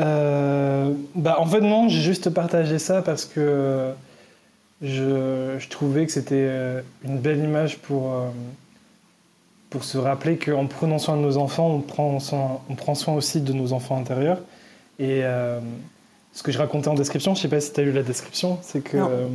[0.00, 3.92] Euh, bah, En fait non, j'ai juste partagé ça parce que
[4.82, 8.28] je, je trouvais que c'était euh, une belle image pour, euh,
[9.70, 13.14] pour se rappeler qu'en prenant soin de nos enfants, on prend, soin, on prend soin
[13.14, 14.40] aussi de nos enfants intérieurs.
[14.98, 15.22] Et
[16.36, 18.58] ce que je racontais en description, je sais pas si tu as lu la description,
[18.60, 19.26] c'est que euh,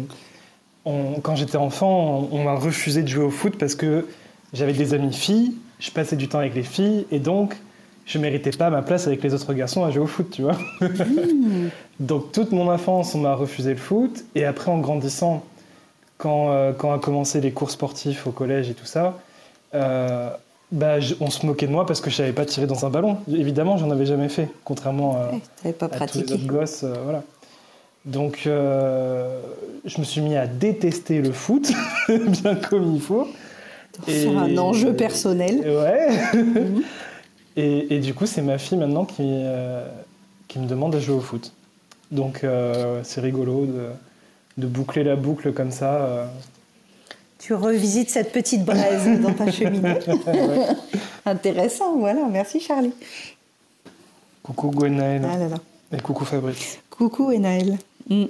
[1.24, 4.08] quand j'étais enfant, on, m'a refusé de jouer au foot parce que
[4.54, 7.58] j'avais des amis filles, je passais du temps avec les filles et donc
[8.06, 10.56] je méritais pas ma place avec les autres garçons à jouer au foot, tu vois.
[10.80, 11.70] Hmm.
[12.00, 15.44] donc toute mon enfance, on m'a refusé le foot et après en grandissant,
[16.20, 19.18] quand, euh, quand a commencé les cours sportifs au collège et tout ça,
[19.74, 20.30] euh,
[20.72, 23.18] bah, on se moquait de moi parce que je savais pas tirer dans un ballon.
[23.28, 26.84] Évidemment, j'en avais jamais fait, contrairement à, pas tous les autres gosses.
[26.84, 27.24] Euh, voilà.
[28.06, 29.42] Donc, euh,
[29.86, 31.72] je me suis mis à détester le foot,
[32.08, 33.28] bien comme il faut.
[34.08, 35.60] C'est un enjeu personnel.
[35.60, 36.10] Ouais.
[36.34, 36.84] Mhm.
[37.58, 39.86] et, du coup, c'est ma fille maintenant qui, euh,
[40.48, 41.52] qui me demande de jouer au foot.
[42.12, 42.46] Donc,
[43.04, 43.88] c'est rigolo de,
[44.58, 46.30] de, boucler la boucle comme ça
[47.42, 49.96] tu revisites cette petite braise dans ta cheminée.
[51.26, 52.28] Intéressant, voilà.
[52.30, 52.94] Merci Charlie.
[54.44, 55.28] Coucou Gwenaël.
[55.28, 56.80] Ah Et coucou Fabrice.
[56.90, 57.78] Coucou Enaël.
[58.10, 58.26] Mm.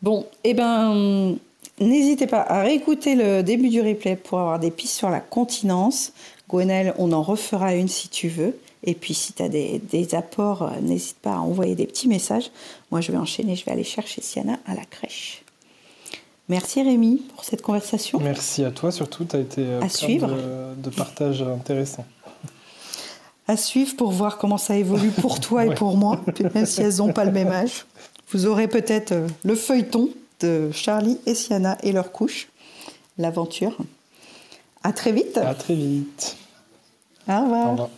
[0.00, 1.36] Bon, eh ben,
[1.80, 6.12] n'hésitez pas à réécouter le début du replay pour avoir des pistes sur la continence.
[6.48, 8.56] Gwenaël, on en refera une si tu veux.
[8.84, 12.08] Et puis si tu as des, des apports, euh, n'hésite pas à envoyer des petits
[12.08, 12.50] messages.
[12.90, 15.42] Moi, je vais enchaîner, je vais aller chercher Siana à la crèche.
[16.50, 18.18] Merci Rémi pour cette conversation.
[18.18, 20.36] Merci à toi surtout, tu as été euh, à suivre.
[20.76, 22.04] De, partage intéressant.
[23.46, 26.20] À suivre pour voir comment ça évolue pour toi et pour moi,
[26.54, 27.86] même si elles n'ont pas le même âge.
[28.32, 30.08] Vous aurez peut-être euh, le feuilleton
[30.40, 32.48] de Charlie et Siana et leur couche,
[33.16, 33.76] l'aventure.
[34.82, 35.38] À très vite.
[35.38, 36.36] À très vite.
[37.28, 37.88] Au revoir.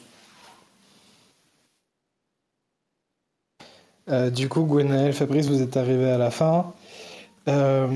[4.10, 6.74] Euh, du coup, Gwenaël, Fabrice, vous êtes arrivés à la fin.
[7.48, 7.88] Euh,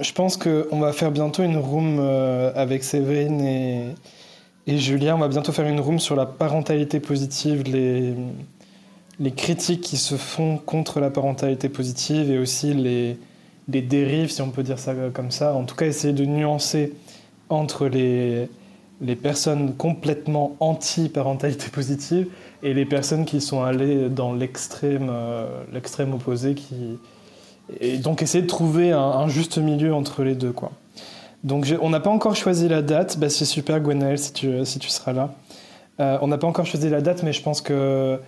[0.00, 3.94] je pense qu'on va faire bientôt une room euh, avec Séverine et,
[4.66, 5.14] et, Julien.
[5.14, 8.14] On va bientôt faire une room sur la parentalité positive, les,
[9.32, 13.18] critiques qui se font contre la parentalité positive et aussi les,
[13.68, 15.54] dérives, si on peut dire ça comme ça.
[15.54, 16.94] En tout cas, essayer de nuancer
[17.50, 18.48] entre les,
[19.00, 22.28] les personnes complètement anti-parentalité positive
[22.62, 26.98] et les personnes qui sont allées dans l'extrême euh, l'extrême opposé qui
[27.80, 30.52] et donc essayer de trouver un, juste milieu entre les deux.
[30.52, 30.72] Quoi.
[31.44, 33.18] Donc on n'a pas encore choisi la date.
[33.18, 35.30] Bah, c'est super Gwenaël si tu, si tu seras là.
[36.00, 38.20] Euh, on n'a pas encore choisi la date, mais je pense que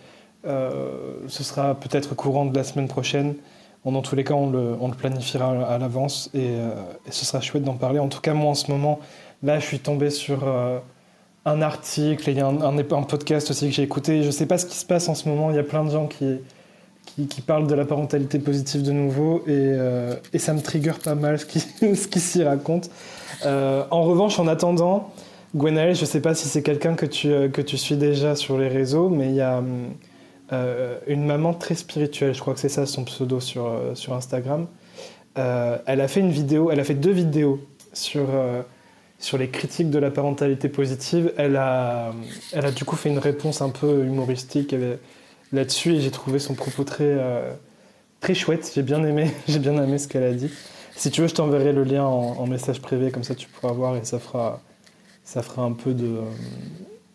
[0.47, 0.91] euh,
[1.29, 3.35] ce sera peut-être courant de la semaine prochaine.
[3.85, 6.75] Bon, dans tous les cas, on le, on le planifiera à, l'avance et, euh,
[7.07, 7.99] et, ce sera chouette d'en parler.
[7.99, 9.01] En tout cas, moi en ce moment,
[9.43, 10.47] là, je suis tombé sur
[11.47, 14.21] un article, il y a un, un, podcast aussi que j'ai écouté.
[14.23, 15.51] Je ne sais pas ce qui se passe en ce moment.
[15.51, 16.41] Il y a plein de gens qui,
[17.27, 21.39] qui, parlent de la parentalité positive de nouveau et, euh, ça me trigger pas mal
[21.39, 22.91] ce qui, s'y raconte.
[23.45, 25.11] Euh, en revanche, en attendant,
[25.55, 28.59] Gwenaël, je sais pas si c'est quelqu'un que tu, euh, que tu suis déjà sur
[28.59, 29.63] les réseaux, mais il y a
[31.07, 34.67] une maman très spirituelle, je crois que c'est ça son pseudo sur, sur Instagram.
[35.37, 37.61] elle a fait une vidéo, elle a fait deux vidéos
[37.93, 38.27] sur
[39.21, 42.13] sur les critiques de la parentalité positive, elle a,
[42.53, 44.75] elle a du coup fait une réponse un peu humoristique
[45.53, 47.53] là-dessus et j'ai trouvé son propos très, euh,
[48.21, 48.71] très chouette.
[48.75, 50.51] J'ai bien aimé, j'ai bien aimé ce qu'elle a dit.
[50.97, 53.97] Si tu veux, je t'enverrai le lien en, message privé, comme ça tu pourras voir
[53.97, 54.61] et ça fera,
[55.25, 56.19] ça fera un peu de,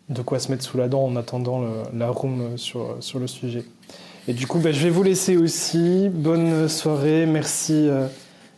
[0.08, 1.62] de quoi se mettre sous la dent en attendant
[1.94, 3.64] la room sur, sur le sujet.
[4.26, 6.08] Et du coup, bah, je vais vous laisser aussi.
[6.08, 7.88] Bonne soirée, merci.
[7.88, 8.08] Euh,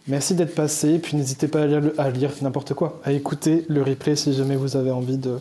[0.08, 1.64] Merci d'être passé, puis n'hésitez pas
[1.98, 5.38] à lire, n'importe quoi, à écouter le replay si jamais vous avez envie de,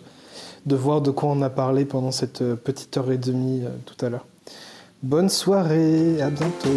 [0.67, 3.69] de voir de quoi on a parlé pendant cette euh, petite heure et demie euh,
[3.85, 4.25] tout à l'heure.
[5.01, 6.69] Bonne soirée, à bientôt.